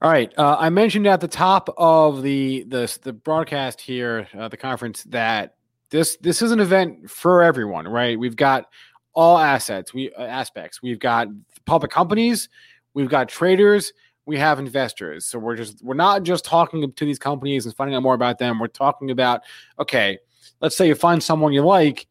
All 0.00 0.10
right. 0.10 0.32
Uh, 0.38 0.56
I 0.56 0.70
mentioned 0.70 1.08
at 1.08 1.20
the 1.20 1.26
top 1.26 1.68
of 1.76 2.22
the 2.22 2.62
the, 2.68 2.98
the 3.02 3.12
broadcast 3.12 3.80
here, 3.80 4.28
uh, 4.38 4.46
the 4.46 4.56
conference, 4.56 5.02
that 5.04 5.56
this 5.90 6.16
this 6.18 6.40
is 6.40 6.52
an 6.52 6.60
event 6.60 7.10
for 7.10 7.42
everyone, 7.42 7.88
right? 7.88 8.16
We've 8.16 8.36
got 8.36 8.68
all 9.12 9.38
assets, 9.38 9.92
we 9.92 10.12
uh, 10.14 10.22
aspects. 10.22 10.80
We've 10.82 11.00
got 11.00 11.26
public 11.64 11.90
companies, 11.90 12.48
we've 12.94 13.08
got 13.08 13.28
traders, 13.28 13.92
we 14.24 14.36
have 14.36 14.60
investors. 14.60 15.26
So 15.26 15.36
we're 15.40 15.56
just 15.56 15.82
we're 15.82 15.94
not 15.94 16.22
just 16.22 16.44
talking 16.44 16.92
to 16.92 17.04
these 17.04 17.18
companies 17.18 17.66
and 17.66 17.74
finding 17.74 17.96
out 17.96 18.04
more 18.04 18.14
about 18.14 18.38
them. 18.38 18.60
We're 18.60 18.68
talking 18.68 19.10
about 19.10 19.40
okay, 19.80 20.18
let's 20.60 20.76
say 20.76 20.86
you 20.86 20.94
find 20.94 21.20
someone 21.20 21.52
you 21.52 21.62
like, 21.62 22.06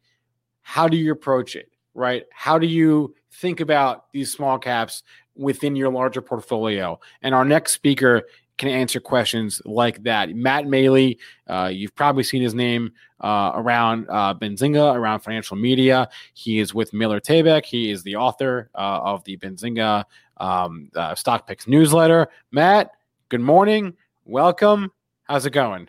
how 0.60 0.88
do 0.88 0.98
you 0.98 1.10
approach 1.10 1.56
it, 1.56 1.70
right? 1.94 2.24
How 2.32 2.58
do 2.58 2.66
you 2.66 3.14
think 3.32 3.60
about 3.60 4.12
these 4.12 4.30
small 4.30 4.58
caps 4.58 5.04
within 5.38 5.76
your 5.76 5.90
larger 5.90 6.20
portfolio. 6.20 6.98
And 7.22 7.34
our 7.34 7.44
next 7.44 7.72
speaker 7.72 8.24
can 8.58 8.68
answer 8.68 9.00
questions 9.00 9.62
like 9.64 10.02
that. 10.02 10.34
Matt 10.34 10.64
Maley, 10.64 11.18
uh, 11.46 11.70
you've 11.72 11.94
probably 11.94 12.24
seen 12.24 12.42
his 12.42 12.54
name 12.54 12.92
uh, 13.20 13.52
around 13.54 14.06
uh, 14.10 14.34
Benzinga, 14.34 14.94
around 14.94 15.20
financial 15.20 15.56
media. 15.56 16.08
He 16.34 16.58
is 16.58 16.74
with 16.74 16.92
Miller 16.92 17.20
Tabak. 17.20 17.64
He 17.64 17.90
is 17.90 18.02
the 18.02 18.16
author 18.16 18.68
uh, 18.74 19.00
of 19.02 19.24
the 19.24 19.36
Benzinga 19.36 20.04
um, 20.38 20.90
uh, 20.94 21.14
Stock 21.14 21.46
Picks 21.46 21.66
newsletter. 21.66 22.28
Matt, 22.50 22.90
good 23.28 23.40
morning. 23.40 23.94
Welcome. 24.24 24.92
How's 25.22 25.46
it 25.46 25.50
going? 25.50 25.88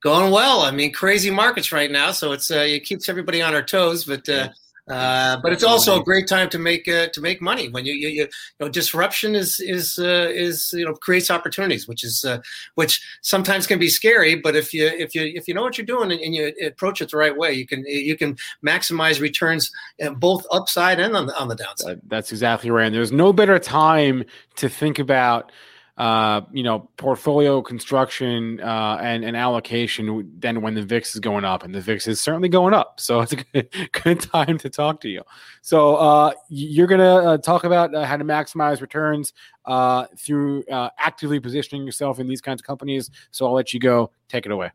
Going 0.00 0.30
well. 0.30 0.60
I 0.60 0.70
mean, 0.70 0.92
crazy 0.92 1.30
markets 1.30 1.72
right 1.72 1.90
now, 1.90 2.10
so 2.12 2.32
it's 2.32 2.50
uh, 2.50 2.56
it 2.56 2.84
keeps 2.84 3.08
everybody 3.08 3.40
on 3.40 3.54
our 3.54 3.62
toes. 3.62 4.04
But 4.04 4.28
uh, 4.88 5.38
but 5.42 5.50
it's 5.50 5.64
also 5.64 5.98
a 5.98 6.04
great 6.04 6.28
time 6.28 6.50
to 6.50 6.58
make 6.58 6.86
uh, 6.86 7.06
to 7.14 7.20
make 7.22 7.40
money 7.40 7.70
when 7.70 7.86
you, 7.86 7.94
you, 7.94 8.08
you 8.08 8.28
know 8.60 8.68
disruption 8.68 9.34
is 9.34 9.58
is 9.60 9.98
uh, 9.98 10.28
is 10.30 10.74
you 10.74 10.84
know 10.84 10.92
creates 10.92 11.30
opportunities, 11.30 11.88
which 11.88 12.04
is 12.04 12.22
uh, 12.22 12.38
which 12.74 13.02
sometimes 13.22 13.66
can 13.66 13.78
be 13.78 13.88
scary. 13.88 14.34
But 14.34 14.56
if 14.56 14.74
you 14.74 14.86
if 14.86 15.14
you 15.14 15.22
if 15.22 15.48
you 15.48 15.54
know 15.54 15.62
what 15.62 15.78
you're 15.78 15.86
doing 15.86 16.12
and, 16.12 16.20
and, 16.20 16.34
you 16.34 16.52
approach 16.66 17.00
it 17.00 17.10
the 17.10 17.16
right 17.16 17.34
way, 17.34 17.52
you 17.52 17.66
can 17.66 17.82
you 17.86 18.14
can 18.16 18.36
maximize 18.66 19.20
returns 19.20 19.70
uh, 20.04 20.10
both 20.10 20.44
upside 20.52 21.00
and 21.00 21.16
on 21.16 21.26
the 21.26 21.38
on 21.40 21.48
the 21.48 21.56
downside. 21.56 22.00
That's 22.06 22.30
exactly 22.30 22.70
right. 22.70 22.86
And 22.86 22.94
there's 22.94 23.12
no 23.12 23.32
better 23.32 23.58
time 23.58 24.24
to 24.56 24.68
think 24.68 24.98
about 24.98 25.50
uh, 25.96 26.40
you 26.52 26.64
know, 26.64 26.88
portfolio 26.96 27.62
construction 27.62 28.60
uh, 28.60 28.98
and, 29.00 29.24
and 29.24 29.36
allocation 29.36 30.32
than 30.40 30.60
when 30.60 30.74
the 30.74 30.82
VIX 30.82 31.14
is 31.14 31.20
going 31.20 31.44
up, 31.44 31.62
and 31.62 31.74
the 31.74 31.80
VIX 31.80 32.08
is 32.08 32.20
certainly 32.20 32.48
going 32.48 32.74
up. 32.74 32.98
So 32.98 33.20
it's 33.20 33.32
a 33.32 33.36
good, 33.36 33.68
good 33.92 34.20
time 34.20 34.58
to 34.58 34.70
talk 34.70 35.00
to 35.02 35.08
you. 35.08 35.22
So 35.62 35.94
uh, 35.96 36.32
you're 36.48 36.88
to 36.88 37.04
uh, 37.04 37.38
talk 37.38 37.64
about 37.64 37.94
uh, 37.94 38.04
how 38.04 38.16
to 38.16 38.24
maximize 38.24 38.80
returns 38.80 39.32
uh, 39.66 40.06
through 40.18 40.64
actively 40.70 41.38
positioning 41.38 41.86
yourself 41.86 42.18
in 42.18 42.26
these 42.26 42.40
kinds 42.40 42.60
of 42.60 42.66
companies. 42.66 43.10
So 43.30 43.46
I'll 43.46 43.54
let 43.54 43.72
you 43.72 43.78
go. 43.78 44.10
Take 44.28 44.46
it 44.46 44.52
away. 44.52 44.72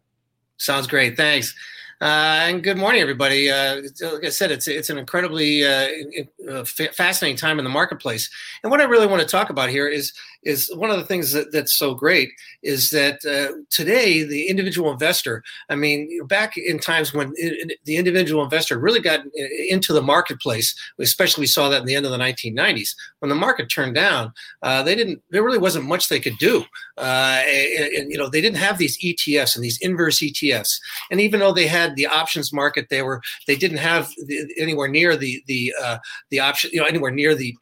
Sounds 0.58 0.88
great. 0.88 1.18
Thanks. 1.18 1.54
Uh, 2.02 2.48
and 2.48 2.64
good 2.64 2.78
morning, 2.78 3.02
everybody. 3.02 3.52
Uh, 3.52 3.82
like 4.02 4.24
I 4.24 4.30
said, 4.30 4.52
it's 4.52 4.70
it's 4.70 4.90
an 4.90 4.98
incredibly 4.98 5.66
uh 5.66 6.64
fascinating 6.64 7.36
time 7.36 7.60
in 7.60 7.66
the 7.66 7.70
marketplace. 7.70 8.30
And 8.64 8.72
what 8.72 8.80
I 8.80 8.86
really 8.86 9.06
want 9.06 9.22
to 9.22 9.28
talk 9.28 9.50
about 9.50 9.70
here 9.70 9.86
is 9.86 10.14
is 10.44 10.72
one 10.76 10.90
of 10.90 10.98
the 10.98 11.06
things 11.06 11.32
that, 11.32 11.52
that's 11.52 11.76
so 11.76 11.94
great 11.94 12.30
is 12.64 12.92
that 12.92 13.26
uh, 13.26 13.56
today 13.70 14.24
the 14.24 14.48
individual 14.48 14.92
investor. 14.92 15.44
I 15.70 15.76
mean, 15.76 16.26
back 16.28 16.58
in 16.58 16.80
times 16.80 17.14
when 17.14 17.34
it, 17.36 17.78
the 17.86 17.98
individual 17.98 18.44
investor 18.44 18.80
really 18.80 19.02
got 19.02 19.22
into 19.68 19.92
the 19.94 20.02
marketplace, 20.02 20.76
especially 21.00 21.44
we 21.44 21.48
saw 21.48 21.70
that 21.70 21.82
in 21.82 21.86
the 21.86 21.96
end 21.96 22.06
of 22.06 22.12
the 22.12 22.18
1990s 22.18 22.96
when 23.20 23.30
the 23.30 23.36
market 23.36 23.70
turned 23.70 23.96
down. 23.96 24.32
Uh, 24.62 24.84
they 24.84 24.96
didn't. 24.96 25.22
There 25.32 25.44
really 25.44 25.58
wasn't 25.58 25.86
much 25.86 26.08
they 26.08 26.20
could 26.20 26.38
do. 26.38 26.64
And, 26.98 27.94
and, 27.96 28.12
you 28.12 28.18
know, 28.18 28.30
they 28.30 28.42
didn't 28.42 28.58
have 28.58 28.78
these 28.78 28.98
ETFs 29.04 29.56
and 29.56 29.64
these 29.64 29.80
inverse 29.82 30.20
ETFs. 30.20 30.80
And 31.12 31.20
even 31.20 31.40
though 31.40 31.54
they 31.54 31.68
had 31.68 31.80
had 31.80 31.96
the 31.96 32.08
options 32.08 32.54
market. 32.54 32.88
They 32.90 33.02
were 33.02 33.22
they 33.48 33.56
didn't 33.56 33.78
have 33.78 34.10
the, 34.26 34.48
anywhere 34.58 34.88
near 34.88 35.16
the 35.16 35.42
the 35.48 35.74
uh, 35.82 35.98
the 36.30 36.40
option 36.40 36.70
you 36.74 36.80
know 36.80 36.86
anywhere 36.86 37.12
near 37.12 37.36
the 37.36 37.56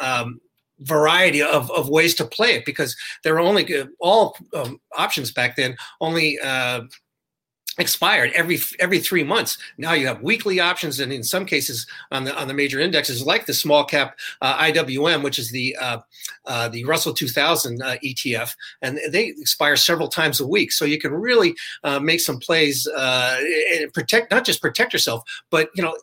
um, 0.00 0.40
variety 0.80 1.42
of, 1.42 1.70
of 1.70 1.88
ways 1.88 2.14
to 2.14 2.24
play 2.24 2.54
it 2.54 2.64
because 2.64 2.96
there 3.22 3.34
were 3.34 3.40
only 3.40 3.66
all 4.00 4.36
um, 4.54 4.80
options 4.96 5.30
back 5.30 5.56
then 5.56 5.76
only 6.00 6.38
uh, 6.40 6.82
expired 7.78 8.32
every 8.34 8.58
every 8.80 8.98
three 8.98 9.24
months. 9.24 9.58
Now 9.78 9.92
you 9.92 10.06
have 10.06 10.22
weekly 10.22 10.60
options, 10.60 11.00
and 11.00 11.12
in 11.12 11.22
some 11.22 11.44
cases 11.44 11.86
on 12.10 12.24
the 12.24 12.36
on 12.36 12.48
the 12.48 12.54
major 12.54 12.80
indexes, 12.80 13.24
like 13.24 13.46
the 13.46 13.54
small 13.54 13.84
cap 13.84 14.18
uh, 14.40 14.56
IWM, 14.58 15.22
which 15.22 15.38
is 15.38 15.50
the 15.50 15.76
uh, 15.80 15.98
uh, 16.46 16.68
the 16.68 16.84
Russell 16.84 17.12
2000 17.12 17.82
uh, 17.82 17.96
ETF, 18.04 18.54
and 18.82 18.98
they 19.10 19.26
expire 19.26 19.76
several 19.76 20.08
times 20.08 20.40
a 20.40 20.46
week. 20.46 20.72
So 20.72 20.84
you 20.84 20.98
can 20.98 21.12
really 21.12 21.54
uh, 21.84 22.00
make 22.00 22.20
some 22.20 22.38
plays 22.38 22.86
uh, 22.86 23.40
and 23.74 23.92
protect 23.92 24.30
not 24.30 24.44
just 24.44 24.62
protect 24.62 24.92
yourself, 24.92 25.22
but 25.50 25.68
you 25.74 25.82
know 25.82 25.96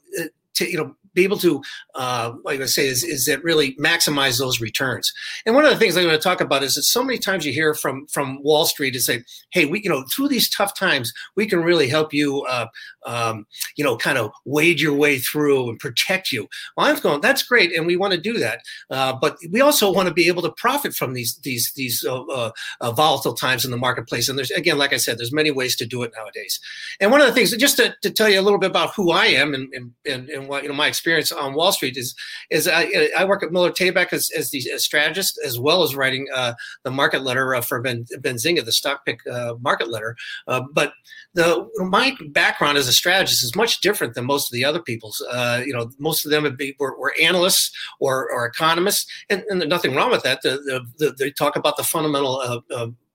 to 0.56 0.70
you 0.70 0.78
know 0.78 0.96
be 1.14 1.24
able 1.24 1.38
to, 1.38 1.62
uh, 1.96 2.34
like 2.44 2.62
I 2.62 2.66
say, 2.66 2.88
is, 2.88 3.04
is 3.04 3.26
that 3.26 3.44
really 3.44 3.76
maximize 3.76 4.40
those 4.40 4.60
returns. 4.60 5.12
And 5.46 5.56
one 5.56 5.66
of 5.66 5.72
the 5.72 5.78
things 5.78 5.96
I'm 5.96 6.04
going 6.04 6.16
to 6.16 6.22
talk 6.22 6.42
about 6.42 6.64
is 6.64 6.76
that 6.76 6.84
so 6.84 7.04
many 7.04 7.18
times 7.18 7.46
you 7.46 7.54
hear 7.54 7.74
from 7.74 8.08
from 8.08 8.42
Wall 8.44 8.66
Street 8.66 8.92
to 8.92 9.02
say, 9.02 9.24
"Hey, 9.52 9.66
we 9.66 9.82
you 9.84 9.90
know 9.90 10.04
through 10.14 10.30
these 10.30 10.50
tough 10.50 10.78
times, 10.78 11.14
we 11.36 11.46
can 11.46 11.64
really 11.64 11.88
help 11.88 12.14
you, 12.14 12.42
uh, 12.44 12.68
um, 13.06 13.46
you 13.76 13.84
know, 13.84 13.98
kind 13.98 14.18
of 14.18 14.32
wade 14.46 14.80
your 14.80 14.94
way 14.94 15.20
through 15.20 15.70
and 15.70 15.80
protect 15.80 16.32
you." 16.32 16.48
Well, 16.76 16.88
I'm 16.88 17.00
going, 17.00 17.22
that's 17.22 17.44
great, 17.44 17.76
and 17.76 17.86
we 17.86 17.96
want 17.96 18.14
to 18.14 18.20
do 18.20 18.34
that, 18.40 18.62
uh, 18.90 19.14
but 19.14 19.38
we 19.52 19.62
also 19.62 19.92
want 19.92 20.08
to 20.08 20.14
be 20.14 20.28
able 20.28 20.42
to 20.42 20.52
profit 20.52 20.94
from 20.94 21.14
these 21.14 21.38
these 21.44 21.72
these 21.76 22.04
uh, 22.06 22.52
uh, 22.82 22.92
volatile 22.92 23.34
times 23.34 23.66
in 23.66 23.72
the 23.72 23.78
marketplace. 23.78 24.30
And 24.30 24.38
there's 24.38 24.52
again, 24.52 24.78
like 24.78 24.94
I 24.94 24.98
said, 24.98 25.18
there's 25.18 25.34
many 25.34 25.52
ways 25.52 25.76
to 25.78 25.86
do 25.86 26.04
it 26.04 26.12
nowadays. 26.16 26.60
And 27.00 27.12
one 27.12 27.22
of 27.22 27.28
the 27.28 27.34
things, 27.34 27.56
just 27.58 27.78
to, 27.78 27.96
to 28.02 28.10
tell 28.10 28.30
you 28.30 28.40
a 28.40 28.42
little 28.42 28.60
bit 28.60 28.70
about 28.70 28.94
who 28.96 29.12
I 29.12 29.26
am 29.26 29.54
and 29.54 29.74
and, 29.74 29.92
and, 30.06 30.30
and 30.30 30.48
what 30.48 30.64
you 30.64 30.70
know 30.70 30.76
my 30.76 30.88
experience 30.88 31.03
experience 31.04 31.34
on 31.34 31.54
Wall 31.54 31.74
Street 31.74 31.98
is 31.98 32.16
is 32.50 32.66
I, 32.66 33.10
I 33.18 33.26
work 33.26 33.44
at 33.44 33.52
Miller 33.52 33.72
Tabak 33.72 34.14
as, 34.14 34.30
as 34.38 34.52
the 34.52 34.62
strategist 34.78 35.38
as 35.46 35.60
well 35.60 35.84
as 35.84 35.96
writing 35.96 36.28
uh, 36.34 36.54
the 36.84 36.92
market 36.92 37.24
letter 37.24 37.54
uh, 37.56 37.60
for 37.62 37.82
Ben 37.82 38.06
Benzinga, 38.20 38.64
the 38.64 38.72
stock 38.72 39.06
pick 39.06 39.20
uh, 39.28 39.56
market 39.60 39.90
letter. 39.90 40.16
Uh, 40.48 40.62
but 40.72 40.94
the 41.34 41.68
my 41.80 42.16
background 42.30 42.78
as 42.78 42.88
a 42.88 42.94
strategist 42.94 43.44
is 43.44 43.54
much 43.54 43.82
different 43.82 44.14
than 44.14 44.26
most 44.26 44.50
of 44.50 44.54
the 44.54 44.64
other 44.64 44.82
people's. 44.82 45.22
Uh, 45.30 45.62
you 45.66 45.74
know, 45.74 45.92
most 46.00 46.24
of 46.26 46.32
them 46.32 46.56
be, 46.56 46.74
were, 46.80 46.98
were, 46.98 47.14
analysts 47.22 47.72
or, 48.00 48.32
or 48.32 48.46
economists, 48.46 49.06
and, 49.30 49.44
and, 49.50 49.62
there's 49.62 49.70
nothing 49.70 49.96
wrong 49.96 50.10
with 50.10 50.24
that. 50.24 50.42
The, 50.42 50.52
the, 50.66 50.86
the, 50.98 51.16
they 51.18 51.32
talk 51.32 51.56
about 51.56 51.78
the 51.78 51.84
fundamental 51.84 52.42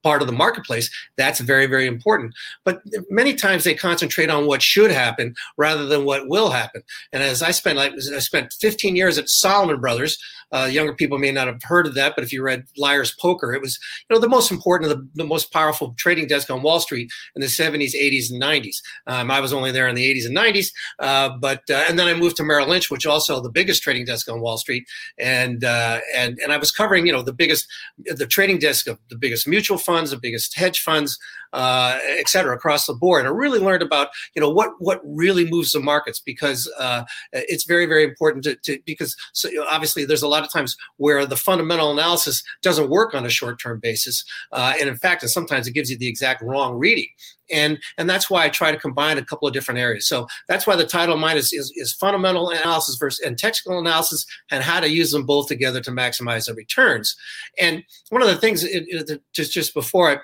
part 0.08 0.22
of 0.22 0.26
the 0.26 0.32
marketplace, 0.32 0.88
that's 1.18 1.38
very, 1.38 1.66
very 1.66 1.86
important. 1.86 2.34
But 2.64 2.80
many 3.10 3.34
times 3.34 3.64
they 3.64 3.74
concentrate 3.74 4.30
on 4.30 4.46
what 4.46 4.62
should 4.62 4.90
happen 4.90 5.34
rather 5.58 5.84
than 5.84 6.06
what 6.06 6.28
will 6.28 6.48
happen. 6.50 6.80
And 7.12 7.22
as 7.22 7.42
I 7.42 7.50
spent, 7.50 7.76
like, 7.76 7.92
I 7.92 8.20
spent 8.20 8.54
15 8.54 8.96
years 8.96 9.18
at 9.18 9.28
Salomon 9.28 9.82
Brothers, 9.82 10.16
uh, 10.52 10.64
younger 10.70 10.94
people 10.94 11.18
may 11.18 11.30
not 11.30 11.46
have 11.46 11.62
heard 11.62 11.86
of 11.86 11.94
that, 11.94 12.14
but 12.14 12.24
if 12.24 12.32
you 12.32 12.42
read 12.42 12.64
Liar's 12.76 13.14
Poker, 13.20 13.52
it 13.52 13.60
was 13.60 13.78
you 14.08 14.14
know 14.14 14.20
the 14.20 14.28
most 14.28 14.50
important, 14.50 14.88
the, 14.90 15.06
the 15.14 15.28
most 15.28 15.52
powerful 15.52 15.94
trading 15.98 16.26
desk 16.26 16.50
on 16.50 16.62
Wall 16.62 16.80
Street 16.80 17.10
in 17.36 17.40
the 17.40 17.48
70s, 17.48 17.94
80s, 17.94 18.30
and 18.30 18.42
90s. 18.42 18.76
Um, 19.06 19.30
I 19.30 19.40
was 19.40 19.52
only 19.52 19.72
there 19.72 19.88
in 19.88 19.94
the 19.94 20.14
80s 20.14 20.26
and 20.26 20.36
90s, 20.36 20.68
uh, 21.00 21.36
but 21.38 21.62
uh, 21.70 21.84
and 21.88 21.98
then 21.98 22.06
I 22.06 22.14
moved 22.14 22.36
to 22.36 22.44
Merrill 22.44 22.68
Lynch, 22.68 22.90
which 22.90 23.06
also 23.06 23.40
the 23.42 23.50
biggest 23.50 23.82
trading 23.82 24.06
desk 24.06 24.30
on 24.30 24.40
Wall 24.40 24.56
Street, 24.56 24.86
and 25.18 25.64
uh, 25.64 26.00
and 26.16 26.38
and 26.42 26.52
I 26.52 26.56
was 26.56 26.70
covering 26.70 27.06
you 27.06 27.12
know 27.12 27.22
the 27.22 27.32
biggest, 27.32 27.66
the 28.06 28.26
trading 28.26 28.58
desk 28.58 28.86
of 28.86 28.98
the 29.10 29.16
biggest 29.16 29.46
mutual 29.46 29.76
funds, 29.78 29.97
the 30.06 30.18
biggest 30.18 30.56
hedge 30.56 30.80
funds, 30.80 31.18
uh, 31.52 31.98
et 32.18 32.28
cetera, 32.28 32.54
across 32.54 32.86
the 32.86 32.94
board. 32.94 33.26
I 33.26 33.30
really 33.30 33.58
learned 33.58 33.82
about 33.82 34.08
you 34.34 34.40
know 34.40 34.50
what 34.50 34.70
what 34.78 35.00
really 35.04 35.48
moves 35.48 35.72
the 35.72 35.80
markets 35.80 36.20
because 36.20 36.70
uh, 36.78 37.04
it's 37.32 37.64
very 37.64 37.86
very 37.86 38.04
important 38.04 38.44
to, 38.44 38.56
to 38.56 38.78
because 38.86 39.16
so, 39.32 39.48
you 39.48 39.56
know, 39.56 39.66
obviously 39.68 40.04
there's 40.04 40.22
a 40.22 40.28
lot 40.28 40.44
of 40.44 40.52
times 40.52 40.76
where 40.96 41.26
the 41.26 41.36
fundamental 41.36 41.92
analysis 41.92 42.42
doesn't 42.62 42.90
work 42.90 43.14
on 43.14 43.26
a 43.26 43.30
short 43.30 43.60
term 43.60 43.80
basis, 43.80 44.24
uh, 44.52 44.74
and 44.80 44.88
in 44.88 44.96
fact, 44.96 45.22
and 45.22 45.30
sometimes 45.30 45.66
it 45.66 45.72
gives 45.72 45.90
you 45.90 45.98
the 45.98 46.08
exact 46.08 46.42
wrong 46.42 46.78
reading. 46.78 47.08
And, 47.50 47.78
and 47.96 48.08
that's 48.08 48.30
why 48.30 48.44
I 48.44 48.48
try 48.48 48.70
to 48.70 48.78
combine 48.78 49.18
a 49.18 49.24
couple 49.24 49.48
of 49.48 49.54
different 49.54 49.80
areas. 49.80 50.06
So 50.06 50.26
that's 50.48 50.66
why 50.66 50.76
the 50.76 50.86
title 50.86 51.14
of 51.14 51.20
mine 51.20 51.36
is, 51.36 51.52
is, 51.52 51.72
is 51.76 51.92
fundamental 51.92 52.50
analysis 52.50 52.96
versus 52.96 53.24
and 53.24 53.38
technical 53.38 53.78
analysis 53.78 54.26
and 54.50 54.62
how 54.62 54.80
to 54.80 54.88
use 54.88 55.10
them 55.12 55.24
both 55.24 55.48
together 55.48 55.80
to 55.80 55.90
maximize 55.90 56.46
the 56.46 56.54
returns. 56.54 57.16
And 57.58 57.84
one 58.10 58.22
of 58.22 58.28
the 58.28 58.36
things 58.36 58.64
it, 58.64 58.84
it, 58.88 59.22
just 59.32 59.52
just 59.52 59.74
before 59.74 60.10
I 60.10 60.18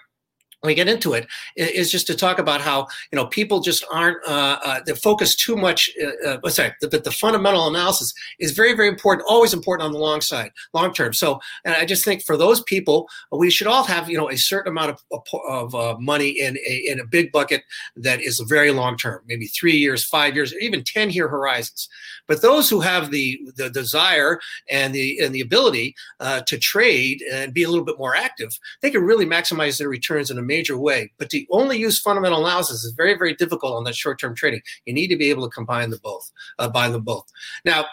we 0.64 0.74
get 0.74 0.88
into 0.88 1.12
it 1.12 1.26
is 1.56 1.90
just 1.90 2.06
to 2.06 2.14
talk 2.14 2.38
about 2.38 2.60
how 2.60 2.86
you 3.12 3.16
know 3.16 3.26
people 3.26 3.60
just 3.60 3.84
aren't 3.92 4.18
uh, 4.26 4.58
uh, 4.64 4.80
they 4.86 4.94
focus 4.94 5.36
too 5.36 5.56
much 5.56 5.90
uh, 6.02 6.38
uh, 6.42 6.48
sorry 6.48 6.74
the, 6.80 6.88
the 6.88 7.10
fundamental 7.10 7.68
analysis 7.68 8.12
is 8.38 8.52
very 8.52 8.74
very 8.74 8.88
important 8.88 9.26
always 9.28 9.52
important 9.52 9.86
on 9.86 9.92
the 9.92 9.98
long 9.98 10.20
side 10.20 10.50
long 10.72 10.92
term. 10.92 11.12
So 11.12 11.40
and 11.64 11.74
i 11.74 11.84
just 11.84 12.04
think 12.04 12.22
for 12.22 12.36
those 12.36 12.62
people 12.62 13.08
we 13.30 13.50
should 13.50 13.66
all 13.66 13.84
have 13.84 14.08
you 14.08 14.16
know 14.16 14.30
a 14.30 14.36
certain 14.36 14.70
amount 14.70 14.90
of, 15.10 15.22
of 15.48 15.74
uh, 15.74 15.96
money 15.98 16.30
in 16.30 16.56
a, 16.58 16.84
in 16.86 17.00
a 17.00 17.06
big 17.06 17.32
bucket 17.32 17.62
that 17.96 18.20
is 18.20 18.40
very 18.48 18.70
long 18.70 18.96
term 18.96 19.22
maybe 19.26 19.46
three 19.46 19.76
years 19.76 20.04
five 20.04 20.34
years 20.34 20.54
even 20.60 20.82
10 20.82 21.10
year 21.10 21.28
horizons. 21.28 21.88
But 22.26 22.42
those 22.42 22.70
who 22.70 22.80
have 22.80 23.10
the 23.10 23.40
the 23.56 23.70
desire 23.70 24.40
and 24.70 24.94
the 24.94 25.18
and 25.20 25.34
the 25.34 25.40
ability 25.40 25.94
uh, 26.20 26.40
to 26.42 26.58
trade 26.58 27.22
and 27.32 27.52
be 27.52 27.62
a 27.62 27.68
little 27.68 27.84
bit 27.84 27.98
more 27.98 28.16
active 28.16 28.58
they 28.80 28.90
can 28.90 29.02
really 29.02 29.26
maximize 29.26 29.78
their 29.78 29.88
returns 29.88 30.30
in 30.30 30.38
a 30.38 30.42
major 30.54 30.78
way. 30.78 31.12
But 31.18 31.30
to 31.30 31.44
only 31.50 31.78
use 31.78 31.98
fundamental 31.98 32.44
analysis 32.44 32.84
is 32.84 32.92
very, 32.92 33.14
very 33.14 33.34
difficult 33.34 33.74
on 33.74 33.84
that 33.84 33.96
short-term 33.96 34.34
trading. 34.34 34.62
You 34.86 34.94
need 34.94 35.08
to 35.08 35.16
be 35.16 35.30
able 35.30 35.44
to 35.48 35.54
combine 35.54 35.90
them 35.90 36.00
both, 36.02 36.30
uh, 36.58 36.68
buy 36.68 36.88
them 36.88 37.02
both. 37.02 37.26
Now, 37.64 37.86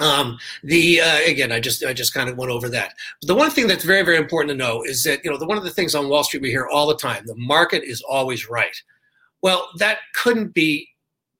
um, 0.00 0.38
the 0.64 1.00
uh, 1.00 1.20
again, 1.26 1.52
I 1.52 1.60
just 1.60 1.84
I 1.84 1.92
just 1.92 2.14
kind 2.14 2.28
of 2.28 2.36
went 2.36 2.50
over 2.50 2.68
that. 2.68 2.94
But 3.20 3.28
the 3.28 3.34
one 3.34 3.50
thing 3.50 3.68
that's 3.68 3.84
very 3.84 4.02
very 4.02 4.16
important 4.16 4.50
to 4.50 4.56
know 4.56 4.82
is 4.82 5.04
that 5.04 5.24
you 5.24 5.30
know 5.30 5.38
the 5.38 5.46
one 5.46 5.58
of 5.58 5.64
the 5.64 5.70
things 5.70 5.94
on 5.94 6.08
Wall 6.08 6.24
Street 6.24 6.42
we 6.42 6.50
hear 6.50 6.66
all 6.66 6.88
the 6.88 6.96
time: 6.96 7.22
the 7.26 7.36
market 7.36 7.84
is 7.84 8.02
always 8.02 8.48
right. 8.48 8.76
Well, 9.42 9.68
that 9.78 9.98
couldn't 10.14 10.52
be. 10.52 10.88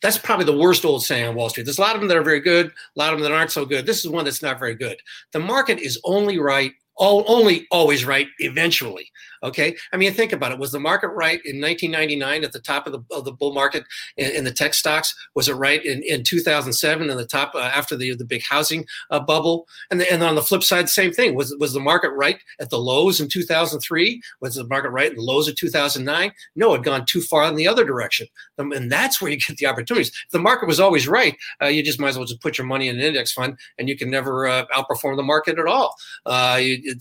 That's 0.03 0.19
probably 0.19 0.45
the 0.45 0.57
worst 0.57 0.85
old 0.85 1.03
saying 1.03 1.27
on 1.27 1.35
Wall 1.35 1.49
Street. 1.49 1.65
There's 1.65 1.79
a 1.79 1.81
lot 1.81 1.95
of 1.97 2.01
them 2.01 2.09
that 2.09 2.17
are 2.17 2.23
very 2.23 2.41
good, 2.41 2.67
a 2.67 2.99
lot 2.99 3.13
of 3.13 3.19
them 3.19 3.29
that 3.29 3.35
aren't 3.37 3.51
so 3.51 3.65
good. 3.65 3.87
This 3.87 4.05
is 4.05 4.11
one 4.11 4.25
that's 4.25 4.43
not 4.43 4.61
very 4.61 4.75
good. 4.75 4.99
The 5.33 5.41
market 5.41 5.81
is 5.81 5.99
only 6.05 6.39
right 6.39 6.73
all, 6.97 7.25
only 7.27 7.67
always 7.71 8.05
right 8.05 8.29
eventually. 8.39 9.11
Okay, 9.45 9.77
I 9.93 9.99
mean, 9.99 10.13
think 10.15 10.33
about 10.33 10.53
it. 10.53 10.59
Was 10.59 10.73
the 10.73 10.81
market 10.81 11.09
right 11.09 11.41
in 11.45 11.61
1999 11.61 12.45
at 12.45 12.53
the 12.53 12.59
top 12.59 12.87
of 12.87 12.93
the, 12.93 13.15
of 13.15 13.27
the 13.27 13.33
bull 13.33 13.53
market 13.53 13.85
in, 14.17 14.31
in 14.31 14.45
the 14.45 14.51
tech 14.51 14.73
stocks? 14.73 15.15
Was 15.35 15.49
it 15.49 15.55
right 15.55 15.85
in, 15.85 16.03
in 16.03 16.25
2007 16.25 17.11
in 17.11 17.17
the 17.17 17.27
top 17.27 17.55
uh, 17.55 17.59
after 17.59 17.95
the 17.95 18.15
the 18.15 18.25
big 18.25 18.43
housing 18.43 18.87
uh, 19.11 19.21
bubble? 19.21 19.67
And 19.91 20.01
the, 20.01 20.11
and 20.11 20.23
on 20.23 20.35
the 20.35 20.43
flip 20.43 20.63
side, 20.63 20.89
same 20.89 21.13
thing. 21.13 21.35
Was 21.35 21.55
was 21.61 21.75
the 21.75 21.81
market 21.81 22.11
right 22.13 22.39
at 22.59 22.71
the 22.71 22.79
lows 22.79 23.21
in 23.21 23.29
2003? 23.29 24.23
Was 24.41 24.55
the 24.55 24.67
market 24.67 24.91
right 24.91 25.11
in 25.11 25.17
the 25.17 25.23
lows 25.23 25.47
of 25.47 25.57
2009? 25.57 26.33
No, 26.57 26.75
it 26.75 26.83
gone 26.83 27.05
too 27.05 27.21
far 27.21 27.45
in 27.45 27.57
the 27.57 27.69
other 27.69 27.85
direction. 27.85 28.27
Um, 28.59 28.73
and 28.73 28.91
that's 28.91 29.21
where 29.21 29.31
you 29.31 29.37
get 29.37 29.59
the 29.59 29.67
opportunities. 29.67 30.09
If 30.09 30.31
the 30.31 30.39
market 30.39 30.67
was 30.67 30.81
always 30.81 31.07
right, 31.07 31.37
uh, 31.61 31.67
you 31.67 31.83
just 31.83 32.01
might 32.01 32.09
as 32.09 32.17
well 32.17 32.27
just 32.27 32.41
put 32.41 32.57
your 32.57 32.67
money 32.67 32.89
in 32.89 32.97
an 32.97 33.03
index 33.03 33.33
fund, 33.33 33.59
and 33.79 33.91
you 33.91 33.97
can 33.99 34.11
never 34.11 34.47
uh, 34.47 34.65
outperform 34.75 35.17
the 35.17 35.23
market 35.23 35.59
at 35.59 35.67
all. 35.67 35.95
Uh, 36.25 36.59
you, 36.63 36.95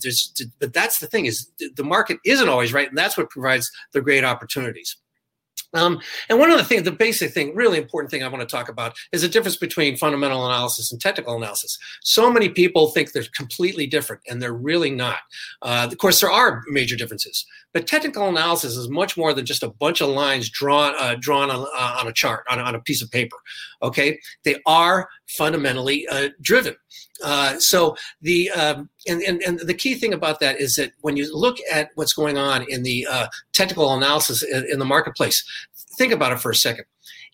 but 0.58 0.74
that's 0.74 0.98
the 0.98 1.06
thing 1.06 1.24
is 1.24 1.50
the 1.76 1.84
market 1.84 2.18
is 2.24 2.33
isn't 2.34 2.48
always 2.48 2.72
right, 2.72 2.88
and 2.88 2.98
that's 2.98 3.16
what 3.16 3.30
provides 3.30 3.70
the 3.92 4.00
great 4.00 4.24
opportunities. 4.24 4.96
Um, 5.74 6.00
and 6.28 6.38
one 6.38 6.50
of 6.50 6.58
the 6.58 6.64
things, 6.64 6.84
the 6.84 6.92
basic 6.92 7.32
thing, 7.32 7.54
really 7.54 7.78
important 7.78 8.10
thing 8.10 8.22
I 8.22 8.28
want 8.28 8.48
to 8.48 8.56
talk 8.56 8.68
about 8.68 8.96
is 9.12 9.22
the 9.22 9.28
difference 9.28 9.56
between 9.56 9.96
fundamental 9.96 10.46
analysis 10.46 10.92
and 10.92 11.00
technical 11.00 11.36
analysis. 11.36 11.76
So 12.02 12.32
many 12.32 12.48
people 12.48 12.88
think 12.88 13.10
they're 13.10 13.24
completely 13.34 13.86
different, 13.86 14.22
and 14.28 14.40
they're 14.40 14.54
really 14.54 14.90
not. 14.90 15.18
Uh, 15.62 15.88
of 15.90 15.98
course, 15.98 16.20
there 16.20 16.30
are 16.30 16.62
major 16.68 16.96
differences, 16.96 17.44
but 17.74 17.88
technical 17.88 18.28
analysis 18.28 18.76
is 18.76 18.88
much 18.88 19.16
more 19.16 19.34
than 19.34 19.44
just 19.44 19.62
a 19.62 19.68
bunch 19.68 20.00
of 20.00 20.08
lines 20.08 20.48
drawn 20.48 20.94
uh, 20.98 21.16
drawn 21.18 21.50
on, 21.50 21.66
uh, 21.76 21.96
on 22.00 22.06
a 22.06 22.12
chart 22.12 22.46
on, 22.48 22.58
on, 22.58 22.74
a 22.74 22.80
piece 22.80 23.02
of 23.02 23.10
paper. 23.10 23.36
Okay, 23.82 24.18
they 24.44 24.56
are 24.64 25.08
fundamentally 25.26 26.06
uh, 26.08 26.30
driven. 26.40 26.76
Uh, 27.22 27.58
so 27.58 27.96
the 28.22 28.48
um, 28.50 28.88
and, 29.06 29.20
and 29.22 29.42
and 29.42 29.58
the 29.60 29.74
key 29.74 29.94
thing 29.94 30.14
about 30.14 30.40
that 30.40 30.60
is 30.60 30.76
that 30.76 30.92
when 31.02 31.16
you 31.16 31.36
look 31.36 31.58
at 31.70 31.90
what's 31.96 32.14
going 32.14 32.38
on 32.38 32.64
in 32.70 32.84
the 32.84 33.06
uh, 33.10 33.26
technical 33.52 33.92
analysis 33.92 34.42
in, 34.42 34.64
in 34.70 34.78
the 34.78 34.84
marketplace, 34.84 35.44
think 35.98 36.12
about 36.12 36.32
it 36.32 36.40
for 36.40 36.50
a 36.50 36.56
second 36.56 36.86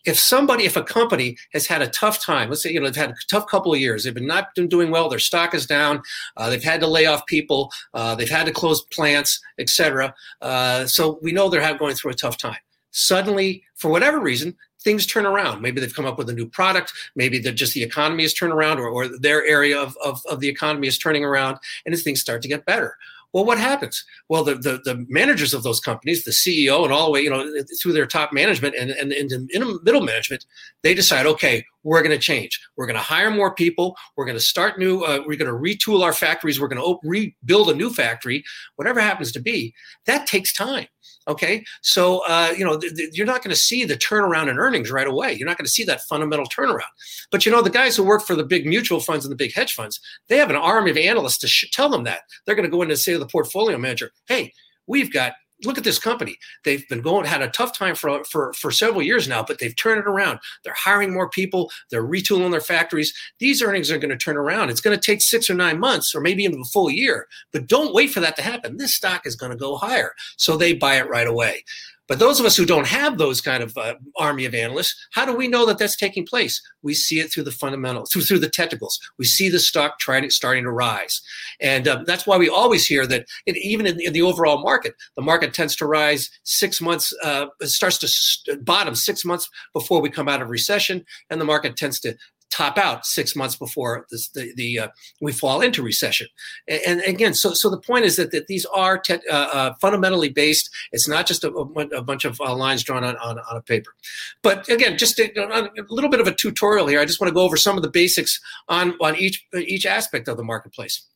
if 0.05 0.17
somebody, 0.17 0.65
if 0.65 0.75
a 0.75 0.83
company 0.83 1.37
has 1.53 1.67
had 1.67 1.81
a 1.81 1.87
tough 1.87 2.21
time, 2.21 2.49
let's 2.49 2.63
say, 2.63 2.71
you 2.71 2.79
know, 2.79 2.87
they've 2.87 2.95
had 2.95 3.11
a 3.11 3.15
tough 3.29 3.47
couple 3.47 3.73
of 3.73 3.79
years, 3.79 4.03
they've 4.03 4.13
been 4.13 4.27
not 4.27 4.53
been 4.55 4.67
doing 4.67 4.91
well, 4.91 5.09
their 5.09 5.19
stock 5.19 5.53
is 5.53 5.65
down, 5.65 6.01
uh, 6.37 6.49
they've 6.49 6.63
had 6.63 6.79
to 6.81 6.87
lay 6.87 7.05
off 7.05 7.25
people, 7.25 7.71
uh, 7.93 8.15
they've 8.15 8.29
had 8.29 8.45
to 8.45 8.51
close 8.51 8.81
plants, 8.83 9.39
etc. 9.59 10.13
Uh, 10.41 10.85
so 10.85 11.19
we 11.21 11.31
know 11.31 11.49
they're 11.49 11.77
going 11.77 11.95
through 11.95 12.11
a 12.11 12.15
tough 12.15 12.37
time. 12.37 12.57
Suddenly, 12.91 13.63
for 13.75 13.89
whatever 13.89 14.19
reason, 14.19 14.55
things 14.81 15.05
turn 15.05 15.25
around. 15.25 15.61
Maybe 15.61 15.79
they've 15.79 15.93
come 15.93 16.05
up 16.05 16.17
with 16.17 16.29
a 16.29 16.33
new 16.33 16.47
product. 16.47 16.91
Maybe 17.15 17.39
just 17.39 17.73
the 17.73 17.83
economy 17.83 18.23
has 18.23 18.33
turned 18.33 18.53
around 18.53 18.79
or, 18.79 18.89
or 18.89 19.07
their 19.07 19.45
area 19.45 19.79
of, 19.79 19.95
of, 20.03 20.21
of 20.29 20.39
the 20.39 20.49
economy 20.49 20.87
is 20.87 20.97
turning 20.97 21.23
around 21.23 21.57
and 21.85 21.97
things 21.97 22.19
start 22.19 22.41
to 22.41 22.47
get 22.47 22.65
better. 22.65 22.97
Well, 23.33 23.45
what 23.45 23.57
happens? 23.57 24.03
Well, 24.27 24.43
the, 24.43 24.55
the, 24.55 24.81
the, 24.83 25.05
managers 25.07 25.53
of 25.53 25.63
those 25.63 25.79
companies, 25.79 26.23
the 26.23 26.31
CEO 26.31 26.83
and 26.83 26.91
all 26.91 27.05
the 27.05 27.11
way, 27.11 27.21
you 27.21 27.29
know, 27.29 27.49
through 27.81 27.93
their 27.93 28.05
top 28.05 28.33
management 28.33 28.75
and, 28.75 28.91
and, 28.91 29.13
and 29.13 29.49
middle 29.83 30.01
management, 30.01 30.45
they 30.83 30.93
decide, 30.93 31.25
okay, 31.25 31.63
we're 31.83 32.01
going 32.03 32.11
to 32.11 32.19
change. 32.19 32.59
We're 32.75 32.87
going 32.87 32.97
to 32.97 33.01
hire 33.01 33.31
more 33.31 33.55
people. 33.55 33.95
We're 34.17 34.25
going 34.25 34.37
to 34.37 34.43
start 34.43 34.77
new. 34.77 35.03
Uh, 35.03 35.19
we're 35.25 35.37
going 35.37 35.51
to 35.51 35.57
retool 35.57 36.03
our 36.03 36.13
factories. 36.13 36.59
We're 36.59 36.67
going 36.67 36.81
to 36.81 37.07
rebuild 37.07 37.69
a 37.69 37.75
new 37.75 37.89
factory, 37.89 38.43
whatever 38.75 38.99
happens 38.99 39.31
to 39.33 39.39
be. 39.39 39.73
That 40.05 40.27
takes 40.27 40.53
time. 40.53 40.87
Okay, 41.31 41.63
so 41.81 42.19
uh, 42.27 42.53
you 42.57 42.65
know 42.65 42.77
th- 42.77 42.93
th- 42.95 43.17
you're 43.17 43.25
not 43.25 43.43
going 43.43 43.53
to 43.53 43.59
see 43.59 43.85
the 43.85 43.95
turnaround 43.95 44.49
in 44.49 44.59
earnings 44.59 44.91
right 44.91 45.07
away. 45.07 45.33
You're 45.33 45.47
not 45.47 45.57
going 45.57 45.65
to 45.65 45.71
see 45.71 45.83
that 45.85 46.01
fundamental 46.01 46.45
turnaround. 46.45 46.91
But 47.31 47.45
you 47.45 47.51
know 47.51 47.61
the 47.61 47.69
guys 47.69 47.95
who 47.95 48.03
work 48.03 48.23
for 48.23 48.35
the 48.35 48.43
big 48.43 48.65
mutual 48.65 48.99
funds 48.99 49.25
and 49.25 49.31
the 49.31 49.37
big 49.37 49.53
hedge 49.53 49.73
funds, 49.73 49.99
they 50.27 50.37
have 50.37 50.49
an 50.49 50.55
army 50.55 50.91
of 50.91 50.97
analysts 50.97 51.37
to 51.39 51.47
sh- 51.47 51.71
tell 51.71 51.89
them 51.89 52.03
that. 52.03 52.21
They're 52.45 52.55
going 52.55 52.69
to 52.69 52.71
go 52.71 52.81
in 52.81 52.89
and 52.89 52.99
say 52.99 53.13
to 53.13 53.19
the 53.19 53.25
portfolio 53.25 53.77
manager, 53.77 54.11
"Hey, 54.27 54.53
we've 54.87 55.11
got 55.11 55.33
look 55.63 55.77
at 55.77 55.83
this 55.83 55.99
company. 55.99 56.37
They've 56.63 56.87
been 56.89 57.01
going 57.01 57.25
had 57.25 57.41
a 57.41 57.49
tough 57.49 57.77
time 57.77 57.95
for 57.95 58.23
for 58.25 58.53
for 58.53 58.71
several 58.71 59.01
years 59.01 59.27
now, 59.27 59.43
but 59.43 59.59
they've 59.59 59.75
turned 59.75 59.99
it 59.99 60.07
around. 60.07 60.39
They're 60.63 60.73
hiring 60.73 61.13
more 61.13 61.29
people. 61.29 61.71
They're 61.89 62.05
retooling 62.05 62.51
their 62.51 62.61
factories. 62.61 63.13
These 63.39 63.61
earnings 63.61 63.91
are 63.91 63.97
going 63.97 64.11
to 64.11 64.17
turn 64.17 64.37
around. 64.37 64.69
It's 64.69 64.81
going 64.81 64.97
to 64.97 65.05
take 65.05 65.21
six 65.21 65.49
or 65.49 65.53
nine 65.53 65.79
months, 65.79 66.13
or 66.13 66.21
maybe 66.21 66.43
even 66.43 66.61
a 66.61 66.65
full 66.65 66.89
year. 66.89 67.27
But 67.51 67.67
don't 67.67 67.93
wait 67.93 68.11
for 68.11 68.19
that 68.19 68.35
to 68.37 68.41
happen. 68.41 68.77
This 68.77 68.95
stock 68.95 69.25
is 69.25 69.35
going 69.35 69.51
to 69.51 69.57
go 69.57 69.77
higher, 69.77 70.13
so 70.37 70.57
they 70.57 70.73
buy 70.73 70.95
it 70.95 71.09
right 71.09 71.27
away. 71.27 71.63
But 72.11 72.19
those 72.19 72.41
of 72.41 72.45
us 72.45 72.57
who 72.57 72.65
don't 72.65 72.87
have 72.87 73.17
those 73.17 73.39
kind 73.39 73.63
of 73.63 73.77
uh, 73.77 73.93
army 74.19 74.43
of 74.43 74.53
analysts, 74.53 75.07
how 75.13 75.25
do 75.25 75.33
we 75.33 75.47
know 75.47 75.65
that 75.65 75.77
that's 75.77 75.95
taking 75.95 76.25
place? 76.25 76.61
We 76.81 76.93
see 76.93 77.21
it 77.21 77.31
through 77.31 77.45
the 77.45 77.53
fundamentals, 77.53 78.11
through, 78.11 78.23
through 78.23 78.39
the 78.39 78.49
technicals. 78.49 78.99
We 79.17 79.23
see 79.23 79.47
the 79.47 79.59
stock 79.59 79.97
trying, 79.97 80.29
starting 80.29 80.65
to 80.65 80.71
rise. 80.71 81.21
And 81.61 81.87
um, 81.87 82.03
that's 82.05 82.27
why 82.27 82.35
we 82.35 82.49
always 82.49 82.85
hear 82.85 83.07
that 83.07 83.27
it, 83.45 83.55
even 83.55 83.85
in, 83.85 84.01
in, 84.01 84.11
the 84.11 84.23
overall 84.23 84.61
market, 84.61 84.93
the 85.15 85.21
market 85.21 85.53
tends 85.53 85.73
to 85.77 85.85
rise 85.85 86.29
six 86.43 86.81
months, 86.81 87.13
uh, 87.23 87.45
starts 87.61 87.97
to 87.99 88.57
bottom 88.57 88.93
six 88.93 89.23
months 89.23 89.49
before 89.71 90.01
we 90.01 90.09
come 90.09 90.27
out 90.27 90.41
of 90.41 90.49
recession, 90.49 91.05
and 91.29 91.39
the 91.39 91.45
market 91.45 91.77
tends 91.77 92.01
to 92.01 92.17
top 92.51 92.77
out 92.77 93.05
six 93.05 93.35
months 93.35 93.55
before 93.55 94.05
the, 94.11 94.53
the 94.55 94.79
uh, 94.79 94.87
we 95.21 95.31
fall 95.31 95.61
into 95.61 95.81
recession. 95.81 96.27
And, 96.67 96.81
and, 96.85 97.01
again, 97.01 97.33
so 97.33 97.53
so 97.53 97.69
the 97.69 97.79
point 97.79 98.05
is 98.05 98.17
that, 98.17 98.31
that 98.31 98.47
these 98.47 98.65
are 98.65 98.97
te- 98.97 99.27
uh, 99.29 99.33
uh, 99.33 99.73
fundamentally 99.81 100.29
based. 100.29 100.69
It's 100.91 101.07
not 101.07 101.25
just 101.25 101.43
a, 101.43 101.49
a 101.49 102.01
bunch 102.01 102.25
of 102.25 102.39
uh, 102.41 102.55
lines 102.55 102.83
drawn 102.83 103.03
on, 103.03 103.17
on, 103.17 103.39
on, 103.39 103.57
a 103.57 103.61
paper. 103.61 103.95
But 104.43 104.67
again, 104.69 104.97
just 104.97 105.19
a, 105.19 105.31
a, 105.39 105.69
little 105.89 106.09
bit 106.09 106.19
of 106.19 106.27
a 106.27 106.35
tutorial 106.35 106.87
here. 106.87 106.99
I 106.99 107.05
just 107.05 107.19
want 107.19 107.29
to 107.29 107.33
go 107.33 107.41
over 107.41 107.57
some 107.57 107.77
of 107.77 107.83
the 107.83 107.89
basics 107.89 108.39
on 108.67 108.95
on 109.01 109.15
each 109.15 109.45
each 109.55 109.85
aspect 109.85 110.27
of 110.27 110.37
the 110.37 110.43
marketplace 110.43 111.07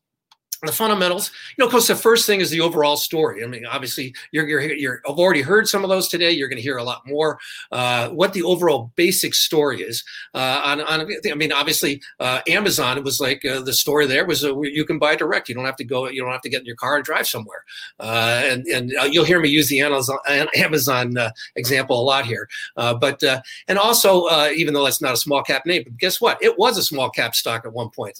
the 0.63 0.71
fundamentals, 0.71 1.31
you 1.57 1.63
know, 1.63 1.67
because 1.67 1.87
the 1.87 1.95
first 1.95 2.25
thing 2.25 2.41
is 2.41 2.49
the 2.49 2.61
overall 2.61 2.97
story. 2.97 3.43
I 3.43 3.47
mean, 3.47 3.65
obviously, 3.65 4.13
you're, 4.31 4.47
you're, 4.47 4.61
you're 4.61 5.01
I've 5.07 5.17
already 5.17 5.41
heard 5.41 5.67
some 5.67 5.83
of 5.83 5.89
those 5.89 6.07
today. 6.07 6.31
You're 6.31 6.47
going 6.47 6.57
to 6.57 6.63
hear 6.63 6.77
a 6.77 6.83
lot 6.83 7.05
more. 7.05 7.39
Uh, 7.71 8.09
what 8.09 8.33
the 8.33 8.43
overall 8.43 8.91
basic 8.95 9.33
story 9.33 9.81
is. 9.81 10.03
Uh, 10.33 10.61
on, 10.63 10.81
on, 10.81 11.07
I 11.31 11.35
mean, 11.35 11.51
obviously, 11.51 12.01
uh, 12.19 12.41
Amazon. 12.47 12.97
It 12.97 13.03
was 13.03 13.19
like 13.19 13.43
uh, 13.45 13.61
the 13.61 13.73
story 13.73 14.05
there 14.05 14.25
was 14.25 14.43
uh, 14.43 14.59
you 14.61 14.85
can 14.85 14.99
buy 14.99 15.15
direct. 15.15 15.49
You 15.49 15.55
don't 15.55 15.65
have 15.65 15.75
to 15.77 15.83
go. 15.83 16.07
You 16.07 16.21
don't 16.21 16.31
have 16.31 16.41
to 16.41 16.49
get 16.49 16.61
in 16.61 16.65
your 16.65 16.75
car 16.75 16.95
and 16.95 17.05
drive 17.05 17.27
somewhere. 17.27 17.63
Uh, 17.99 18.41
and 18.45 18.65
and 18.67 18.91
you'll 19.11 19.25
hear 19.25 19.39
me 19.39 19.49
use 19.49 19.67
the 19.67 19.81
Amazon, 19.81 20.17
Amazon 20.55 21.17
example 21.55 21.99
a 21.99 22.03
lot 22.03 22.25
here. 22.25 22.47
but 22.75 23.21
and 23.67 23.77
also, 23.77 24.29
even 24.51 24.73
though 24.73 24.83
that's 24.83 25.01
not 25.01 25.13
a 25.13 25.17
small 25.17 25.43
cap 25.43 25.65
name, 25.65 25.83
but 25.83 25.97
guess 25.97 26.21
what? 26.21 26.41
It 26.41 26.57
was 26.57 26.77
a 26.77 26.83
small 26.83 27.09
cap 27.09 27.35
stock 27.35 27.65
at 27.65 27.73
one 27.73 27.89
point. 27.89 28.17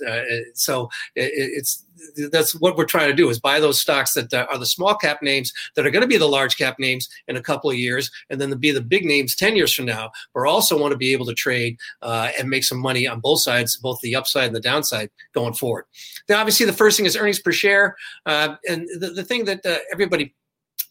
so 0.54 0.90
it, 1.16 1.32
it's 1.36 1.85
that's 2.32 2.54
what 2.56 2.78
we're 2.78 2.86
trying 2.86 3.10
to 3.10 3.16
do 3.16 3.30
is 3.30 3.40
buy 3.40 3.60
those 3.60 3.80
stocks 3.80 4.14
that 4.14 4.34
are 4.34 4.58
the 4.58 4.66
small 4.66 4.96
cap 4.96 5.22
names 5.22 5.54
that 5.76 5.86
are 5.86 5.92
going 5.92 6.02
to 6.02 6.08
be 6.08 6.18
the 6.18 6.28
large 6.28 6.58
cap 6.58 6.78
names 6.80 7.10
in 7.28 7.36
a 7.36 7.42
couple 7.42 7.70
of 7.70 7.78
years 7.78 8.12
and 8.30 8.40
then 8.40 8.56
be 8.58 8.72
the 8.72 8.82
big 8.82 9.06
names 9.06 9.36
10 9.36 9.56
years 9.56 9.74
from 9.74 9.86
now 9.86 10.12
but 10.34 10.48
also 10.48 10.80
want 10.80 10.92
to 10.92 10.98
be 10.98 11.14
able 11.14 11.26
to 11.26 11.34
trade 11.34 11.78
uh, 12.02 12.30
and 12.38 12.50
make 12.50 12.64
some 12.64 12.80
money 12.80 13.08
on 13.08 13.20
both 13.20 13.42
sides 13.42 13.78
both 13.78 14.00
the 14.02 14.16
upside 14.16 14.48
and 14.48 14.56
the 14.56 14.60
downside 14.62 15.10
going 15.34 15.54
forward 15.54 15.86
now 16.30 16.40
obviously 16.40 16.66
the 16.66 16.74
first 16.74 16.98
thing 16.98 17.06
is 17.06 17.16
earnings 17.16 17.40
per 17.40 17.52
share 17.52 17.96
uh, 18.26 18.56
and 18.68 18.88
the, 19.00 19.10
the 19.10 19.24
thing 19.24 19.46
that 19.46 19.66
uh, 19.66 19.78
everybody 19.92 20.34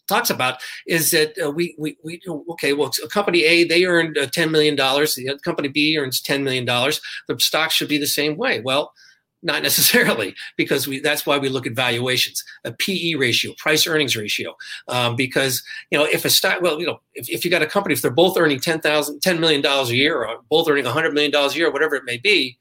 talks 0.06 0.30
about 0.30 0.60
is 0.86 1.10
that 1.12 1.34
uh, 1.42 1.50
we, 1.50 1.74
we, 1.78 1.96
we, 2.04 2.20
okay, 2.50 2.72
well, 2.72 2.90
company 3.10 3.44
A, 3.44 3.64
they 3.64 3.84
earned 3.84 4.18
uh, 4.18 4.26
$10 4.26 4.50
million. 4.50 4.76
The 4.76 5.38
company 5.42 5.68
B 5.68 5.96
earns 5.98 6.20
$10 6.20 6.42
million. 6.42 6.66
The 6.66 7.38
stock 7.38 7.70
should 7.70 7.88
be 7.88 7.98
the 7.98 8.06
same 8.06 8.36
way. 8.36 8.60
Well, 8.60 8.92
not 9.44 9.62
necessarily, 9.62 10.34
because 10.56 10.88
we, 10.88 10.98
that's 10.98 11.24
why 11.24 11.38
we 11.38 11.48
look 11.48 11.66
at 11.66 11.74
valuations, 11.74 12.42
a 12.64 12.72
PE 12.72 13.14
ratio, 13.14 13.52
price 13.58 13.86
earnings 13.86 14.16
ratio. 14.16 14.56
Um, 14.88 15.14
because, 15.14 15.62
you 15.90 15.98
know, 15.98 16.04
if 16.04 16.24
a 16.24 16.30
stock, 16.30 16.60
well, 16.60 16.80
you 16.80 16.86
know, 16.86 17.00
if, 17.14 17.28
if 17.28 17.44
you 17.44 17.50
got 17.50 17.62
a 17.62 17.66
company, 17.66 17.92
if 17.92 18.02
they're 18.02 18.10
both 18.10 18.36
earning 18.36 18.58
10,000, 18.58 19.20
$10 19.20 19.38
million 19.38 19.64
a 19.64 19.84
year 19.84 20.24
or 20.24 20.38
both 20.50 20.68
earning 20.68 20.84
$100 20.84 21.12
million 21.12 21.32
a 21.34 21.48
year, 21.52 21.70
whatever 21.70 21.94
it 21.94 22.04
may 22.04 22.16
be, 22.16 22.58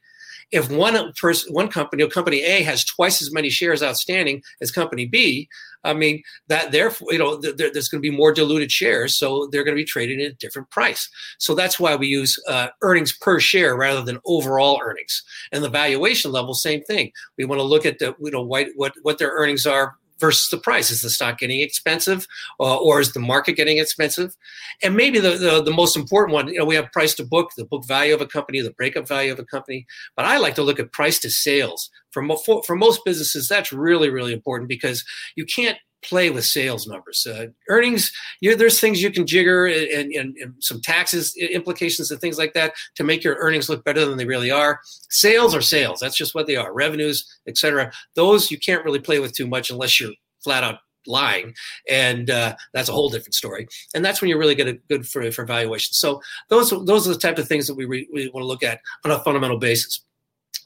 if 0.51 0.69
one 0.69 1.11
person, 1.13 1.51
one 1.53 1.67
company, 1.67 2.07
company 2.09 2.43
A 2.43 2.61
has 2.61 2.85
twice 2.85 3.21
as 3.21 3.33
many 3.33 3.49
shares 3.49 3.81
outstanding 3.81 4.43
as 4.61 4.71
company 4.71 5.05
B, 5.05 5.49
I 5.83 5.93
mean 5.93 6.23
that 6.47 6.71
therefore 6.71 7.09
you 7.11 7.19
know 7.19 7.35
there, 7.37 7.71
there's 7.71 7.89
going 7.89 8.01
to 8.01 8.09
be 8.09 8.15
more 8.15 8.33
diluted 8.33 8.71
shares, 8.71 9.17
so 9.17 9.47
they're 9.51 9.63
going 9.63 9.75
to 9.75 9.81
be 9.81 9.85
traded 9.85 10.19
at 10.21 10.31
a 10.31 10.35
different 10.35 10.69
price. 10.69 11.09
So 11.39 11.55
that's 11.55 11.79
why 11.79 11.95
we 11.95 12.07
use 12.07 12.39
uh, 12.47 12.67
earnings 12.81 13.15
per 13.15 13.39
share 13.39 13.75
rather 13.75 14.01
than 14.01 14.19
overall 14.25 14.79
earnings. 14.83 15.23
And 15.51 15.63
the 15.63 15.69
valuation 15.69 16.31
level, 16.31 16.53
same 16.53 16.81
thing. 16.83 17.11
We 17.37 17.45
want 17.45 17.59
to 17.59 17.63
look 17.63 17.85
at 17.85 17.99
the 17.99 18.15
you 18.19 18.31
know 18.31 18.43
what 18.43 18.67
what 18.75 19.17
their 19.17 19.31
earnings 19.31 19.65
are 19.65 19.95
versus 20.19 20.49
the 20.49 20.57
price. 20.57 20.91
Is 20.91 21.01
the 21.01 21.09
stock 21.09 21.39
getting 21.39 21.61
expensive, 21.61 22.27
uh, 22.59 22.77
or 22.77 22.99
is 22.99 23.13
the 23.13 23.19
market 23.19 23.53
getting 23.53 23.77
expensive? 23.77 24.35
And 24.81 24.95
maybe 24.95 25.19
the, 25.19 25.31
the, 25.31 25.63
the 25.63 25.71
most 25.71 25.95
important 25.95 26.33
one, 26.33 26.47
you 26.47 26.59
know, 26.59 26.65
we 26.65 26.75
have 26.75 26.91
price 26.91 27.13
to 27.15 27.25
book, 27.25 27.51
the 27.57 27.65
book 27.65 27.85
value 27.85 28.13
of 28.13 28.21
a 28.21 28.27
company, 28.27 28.61
the 28.61 28.71
breakup 28.71 29.07
value 29.07 29.31
of 29.31 29.39
a 29.39 29.45
company. 29.45 29.85
But 30.15 30.25
I 30.25 30.37
like 30.37 30.55
to 30.55 30.63
look 30.63 30.79
at 30.79 30.91
price 30.91 31.19
to 31.19 31.29
sales. 31.29 31.89
For, 32.11 32.23
for, 32.37 32.61
for 32.63 32.75
most 32.75 33.01
businesses, 33.05 33.47
that's 33.47 33.73
really 33.73 34.09
really 34.09 34.33
important 34.33 34.69
because 34.69 35.03
you 35.35 35.45
can't 35.45 35.77
play 36.03 36.29
with 36.29 36.45
sales 36.45 36.87
numbers. 36.87 37.25
Earnings, 37.69 38.11
there's 38.41 38.79
things 38.79 39.01
you 39.01 39.11
can 39.11 39.25
jigger 39.25 39.65
and, 39.67 40.11
and, 40.11 40.37
and, 40.37 40.53
some 40.59 40.81
taxes 40.81 41.35
implications 41.35 42.11
and 42.11 42.19
things 42.21 42.37
like 42.37 42.53
that 42.53 42.73
to 42.95 43.03
make 43.03 43.23
your 43.23 43.35
earnings 43.35 43.69
look 43.69 43.83
better 43.83 44.05
than 44.05 44.17
they 44.17 44.25
really 44.25 44.51
are. 44.51 44.79
Sales 45.09 45.55
are 45.55 45.61
sales. 45.61 45.99
That's 45.99 46.15
just 46.15 46.35
what 46.35 46.47
they 46.47 46.55
are. 46.55 46.73
Revenues, 46.73 47.25
etc. 47.47 47.91
Those 48.15 48.51
you 48.51 48.59
can't 48.59 48.85
really 48.85 48.99
play 48.99 49.19
with 49.19 49.33
too 49.33 49.47
much 49.47 49.69
unless 49.69 49.99
you're 49.99 50.11
flat 50.43 50.63
out 50.63 50.79
lying 51.07 51.53
and 51.89 52.29
uh, 52.29 52.55
that's 52.73 52.89
a 52.89 52.93
whole 52.93 53.09
different 53.09 53.33
story 53.33 53.67
and 53.93 54.03
that's 54.03 54.21
when 54.21 54.29
you 54.29 54.37
really 54.37 54.55
get 54.55 54.67
a 54.67 54.73
good 54.89 55.05
for, 55.05 55.29
for 55.31 55.45
valuation 55.45 55.93
so 55.93 56.21
those 56.49 56.69
those 56.85 57.07
are 57.07 57.13
the 57.13 57.19
type 57.19 57.37
of 57.37 57.47
things 57.47 57.67
that 57.67 57.75
we, 57.75 57.85
re, 57.85 58.07
we 58.13 58.29
want 58.29 58.43
to 58.43 58.47
look 58.47 58.63
at 58.63 58.79
on 59.03 59.11
a 59.11 59.19
fundamental 59.19 59.57
basis 59.57 60.05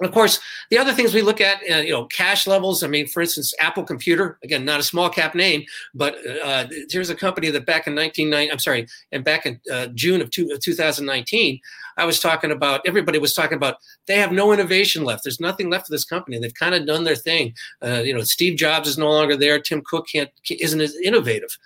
of 0.02 0.12
course, 0.12 0.40
the 0.70 0.78
other 0.78 0.94
things 0.94 1.14
we 1.14 1.22
look 1.22 1.42
at, 1.42 1.62
uh, 1.72 1.78
you 1.78 1.92
know, 1.92 2.06
cash 2.06 2.46
levels. 2.46 2.84
I 2.84 2.88
mean, 2.88 3.08
for 3.08 3.22
instance, 3.22 3.54
Apple 3.60 3.84
Computer, 3.84 4.38
again, 4.44 4.64
not 4.64 4.80
a 4.80 4.84
small 4.84 5.10
cap 5.10 5.34
name, 5.34 5.64
but 5.96 6.16
uh, 6.44 6.68
here's 6.90 7.10
a 7.10 7.16
company 7.16 7.50
that 7.50 7.66
back 7.66 7.88
in 7.88 7.96
1990, 7.96 8.52
I'm 8.52 8.60
sorry, 8.60 8.88
and 9.12 9.24
back 9.24 9.46
in 9.46 9.60
uh, 9.72 9.88
June 9.88 10.22
of, 10.22 10.30
two, 10.30 10.56
2019, 10.62 11.60
I 11.98 12.06
was 12.06 12.20
talking 12.20 12.52
about, 12.52 12.82
everybody 12.86 13.18
was 13.18 13.34
talking 13.34 13.58
about, 13.58 13.78
they 14.06 14.18
have 14.18 14.32
no 14.32 14.54
innovation 14.54 15.04
left. 15.04 15.24
There's 15.24 15.40
nothing 15.40 15.70
left 15.70 15.90
of 15.90 15.92
this 15.92 16.06
company. 16.06 16.38
They've 16.38 16.54
kind 16.54 16.76
of 16.76 16.86
done 16.86 17.04
their 17.04 17.16
thing. 17.16 17.56
Uh, 17.84 18.02
you 18.04 18.14
know, 18.14 18.22
Steve 18.22 18.58
Jobs 18.58 18.88
is 18.88 18.98
no 19.00 19.10
longer 19.10 19.36
there. 19.36 19.60
Tim 19.60 19.82
Cook 19.84 20.08
can't, 20.12 20.30
isn't 20.48 20.82
as 20.82 20.96
innovative. 20.98 21.58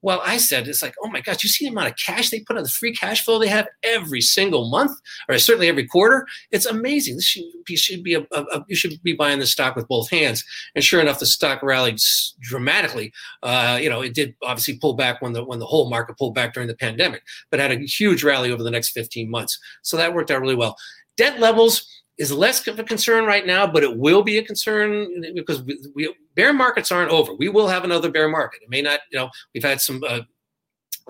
Well, 0.00 0.22
I 0.24 0.36
said, 0.36 0.68
it's 0.68 0.82
like, 0.82 0.94
oh 1.02 1.08
my 1.08 1.20
gosh, 1.20 1.42
you 1.42 1.48
see 1.48 1.64
the 1.64 1.72
amount 1.72 1.88
of 1.88 1.96
cash 1.96 2.30
they 2.30 2.40
put 2.40 2.56
on 2.56 2.62
the 2.62 2.68
free 2.68 2.94
cash 2.94 3.24
flow 3.24 3.38
they 3.38 3.48
have 3.48 3.66
every 3.82 4.20
single 4.20 4.70
month, 4.70 4.92
or 5.28 5.38
certainly 5.38 5.68
every 5.68 5.86
quarter. 5.86 6.26
It's 6.52 6.66
amazing. 6.66 7.16
This 7.16 7.24
should 7.24 7.44
be, 7.66 7.76
should 7.76 8.04
be 8.04 8.14
a, 8.14 8.20
a, 8.32 8.42
a 8.42 8.64
you 8.68 8.76
should 8.76 9.02
be 9.02 9.14
buying 9.14 9.40
the 9.40 9.46
stock 9.46 9.74
with 9.74 9.88
both 9.88 10.08
hands. 10.10 10.44
And 10.74 10.84
sure 10.84 11.00
enough, 11.00 11.18
the 11.18 11.26
stock 11.26 11.62
rallied 11.62 11.98
dramatically. 12.40 13.12
Uh, 13.42 13.78
you 13.80 13.90
know, 13.90 14.00
it 14.00 14.14
did 14.14 14.34
obviously 14.42 14.78
pull 14.78 14.94
back 14.94 15.20
when 15.20 15.32
the 15.32 15.44
when 15.44 15.58
the 15.58 15.66
whole 15.66 15.90
market 15.90 16.16
pulled 16.16 16.34
back 16.34 16.54
during 16.54 16.68
the 16.68 16.76
pandemic, 16.76 17.22
but 17.50 17.58
had 17.58 17.72
a 17.72 17.86
huge 17.86 18.22
rally 18.22 18.52
over 18.52 18.62
the 18.62 18.70
next 18.70 18.90
15 18.90 19.28
months. 19.28 19.58
So 19.82 19.96
that 19.96 20.14
worked 20.14 20.30
out 20.30 20.40
really 20.40 20.54
well. 20.54 20.76
Debt 21.16 21.40
levels 21.40 21.84
is 22.18 22.32
less 22.32 22.66
of 22.66 22.78
a 22.78 22.84
concern 22.84 23.24
right 23.24 23.46
now, 23.46 23.66
but 23.66 23.82
it 23.82 23.96
will 23.96 24.22
be 24.22 24.38
a 24.38 24.42
concern 24.42 25.22
because 25.34 25.62
we, 25.62 25.78
we, 25.94 26.14
bear 26.34 26.52
markets 26.52 26.90
aren't 26.92 27.10
over. 27.10 27.34
We 27.34 27.48
will 27.48 27.68
have 27.68 27.84
another 27.84 28.10
bear 28.10 28.28
market. 28.28 28.62
It 28.62 28.70
may 28.70 28.82
not, 28.82 29.00
you 29.10 29.18
know, 29.18 29.30
we've 29.54 29.64
had 29.64 29.80
some. 29.80 30.02
Uh, 30.06 30.20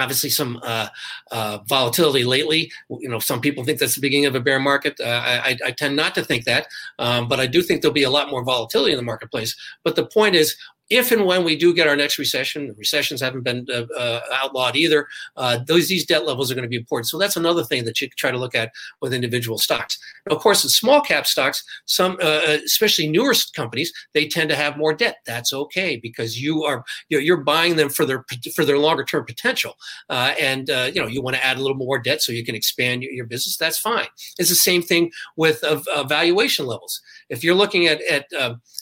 obviously, 0.01 0.31
some 0.31 0.61
uh, 0.63 0.89
uh, 1.33 1.59
volatility 1.67 2.25
lately. 2.25 2.71
You 2.89 3.09
know, 3.09 3.19
some 3.19 3.41
people 3.41 3.65
think 3.65 3.81
that's 3.81 3.97
the 3.97 4.01
beginning 4.01 4.27
of 4.27 4.35
a 4.35 4.41
bear 4.41 4.61
market. 4.61 4.99
Uh, 5.01 5.23
I, 5.25 5.57
I, 5.65 5.71
tend 5.73 5.97
not 5.97 6.15
to 6.15 6.25
think 6.25 6.45
that, 6.45 6.69
um, 7.01 7.27
but 7.27 7.41
I 7.41 7.47
do 7.47 7.63
think 7.63 7.83
there'll 7.83 7.93
be 7.93 8.05
a 8.05 8.11
lot 8.11 8.31
more 8.31 8.45
volatility 8.45 8.93
in 8.93 8.97
the 8.97 9.03
marketplace. 9.03 9.57
But 9.83 9.97
the 9.97 10.07
point 10.07 10.37
is, 10.37 10.57
if 10.91 11.13
and 11.13 11.27
when 11.27 11.45
we 11.45 11.57
do 11.57 11.75
get 11.75 11.87
our 11.87 11.97
next 11.97 12.19
recession, 12.19 12.75
recessions 12.79 13.21
haven't 13.21 13.43
been 13.43 13.67
uh, 13.71 13.87
uh, 13.95 14.21
outlawed 14.33 14.75
either. 14.75 15.07
Uh, 15.37 15.59
those 15.67 15.89
these 15.89 16.07
debt 16.07 16.27
levels 16.27 16.51
are 16.51 16.55
going 16.55 16.63
to 16.63 16.69
be 16.69 16.77
important. 16.77 17.09
So 17.09 17.19
that's 17.19 17.37
another 17.37 17.63
thing 17.63 17.85
that 17.85 18.01
you 18.01 18.09
try 18.09 18.31
to 18.31 18.39
look 18.39 18.55
at 18.55 18.73
with 19.01 19.13
individual 19.13 19.59
stocks. 19.59 19.99
Now, 20.27 20.37
of 20.37 20.43
course, 20.43 20.65
in 20.65 20.71
small 20.71 21.01
cap 21.01 21.27
stocks, 21.27 21.63
some 21.85 22.17
uh, 22.23 22.41
uh, 22.49 22.59
especially 22.65 23.09
newer 23.09 23.35
companies, 23.55 23.93
they 24.15 24.27
tend 24.27 24.49
to 24.51 24.57
have 24.57 24.79
more 24.79 24.95
debt. 24.95 25.19
That's 25.27 25.53
okay 25.53 25.97
because 25.97 26.41
you 26.41 26.65
are 26.65 26.85
you're, 27.09 27.21
you're 27.21 27.45
buying 27.45 27.77
them 27.77 27.91
for 27.91 28.07
their 28.07 28.25
for 28.55 28.65
their 28.65 28.79
longer 28.79 29.05
term 29.05 29.27
potential, 29.27 29.75
uh, 30.09 30.35
and 30.41 30.69
you 30.69 31.03
know 31.03 31.09
you 31.09 31.21
want 31.21 31.37
to 31.37 31.45
add 31.45 31.59
a 31.59 31.61
little 31.61 31.77
more 31.77 31.99
debt 31.99 32.23
so 32.23 32.33
you 32.33 32.45
can 32.45 32.55
expand 32.55 33.03
your, 33.03 33.13
your 33.13 33.27
business. 33.27 33.57
That's 33.57 33.79
fine. 33.79 34.07
It's 34.39 34.49
the 34.49 34.55
same 34.55 34.83
thing 34.83 35.11
with 35.37 35.63
valuation 36.07 36.67
levels. 36.67 37.03
If 37.29 37.45
you're 37.45 37.55
looking 37.55 37.87
at 37.87 38.01
at 38.11 38.27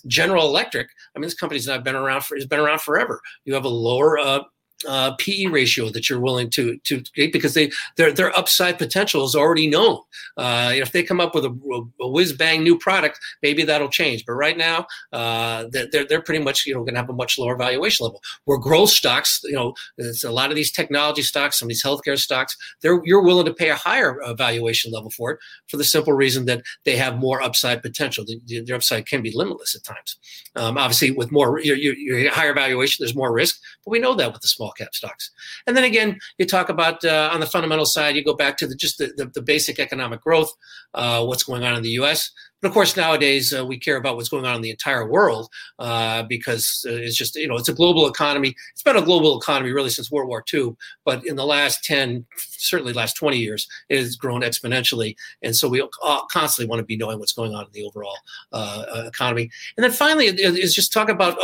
General 0.07 0.47
Electric, 0.47 0.89
I 1.17 1.19
mean, 1.19 1.27
this 1.27 1.35
company's 1.35 1.67
not 1.67 1.83
been 1.83 1.95
around 1.97 2.25
for 2.25 2.37
it's 2.37 2.47
been 2.47 2.61
around 2.61 2.83
forever. 2.83 3.21
You 3.45 3.55
have 3.55 3.65
a 3.65 3.69
lower 3.69 4.19
uh, 4.19 4.41
uh, 4.87 5.15
PE 5.17 5.47
ratio 5.47 5.89
that 5.91 6.11
you're 6.11 6.21
willing 6.21 6.51
to 6.51 6.77
to 6.79 7.03
because 7.15 7.55
they 7.55 7.71
their 7.97 8.13
their 8.13 8.37
upside 8.39 8.79
potential 8.79 9.25
is 9.25 9.35
already 9.35 9.67
known. 9.67 10.01
Uh, 10.37 10.73
if 10.75 10.93
they 10.93 11.03
come 11.03 11.21
up 11.21 11.35
with 11.35 11.45
a, 11.45 11.89
a 12.01 12.09
whiz 12.09 12.33
bang 12.33 12.63
new 12.63 12.79
product, 12.79 13.19
maybe 13.43 13.65
that'll 13.65 13.89
change. 13.89 14.25
But 14.27 14.35
right 14.35 14.57
now, 14.57 14.87
uh, 15.13 15.67
they're 15.71 16.05
they're 16.05 16.23
pretty 16.23 16.45
much 16.45 16.67
you 16.67 16.75
know 16.75 16.81
going 16.81 16.95
to 16.95 17.01
have 17.01 17.11
a 17.11 17.15
much 17.15 17.39
lower 17.39 17.57
valuation 17.57 18.05
level. 18.05 18.23
Where 18.45 18.59
growth 18.59 18.91
stocks, 18.91 19.41
you 19.45 19.55
know, 19.55 19.75
it's 19.97 20.25
a 20.25 20.31
lot 20.31 20.51
of 20.51 20.57
these 20.57 20.71
technology 20.73 21.23
stocks, 21.23 21.59
some 21.59 21.67
of 21.67 21.71
these 21.71 21.85
healthcare 21.85 22.19
stocks, 22.19 22.57
they're 22.83 23.01
you're 23.05 23.23
willing 23.23 23.47
to 23.47 23.55
pay 23.55 23.71
a 23.71 23.77
higher 23.77 24.21
uh, 24.21 24.35
valuation 24.35 24.93
level 24.93 25.11
for 25.11 25.33
it 25.33 25.39
for 25.69 25.79
the 25.79 25.85
simple 25.85 26.13
reason 26.13 26.45
that 26.47 26.63
they 26.85 26.97
have 26.97 27.17
more 27.17 27.41
upside 27.41 27.83
potential. 27.83 28.25
The, 28.27 28.61
their 28.63 28.77
upside 28.77 29.07
can 29.07 29.23
be 29.23 29.31
limitless 29.35 29.75
at 29.75 29.85
times. 29.85 30.19
Um, 30.55 30.77
obviously, 30.77 31.13
with 31.13 31.33
more 31.33 31.61
your, 31.61 31.77
your, 31.77 31.95
your 31.95 32.31
higher 32.31 32.55
valuation, 32.55 33.03
there's 33.03 33.15
more 33.15 33.33
risk, 33.33 33.59
but 33.85 33.91
we 33.91 33.99
know 33.99 34.15
that 34.15 34.33
with 34.33 34.43
the 34.43 34.49
small 34.49 34.66
small 34.67 34.73
cap 34.73 34.95
stocks. 34.95 35.31
And 35.67 35.77
then 35.77 35.85
again, 35.85 36.19
you 36.39 36.47
talk 36.47 36.69
about 36.69 37.05
uh, 37.05 37.31
on 37.33 37.41
the 37.41 37.47
fundamental 37.47 37.87
side, 37.87 38.17
you 38.17 38.25
go 38.25 38.35
back 38.35 38.57
to 38.59 38.67
the, 38.67 38.75
just 38.75 38.99
the, 38.99 39.13
the, 39.17 39.27
the 39.27 39.43
basic 39.43 39.79
economic 39.79 40.23
growth, 40.23 40.53
uh, 40.95 41.25
what's 41.25 41.45
going 41.45 41.65
on 41.65 41.75
in 41.75 41.83
the 41.83 41.91
U.S. 41.91 42.31
But 42.61 42.69
of 42.69 42.75
course, 42.75 42.97
nowadays 42.97 43.55
uh, 43.55 43.65
we 43.65 43.79
care 43.79 43.97
about 43.97 44.17
what's 44.17 44.31
going 44.31 44.47
on 44.47 44.57
in 44.57 44.63
the 44.63 44.71
entire 44.71 45.07
world 45.07 45.49
uh, 45.79 46.23
because 46.23 46.85
uh, 46.89 46.93
it's 46.93 47.17
just 47.17 47.37
you 47.37 47.47
know 47.47 47.57
it's 47.57 47.69
a 47.69 47.75
global 47.75 48.09
economy. 48.09 48.55
It's 48.73 48.83
been 48.83 48.97
a 48.97 49.03
global 49.03 49.39
economy 49.39 49.73
really 49.73 49.91
since 49.91 50.11
World 50.11 50.29
War 50.29 50.43
II, 50.53 50.75
but 51.05 51.25
in 51.27 51.37
the 51.37 51.45
last 51.45 51.85
ten, 51.85 52.25
certainly 52.39 52.95
last 52.95 53.15
twenty 53.15 53.37
years, 53.37 53.69
it 53.91 53.99
has 53.99 54.17
grown 54.17 54.41
exponentially, 54.41 55.17
and 55.43 55.55
so 55.55 55.69
we 55.69 55.87
constantly 56.31 56.69
want 56.69 56.81
to 56.81 56.87
be 56.87 56.97
knowing 56.97 57.19
what's 57.19 57.35
going 57.35 57.55
on 57.55 57.67
in 57.67 57.73
the 57.73 57.85
overall 57.85 58.17
uh, 58.53 59.05
economy. 59.07 59.51
And 59.77 59.85
then 59.85 59.93
finally, 59.93 60.27
is 60.27 60.75
just 60.75 60.95
talk 60.95 61.11
about 61.11 61.39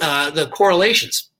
uh, 0.00 0.30
the 0.30 0.46
correlations. 0.46 1.30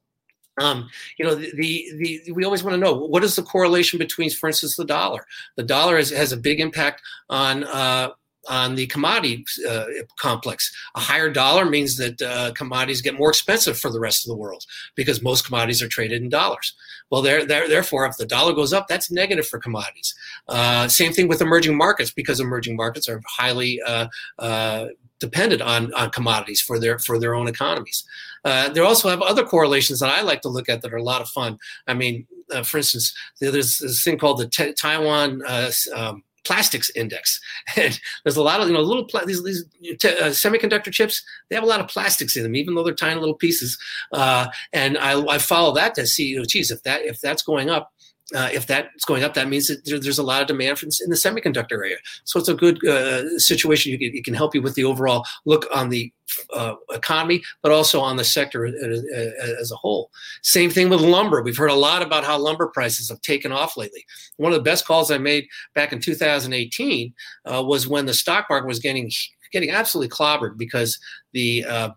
Um, 0.61 0.89
you 1.19 1.25
know, 1.25 1.35
the, 1.35 1.53
the, 1.55 2.23
the, 2.27 2.33
we 2.33 2.45
always 2.45 2.63
want 2.63 2.75
to 2.75 2.81
know 2.81 2.95
what 2.95 3.25
is 3.25 3.37
the 3.37 3.43
correlation 3.43 3.99
between, 3.99 4.31
for 4.31 4.49
instance, 4.49 4.77
the 4.77 4.85
dollar. 4.85 5.27
The 5.57 5.63
dollar 5.63 5.97
has, 5.97 6.11
has 6.11 6.33
a 6.33 6.37
big 6.37 6.61
impact 6.61 7.03
on 7.29 7.65
uh, 7.65 8.11
on 8.49 8.75
the 8.75 8.87
commodity 8.87 9.45
uh, 9.69 9.85
complex. 10.19 10.73
A 10.95 11.01
higher 11.01 11.31
dollar 11.31 11.65
means 11.65 11.97
that 11.97 12.21
uh, 12.23 12.53
commodities 12.53 13.03
get 13.03 13.19
more 13.19 13.29
expensive 13.29 13.79
for 13.79 13.91
the 13.91 14.01
rest 14.01 14.25
of 14.25 14.31
the 14.31 14.37
world 14.37 14.65
because 14.95 15.23
most 15.23 15.45
commodities 15.45 15.83
are 15.83 15.89
traded 15.89 16.23
in 16.23 16.29
dollars. 16.29 16.75
Well, 17.11 17.23
there, 17.23 17.45
therefore, 17.45 18.07
if 18.07 18.17
the 18.17 18.27
dollar 18.27 18.53
goes 18.53 18.73
up, 18.73 18.87
that's 18.89 19.11
negative 19.11 19.47
for 19.47 19.59
commodities. 19.59 20.15
Uh, 20.49 20.89
same 20.89 21.13
thing 21.13 21.29
with 21.29 21.41
emerging 21.41 21.77
markets 21.77 22.11
because 22.11 22.41
emerging 22.41 22.77
markets 22.77 23.09
are 23.09 23.21
highly 23.27 23.81
uh, 23.87 24.09
uh, 24.39 24.87
dependent 25.19 25.63
on, 25.63 25.93
on 25.95 26.11
commodities 26.11 26.61
for 26.61 26.79
their 26.79 26.99
for 26.99 27.19
their 27.19 27.35
own 27.35 27.49
economies. 27.49 28.05
Uh, 28.49 28.71
they 28.71 28.81
also 28.81 29.11
have 29.11 29.21
other 29.21 29.45
correlations 29.45 30.01
that 30.01 30.09
I 30.09 30.23
like 30.23 30.41
to 30.41 30.49
look 30.49 30.71
at 30.71 30.81
that 30.81 30.93
are 30.93 30.97
a 30.97 31.03
lot 31.03 31.21
of 31.21 31.29
fun. 31.29 31.59
I 31.87 31.93
mean, 31.93 32.27
uh, 32.51 32.63
for 32.63 32.79
instance, 32.79 33.15
there's 33.41 33.79
this 33.79 34.03
thing 34.03 34.17
called 34.17 34.39
the 34.39 34.49
T- 34.49 34.73
Taiwan 34.73 35.43
uh, 35.47 35.71
um, 35.95 36.23
plastics 36.45 36.91
index. 36.97 37.41
And 37.77 38.01
there's 38.25 38.39
a 38.39 38.43
lot 38.43 38.61
of 38.61 38.69
you 38.69 38.75
know 38.75 38.81
little 38.81 39.05
pla- 39.05 39.27
these 39.27 39.45
these 39.45 39.65
t- 40.01 40.09
uh, 40.09 40.31
semiconductor 40.31 40.91
chips. 40.91 41.23
They 41.49 41.57
have 41.57 41.63
a 41.65 41.73
lot 41.75 41.81
of 41.81 41.89
plastics 41.89 42.37
in 42.37 42.43
them, 42.43 42.57
even 42.57 42.75
though 42.75 42.85
they're 42.85 42.95
tiny 42.95 43.21
little 43.21 43.35
pieces. 43.35 43.79
Uh, 44.13 44.47
and 44.73 44.97
I, 44.97 45.23
I 45.27 45.39
follow 45.39 45.75
that 45.75 45.95
to 45.97 46.07
see, 46.07 46.29
you 46.29 46.39
know, 46.39 46.45
geez, 46.47 46.71
if 46.71 46.83
that 46.85 47.03
if 47.03 47.21
that's 47.21 47.43
going 47.43 47.69
up, 47.69 47.93
uh, 48.35 48.51
if 48.53 48.67
that's 48.67 49.05
going 49.07 49.25
up, 49.25 49.35
that 49.35 49.49
means 49.49 49.69
that 49.69 49.85
there, 49.85 49.99
there's 49.99 50.19
a 50.19 50.23
lot 50.23 50.43
of 50.43 50.49
demand 50.49 50.83
in 50.83 51.11
the 51.11 51.17
semiconductor 51.17 51.73
area. 51.73 51.97
So 52.25 52.39
it's 52.39 52.49
a 52.49 52.55
good 52.55 52.85
uh, 52.87 53.39
situation. 53.39 53.93
You 53.93 53.99
can, 53.99 54.15
it 54.15 54.25
can 54.25 54.35
help 54.35 54.55
you 54.55 54.61
with 54.61 54.75
the 54.75 54.85
overall 54.85 55.25
look 55.47 55.67
on 55.75 55.89
the 55.89 56.13
uh, 56.55 56.75
economy, 56.93 57.43
but 57.63 57.73
also 57.73 58.01
on 58.01 58.17
the 58.17 58.25
sector 58.25 58.67
as 58.67 59.73
a 59.73 59.77
whole. 59.77 60.11
Same 60.43 60.69
thing 60.71 60.91
with 60.91 61.01
lumber. 61.01 61.43
We've 61.43 61.57
heard 61.57 61.71
a 61.71 61.75
lot 61.75 62.03
about 62.03 62.25
how 62.25 62.39
lumber 62.39 62.67
prices 62.67 63.09
have 63.09 63.23
taken 63.23 63.51
off 63.51 63.79
lately. 63.79 64.05
One 64.37 64.53
of 64.53 64.59
the 64.59 64.63
best 64.63 64.87
calls 64.87 65.11
I 65.11 65.17
made 65.19 65.47
back 65.75 65.93
in 65.93 66.01
2018 66.01 67.15
uh, 67.47 67.63
was 67.67 67.89
when 67.89 68.05
the 68.05 68.15
stock 68.15 68.47
market 68.51 68.69
was 68.69 68.79
getting 68.79 69.11
getting 69.51 69.71
absolutely 69.71 70.11
clobbered 70.11 70.59
because 70.59 70.99
the 71.33 71.65
uh, 71.65 71.91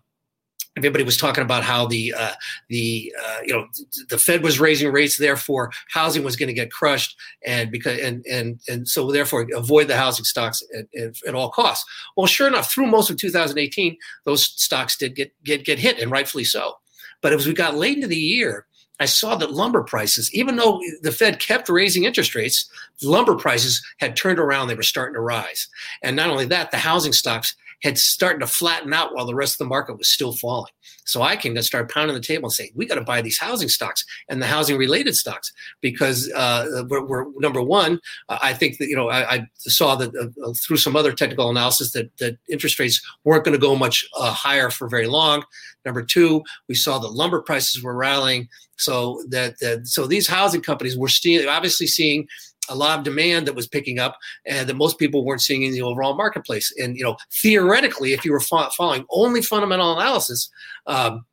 everybody 0.76 1.04
was 1.04 1.16
talking 1.16 1.44
about 1.44 1.62
how 1.62 1.86
the 1.86 2.14
uh, 2.16 2.32
the 2.68 3.12
uh, 3.22 3.38
you 3.44 3.52
know 3.52 3.66
the 4.08 4.18
Fed 4.18 4.42
was 4.42 4.60
raising 4.60 4.90
rates, 4.90 5.18
therefore 5.18 5.70
housing 5.90 6.24
was 6.24 6.36
going 6.36 6.48
to 6.48 6.54
get 6.54 6.70
crushed, 6.70 7.16
and 7.44 7.70
because 7.70 7.98
and 8.00 8.24
and 8.26 8.60
and 8.68 8.88
so 8.88 9.10
therefore 9.10 9.46
avoid 9.54 9.88
the 9.88 9.96
housing 9.96 10.24
stocks 10.24 10.62
at, 10.76 10.86
at, 11.00 11.16
at, 11.26 11.34
all 11.34 11.50
costs. 11.50 11.88
Well, 12.16 12.26
sure 12.26 12.48
enough, 12.48 12.70
through 12.70 12.86
most 12.86 13.10
of 13.10 13.16
2018, 13.16 13.96
those 14.24 14.44
stocks 14.44 14.96
did 14.96 15.14
get 15.14 15.32
get 15.44 15.64
get 15.64 15.78
hit, 15.78 15.98
and 15.98 16.10
rightfully 16.10 16.44
so. 16.44 16.74
But 17.20 17.32
as 17.32 17.46
we 17.46 17.52
got 17.52 17.76
late 17.76 17.96
into 17.96 18.08
the 18.08 18.16
year, 18.16 18.66
I 18.98 19.06
saw 19.06 19.36
that 19.36 19.52
lumber 19.52 19.82
prices, 19.82 20.32
even 20.34 20.56
though 20.56 20.80
the 21.02 21.12
Fed 21.12 21.38
kept 21.38 21.68
raising 21.68 22.04
interest 22.04 22.34
rates, 22.34 22.70
lumber 23.02 23.36
prices 23.36 23.84
had 23.98 24.16
turned 24.16 24.38
around. 24.38 24.68
They 24.68 24.74
were 24.74 24.82
starting 24.82 25.14
to 25.14 25.20
rise. 25.20 25.68
And 26.02 26.16
not 26.16 26.30
only 26.30 26.46
that, 26.46 26.70
the 26.70 26.78
housing 26.78 27.12
stocks 27.12 27.56
had 27.82 27.98
started 27.98 28.40
to 28.40 28.46
flatten 28.46 28.92
out 28.92 29.14
while 29.14 29.26
the 29.26 29.34
rest 29.34 29.54
of 29.54 29.58
the 29.58 29.68
market 29.68 29.98
was 29.98 30.12
still 30.12 30.32
falling. 30.32 30.72
So 31.04 31.22
I 31.22 31.36
can 31.36 31.60
start 31.62 31.90
pounding 31.90 32.14
the 32.14 32.22
table 32.22 32.44
and 32.44 32.52
say, 32.52 32.70
we 32.74 32.86
got 32.86 32.94
to 32.94 33.02
buy 33.02 33.22
these 33.22 33.38
housing 33.38 33.68
stocks 33.68 34.04
and 34.28 34.40
the 34.40 34.46
housing 34.46 34.76
related 34.76 35.16
stocks 35.16 35.52
because 35.80 36.30
uh, 36.32 36.84
we're, 36.88 37.04
we're, 37.04 37.24
number 37.40 37.60
one. 37.60 38.00
Uh, 38.28 38.38
I 38.40 38.54
think 38.54 38.78
that 38.78 38.88
you 38.88 38.96
know 38.96 39.10
I, 39.10 39.34
I 39.34 39.46
saw 39.56 39.96
that 39.96 40.14
uh, 40.14 40.52
through 40.64 40.76
some 40.76 40.96
other 40.96 41.12
technical 41.12 41.50
analysis 41.50 41.92
that 41.92 42.16
that 42.18 42.38
interest 42.48 42.78
rates 42.78 43.00
weren't 43.24 43.44
going 43.44 43.58
to 43.58 43.60
go 43.60 43.74
much 43.74 44.08
uh, 44.16 44.32
higher 44.32 44.70
for 44.70 44.88
very 44.88 45.06
long. 45.06 45.44
Number 45.84 46.02
two, 46.02 46.42
we 46.68 46.74
saw 46.74 46.98
that 46.98 47.08
lumber 47.08 47.42
prices 47.42 47.82
were 47.82 47.96
rallying. 47.96 48.48
So 48.76 49.22
that, 49.28 49.58
that 49.60 49.86
so 49.86 50.06
these 50.06 50.28
housing 50.28 50.62
companies 50.62 50.96
were 50.96 51.08
still 51.08 51.48
obviously 51.48 51.86
seeing 51.86 52.26
a 52.68 52.74
lot 52.74 52.98
of 52.98 53.04
demand 53.04 53.46
that 53.46 53.54
was 53.54 53.66
picking 53.66 53.98
up 53.98 54.16
and 54.46 54.68
that 54.68 54.76
most 54.76 54.98
people 54.98 55.24
weren't 55.24 55.42
seeing 55.42 55.62
in 55.62 55.72
the 55.72 55.82
overall 55.82 56.14
marketplace. 56.14 56.72
And, 56.80 56.96
you 56.96 57.02
know, 57.02 57.16
theoretically, 57.32 58.12
if 58.12 58.24
you 58.24 58.32
were 58.32 58.40
following 58.40 59.04
only 59.10 59.42
fundamental 59.42 59.98
analysis, 59.98 60.50
um, 60.86 61.24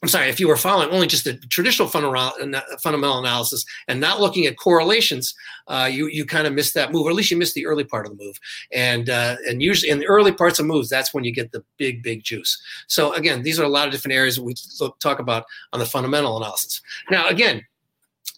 I'm 0.00 0.08
sorry, 0.08 0.28
if 0.28 0.38
you 0.38 0.46
were 0.46 0.56
following 0.56 0.90
only 0.90 1.08
just 1.08 1.24
the 1.24 1.34
traditional 1.48 1.88
fundamental 1.88 3.18
analysis 3.18 3.64
and 3.88 4.00
not 4.00 4.20
looking 4.20 4.46
at 4.46 4.56
correlations, 4.56 5.34
uh, 5.66 5.88
you 5.90 6.06
you 6.06 6.24
kind 6.24 6.46
of 6.46 6.52
missed 6.52 6.74
that 6.74 6.92
move, 6.92 7.06
or 7.06 7.10
at 7.10 7.16
least 7.16 7.32
you 7.32 7.36
missed 7.36 7.54
the 7.54 7.66
early 7.66 7.82
part 7.82 8.06
of 8.06 8.16
the 8.16 8.24
move. 8.24 8.38
And 8.70 9.10
uh, 9.10 9.36
and 9.48 9.60
usually 9.60 9.90
in 9.90 9.98
the 9.98 10.06
early 10.06 10.30
parts 10.30 10.60
of 10.60 10.66
moves, 10.66 10.88
that's 10.88 11.12
when 11.12 11.24
you 11.24 11.32
get 11.32 11.50
the 11.50 11.64
big 11.78 12.04
big 12.04 12.22
juice. 12.22 12.62
So 12.86 13.12
again, 13.14 13.42
these 13.42 13.58
are 13.58 13.64
a 13.64 13.68
lot 13.68 13.88
of 13.88 13.92
different 13.92 14.14
areas 14.14 14.38
we 14.38 14.54
talk 15.00 15.18
about 15.18 15.46
on 15.72 15.80
the 15.80 15.86
fundamental 15.86 16.36
analysis. 16.36 16.80
Now 17.10 17.28
again, 17.28 17.66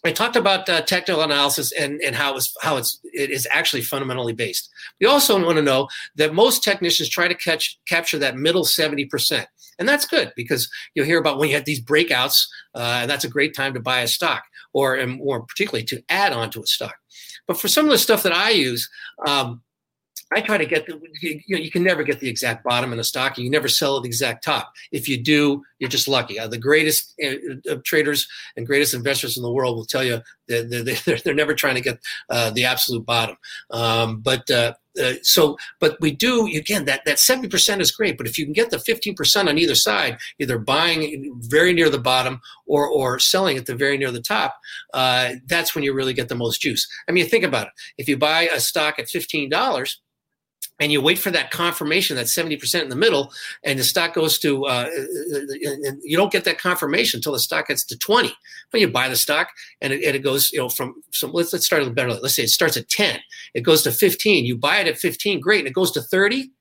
I 0.03 0.11
talked 0.11 0.35
about 0.35 0.67
uh, 0.67 0.81
technical 0.81 1.21
analysis 1.21 1.71
and, 1.71 2.01
and 2.01 2.15
how 2.15 2.35
it's 2.35 2.55
how 2.61 2.77
it's 2.77 2.99
it 3.03 3.29
is 3.29 3.47
actually 3.51 3.83
fundamentally 3.83 4.33
based. 4.33 4.69
We 4.99 5.05
also 5.05 5.43
want 5.43 5.57
to 5.57 5.61
know 5.61 5.89
that 6.15 6.33
most 6.33 6.63
technicians 6.63 7.09
try 7.09 7.27
to 7.27 7.35
catch 7.35 7.79
capture 7.87 8.17
that 8.19 8.35
middle 8.35 8.65
seventy 8.65 9.05
percent, 9.05 9.47
and 9.77 9.87
that's 9.87 10.07
good 10.07 10.33
because 10.35 10.69
you'll 10.95 11.05
hear 11.05 11.19
about 11.19 11.37
when 11.37 11.49
you 11.49 11.55
have 11.55 11.65
these 11.65 11.83
breakouts, 11.83 12.47
uh, 12.73 13.05
that's 13.05 13.25
a 13.25 13.29
great 13.29 13.55
time 13.55 13.73
to 13.75 13.79
buy 13.79 13.99
a 14.01 14.07
stock, 14.07 14.43
or 14.73 14.95
and 14.95 15.19
more 15.19 15.43
particularly 15.43 15.85
to 15.85 16.03
add 16.09 16.33
on 16.33 16.49
to 16.51 16.63
a 16.63 16.67
stock. 16.67 16.95
But 17.47 17.59
for 17.59 17.67
some 17.67 17.85
of 17.85 17.91
the 17.91 17.97
stuff 17.97 18.23
that 18.23 18.33
I 18.33 18.51
use, 18.51 18.89
um, 19.27 19.61
I 20.33 20.41
try 20.41 20.57
to 20.57 20.65
get 20.65 20.85
the, 20.85 20.99
you, 21.21 21.41
know, 21.49 21.57
you 21.57 21.69
can 21.69 21.83
never 21.83 22.03
get 22.03 22.19
the 22.19 22.29
exact 22.29 22.63
bottom 22.63 22.93
in 22.93 22.99
a 22.99 23.03
stock. 23.03 23.37
and 23.37 23.43
You 23.43 23.51
never 23.51 23.67
sell 23.67 23.97
at 23.97 24.03
the 24.03 24.07
exact 24.07 24.43
top. 24.43 24.71
If 24.91 25.09
you 25.09 25.21
do, 25.21 25.63
you're 25.79 25.89
just 25.89 26.07
lucky. 26.07 26.39
Uh, 26.39 26.47
the 26.47 26.57
greatest 26.57 27.13
uh, 27.23 27.75
traders 27.83 28.27
and 28.55 28.65
greatest 28.65 28.93
investors 28.93 29.35
in 29.35 29.43
the 29.43 29.51
world 29.51 29.75
will 29.75 29.85
tell 29.85 30.03
you 30.03 30.21
that 30.47 30.69
they're, 31.05 31.17
they're, 31.17 31.33
never 31.33 31.53
trying 31.53 31.75
to 31.75 31.81
get 31.81 31.99
uh, 32.29 32.51
the 32.51 32.65
absolute 32.65 33.05
bottom. 33.05 33.35
Um, 33.71 34.21
but 34.21 34.49
uh, 34.49 34.73
uh, 35.01 35.13
so, 35.21 35.57
but 35.79 35.97
we 36.01 36.11
do 36.11 36.45
again 36.47 36.85
that 36.85 37.05
that 37.05 37.17
seventy 37.17 37.47
percent 37.47 37.81
is 37.81 37.91
great. 37.91 38.17
But 38.17 38.27
if 38.27 38.37
you 38.37 38.45
can 38.45 38.53
get 38.53 38.71
the 38.71 38.79
fifteen 38.79 39.15
percent 39.15 39.47
on 39.47 39.57
either 39.57 39.75
side, 39.75 40.17
either 40.39 40.57
buying 40.57 41.33
very 41.39 41.73
near 41.73 41.89
the 41.89 41.97
bottom 41.97 42.41
or 42.65 42.87
or 42.87 43.17
selling 43.17 43.57
at 43.57 43.65
the 43.65 43.75
very 43.75 43.97
near 43.97 44.11
the 44.11 44.21
top, 44.21 44.55
uh, 44.93 45.31
that's 45.45 45.73
when 45.73 45.83
you 45.83 45.93
really 45.93 46.13
get 46.13 46.27
the 46.27 46.35
most 46.35 46.61
juice. 46.61 46.87
I 47.07 47.13
mean, 47.13 47.27
think 47.27 47.45
about 47.45 47.67
it. 47.67 47.73
If 47.97 48.09
you 48.09 48.17
buy 48.17 48.49
a 48.53 48.59
stock 48.59 48.99
at 48.99 49.09
fifteen 49.09 49.49
dollars 49.49 50.01
and 50.79 50.91
you 50.91 51.01
wait 51.01 51.19
for 51.19 51.31
that 51.31 51.51
confirmation, 51.51 52.15
that 52.15 52.25
70% 52.25 52.81
in 52.81 52.89
the 52.89 52.95
middle, 52.95 53.31
and 53.63 53.77
the 53.77 53.83
stock 53.83 54.13
goes 54.13 54.39
to, 54.39 54.65
uh, 54.65 54.89
and 54.91 56.01
you 56.03 56.17
don't 56.17 56.31
get 56.31 56.43
that 56.45 56.57
confirmation 56.57 57.19
until 57.19 57.33
the 57.33 57.39
stock 57.39 57.67
gets 57.67 57.83
to 57.85 57.97
20. 57.97 58.33
When 58.71 58.81
you 58.81 58.89
buy 58.89 59.07
the 59.09 59.15
stock 59.15 59.49
and 59.81 59.93
it, 59.93 60.03
and 60.03 60.15
it 60.15 60.23
goes, 60.23 60.51
you 60.51 60.59
know, 60.59 60.69
from, 60.69 61.03
so 61.11 61.27
let's, 61.27 61.53
let's 61.53 61.65
start 61.65 61.83
a 61.83 61.89
better. 61.89 62.13
Let's 62.13 62.35
say 62.35 62.43
it 62.43 62.49
starts 62.49 62.77
at 62.77 62.89
10, 62.89 63.19
it 63.53 63.61
goes 63.61 63.83
to 63.83 63.91
15. 63.91 64.45
You 64.45 64.57
buy 64.57 64.77
it 64.77 64.87
at 64.87 64.97
15, 64.97 65.39
great, 65.39 65.59
and 65.59 65.67
it 65.67 65.73
goes 65.73 65.91
to 65.91 66.01
30. 66.01 66.51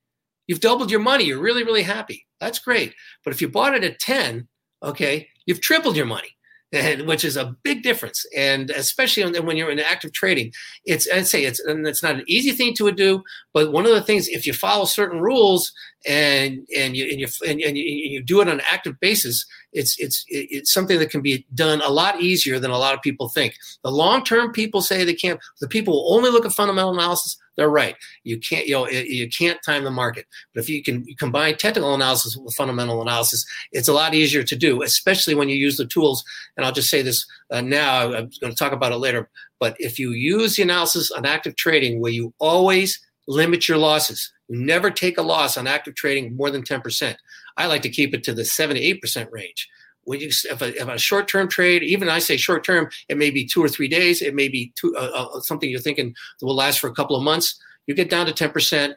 You've 0.46 0.60
doubled 0.60 0.90
your 0.90 1.00
money. 1.00 1.24
You're 1.24 1.40
really, 1.40 1.64
really 1.64 1.82
happy. 1.82 2.26
That's 2.40 2.58
great. 2.58 2.94
But 3.24 3.32
if 3.32 3.40
you 3.40 3.48
bought 3.48 3.74
it 3.74 3.84
at 3.84 4.00
10, 4.00 4.48
okay, 4.82 5.28
you've 5.46 5.60
tripled 5.60 5.96
your 5.96 6.06
money 6.06 6.36
and 6.72 7.06
which 7.06 7.24
is 7.24 7.36
a 7.36 7.56
big 7.62 7.82
difference. 7.82 8.24
And 8.36 8.70
especially 8.70 9.40
when 9.40 9.56
you're 9.56 9.70
in 9.70 9.80
active 9.80 10.12
trading, 10.12 10.52
it's 10.84 11.08
I'd 11.12 11.26
say 11.26 11.44
it's 11.44 11.60
and 11.60 11.86
it's 11.86 12.02
not 12.02 12.16
an 12.16 12.24
easy 12.26 12.52
thing 12.52 12.74
to 12.74 12.90
do, 12.92 13.22
but 13.52 13.72
one 13.72 13.86
of 13.86 13.92
the 13.92 14.02
things 14.02 14.28
if 14.28 14.46
you 14.46 14.52
follow 14.52 14.84
certain 14.84 15.20
rules 15.20 15.72
and 16.06 16.66
and 16.76 16.96
you 16.96 17.04
and 17.10 17.20
you 17.20 17.26
and, 17.46 17.60
and 17.60 17.76
you, 17.76 17.84
you, 17.84 18.22
do 18.22 18.40
it 18.40 18.48
on 18.48 18.54
an 18.54 18.66
active 18.70 18.98
basis, 19.00 19.46
it's 19.72 19.98
it's 19.98 20.24
it's 20.28 20.72
something 20.72 20.98
that 20.98 21.10
can 21.10 21.20
be 21.20 21.46
done 21.54 21.80
a 21.84 21.90
lot 21.90 22.20
easier 22.20 22.58
than 22.58 22.70
a 22.70 22.78
lot 22.78 22.94
of 22.94 23.02
people 23.02 23.28
think. 23.28 23.54
The 23.84 23.90
long 23.90 24.24
term 24.24 24.52
people 24.52 24.82
say 24.82 25.04
they 25.04 25.14
can't. 25.14 25.40
The 25.60 25.68
people 25.68 25.94
who 25.94 26.16
only 26.16 26.30
look 26.30 26.46
at 26.46 26.52
fundamental 26.52 26.94
analysis 26.94 27.36
they're 27.60 27.68
right. 27.68 27.94
You 28.24 28.38
can't, 28.38 28.66
you 28.66 28.72
know, 28.72 28.88
you 28.88 29.28
can't 29.28 29.62
time 29.62 29.84
the 29.84 29.90
market. 29.90 30.24
But 30.54 30.62
if 30.62 30.70
you 30.70 30.82
can 30.82 31.04
combine 31.18 31.58
technical 31.58 31.94
analysis 31.94 32.34
with 32.34 32.54
fundamental 32.54 33.02
analysis, 33.02 33.44
it's 33.70 33.86
a 33.86 33.92
lot 33.92 34.14
easier 34.14 34.42
to 34.42 34.56
do, 34.56 34.82
especially 34.82 35.34
when 35.34 35.50
you 35.50 35.56
use 35.56 35.76
the 35.76 35.84
tools. 35.84 36.24
And 36.56 36.64
I'll 36.64 36.72
just 36.72 36.88
say 36.88 37.02
this 37.02 37.26
uh, 37.50 37.60
now. 37.60 38.14
I'm 38.14 38.30
going 38.40 38.50
to 38.50 38.54
talk 38.54 38.72
about 38.72 38.92
it 38.92 38.96
later. 38.96 39.28
But 39.58 39.76
if 39.78 39.98
you 39.98 40.12
use 40.12 40.56
the 40.56 40.62
analysis 40.62 41.10
on 41.10 41.26
active 41.26 41.54
trading, 41.54 42.00
where 42.00 42.10
you 42.10 42.32
always 42.38 42.98
limit 43.28 43.68
your 43.68 43.76
losses, 43.76 44.32
you 44.48 44.58
never 44.58 44.90
take 44.90 45.18
a 45.18 45.22
loss 45.22 45.58
on 45.58 45.66
active 45.66 45.94
trading 45.94 46.34
more 46.36 46.50
than 46.50 46.62
10%. 46.62 47.14
I 47.56 47.66
like 47.66 47.82
to 47.82 47.90
keep 47.90 48.14
it 48.14 48.24
to 48.24 48.34
the 48.34 48.44
7 48.44 48.76
to 48.76 48.82
8% 48.82 49.30
range 49.30 49.68
when 50.04 50.20
you 50.20 50.28
if 50.28 50.62
a, 50.62 50.80
if 50.80 50.88
a 50.88 50.98
short-term 50.98 51.46
trade 51.46 51.82
even 51.82 52.08
i 52.08 52.18
say 52.18 52.34
short-term 52.38 52.88
it 53.10 53.18
may 53.18 53.30
be 53.30 53.44
two 53.44 53.62
or 53.62 53.68
three 53.68 53.86
days 53.86 54.22
it 54.22 54.34
may 54.34 54.48
be 54.48 54.72
two, 54.74 54.96
uh, 54.96 55.00
uh, 55.34 55.40
something 55.42 55.68
you're 55.68 55.78
thinking 55.78 56.14
that 56.40 56.46
will 56.46 56.56
last 56.56 56.80
for 56.80 56.88
a 56.88 56.94
couple 56.94 57.14
of 57.14 57.22
months 57.22 57.60
you 57.86 57.94
get 57.94 58.08
down 58.08 58.24
to 58.24 58.32
10% 58.32 58.94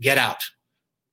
get 0.00 0.16
out 0.16 0.42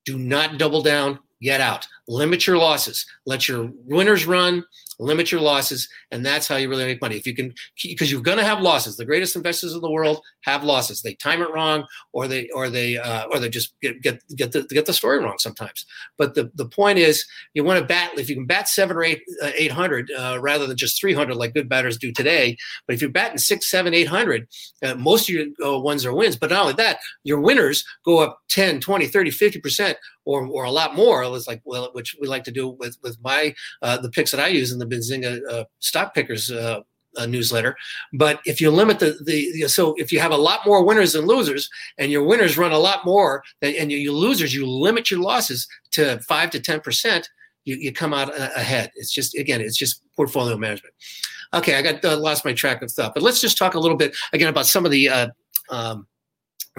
Do 0.06 0.18
not 0.18 0.58
double 0.58 0.82
down. 0.82 1.20
Get 1.42 1.62
out. 1.62 1.88
Limit 2.08 2.48
your 2.48 2.58
losses. 2.58 3.06
Let 3.26 3.48
your 3.48 3.70
winners 3.86 4.26
run 4.26 4.64
limit 5.04 5.32
your 5.32 5.42
losses 5.42 5.88
and 6.12 6.26
that's 6.26 6.48
how 6.48 6.56
you 6.56 6.70
really 6.70 6.86
make 6.86 7.02
money. 7.02 7.16
If 7.16 7.28
you 7.28 7.36
can 7.36 7.54
because 7.82 8.12
you're 8.12 8.22
going 8.22 8.38
to 8.38 8.44
have 8.44 8.62
losses. 8.62 8.98
The 8.98 9.06
greatest 9.06 9.36
investors 9.36 9.74
in 9.74 9.82
the 9.82 9.92
world 9.92 10.22
have 10.42 10.64
losses. 10.64 11.02
They 11.02 11.16
time 11.16 11.42
it 11.42 11.52
wrong 11.52 11.86
or 12.14 12.28
they 12.28 12.50
or 12.50 12.70
they 12.70 12.98
uh, 12.98 13.26
or 13.26 13.40
they 13.40 13.50
just 13.50 13.80
get 13.82 14.02
get 14.02 14.22
get 14.36 14.52
the, 14.52 14.64
get 14.64 14.86
the 14.86 14.94
story 14.94 15.20
wrong 15.20 15.38
sometimes. 15.40 15.86
But 16.18 16.36
the 16.36 16.52
the 16.56 16.66
point 16.66 17.00
is 17.00 17.26
you 17.54 17.64
want 17.64 17.80
to 17.80 17.86
bat 17.86 18.12
if 18.18 18.30
you 18.30 18.36
can 18.36 18.46
bat 18.46 18.68
seven 18.68 18.98
or 18.98 19.04
eight 19.04 19.22
uh, 19.42 19.52
800 19.56 20.12
uh, 20.12 20.40
rather 20.42 20.68
than 20.68 20.78
just 20.78 21.00
300 21.00 21.36
like 21.36 21.54
good 21.54 21.70
batters 21.70 21.98
do 21.98 22.12
today 22.12 22.58
but 22.88 22.94
if 22.96 23.02
you're 23.02 23.12
batting 23.12 23.38
six 23.38 23.70
seven 23.70 23.94
800 23.94 24.48
uh, 24.84 24.96
most 24.96 25.30
of 25.30 25.36
your 25.36 25.46
uh, 25.66 25.80
ones 25.80 26.06
are 26.06 26.14
wins. 26.14 26.36
But 26.36 26.50
not 26.50 26.62
only 26.62 26.74
that 26.74 27.00
your 27.24 27.40
winners 27.40 27.84
go 28.06 28.20
up 28.20 28.40
10 28.50 28.80
20 28.80 29.08
30 29.08 29.32
50 29.32 29.60
percent 29.60 29.98
or, 30.26 30.46
or 30.48 30.64
a 30.64 30.72
lot 30.72 30.96
more. 30.96 31.24
It 31.24 31.30
was 31.30 31.48
like, 31.48 31.62
well, 31.66 31.90
which 31.94 32.16
we 32.20 32.28
like 32.28 32.44
to 32.46 32.52
do 32.52 32.70
with 32.70 32.98
with 33.02 33.18
my 33.22 33.54
uh, 33.82 33.98
the 33.98 34.10
picks 34.10 34.32
that 34.32 34.40
I 34.40 34.48
use 34.48 34.72
in 34.72 34.80
the 34.80 34.86
Benzinga 34.86 35.42
uh, 35.50 35.64
stock 35.80 36.14
pickers 36.14 36.52
uh, 36.52 36.82
uh, 37.18 37.26
newsletter. 37.26 37.76
But 38.14 38.40
if 38.46 38.60
you 38.60 38.72
limit 38.72 39.00
the, 39.00 39.18
the 39.24 39.68
so 39.68 39.94
if 39.98 40.12
you 40.12 40.20
have 40.20 40.32
a 40.32 40.38
lot 40.38 40.66
more 40.66 40.84
winners 40.84 41.14
than 41.14 41.26
losers, 41.26 41.70
and 41.98 42.12
your 42.12 42.24
winners 42.24 42.58
run 42.58 42.72
a 42.72 42.78
lot 42.80 43.06
more, 43.06 43.44
and 43.62 43.92
you, 43.92 43.98
you 43.98 44.12
losers, 44.12 44.54
you 44.54 44.66
limit 44.66 45.12
your 45.12 45.20
losses 45.20 45.68
to 45.92 46.20
five 46.22 46.50
to 46.52 46.60
ten 46.60 46.80
percent. 46.80 47.30
You, 47.66 47.78
you 47.78 47.94
come 47.94 48.14
out 48.14 48.30
uh, 48.38 48.50
ahead. 48.56 48.92
It's 48.96 49.14
just 49.14 49.38
again, 49.38 49.62
it's 49.62 49.78
just 49.78 50.02
portfolio 50.16 50.58
management. 50.58 50.94
Okay, 51.54 51.76
I 51.76 51.82
got 51.82 52.04
uh, 52.04 52.18
lost 52.18 52.46
my 52.46 52.54
track 52.54 52.82
of 52.82 52.92
thought, 52.92 53.14
but 53.14 53.24
let's 53.24 53.40
just 53.40 53.58
talk 53.58 53.76
a 53.76 53.80
little 53.80 53.98
bit 53.98 54.16
again 54.34 54.50
about 54.50 54.66
some 54.66 54.86
of 54.86 54.92
the 54.92 55.08
uh, 55.08 55.28
um, 55.70 56.08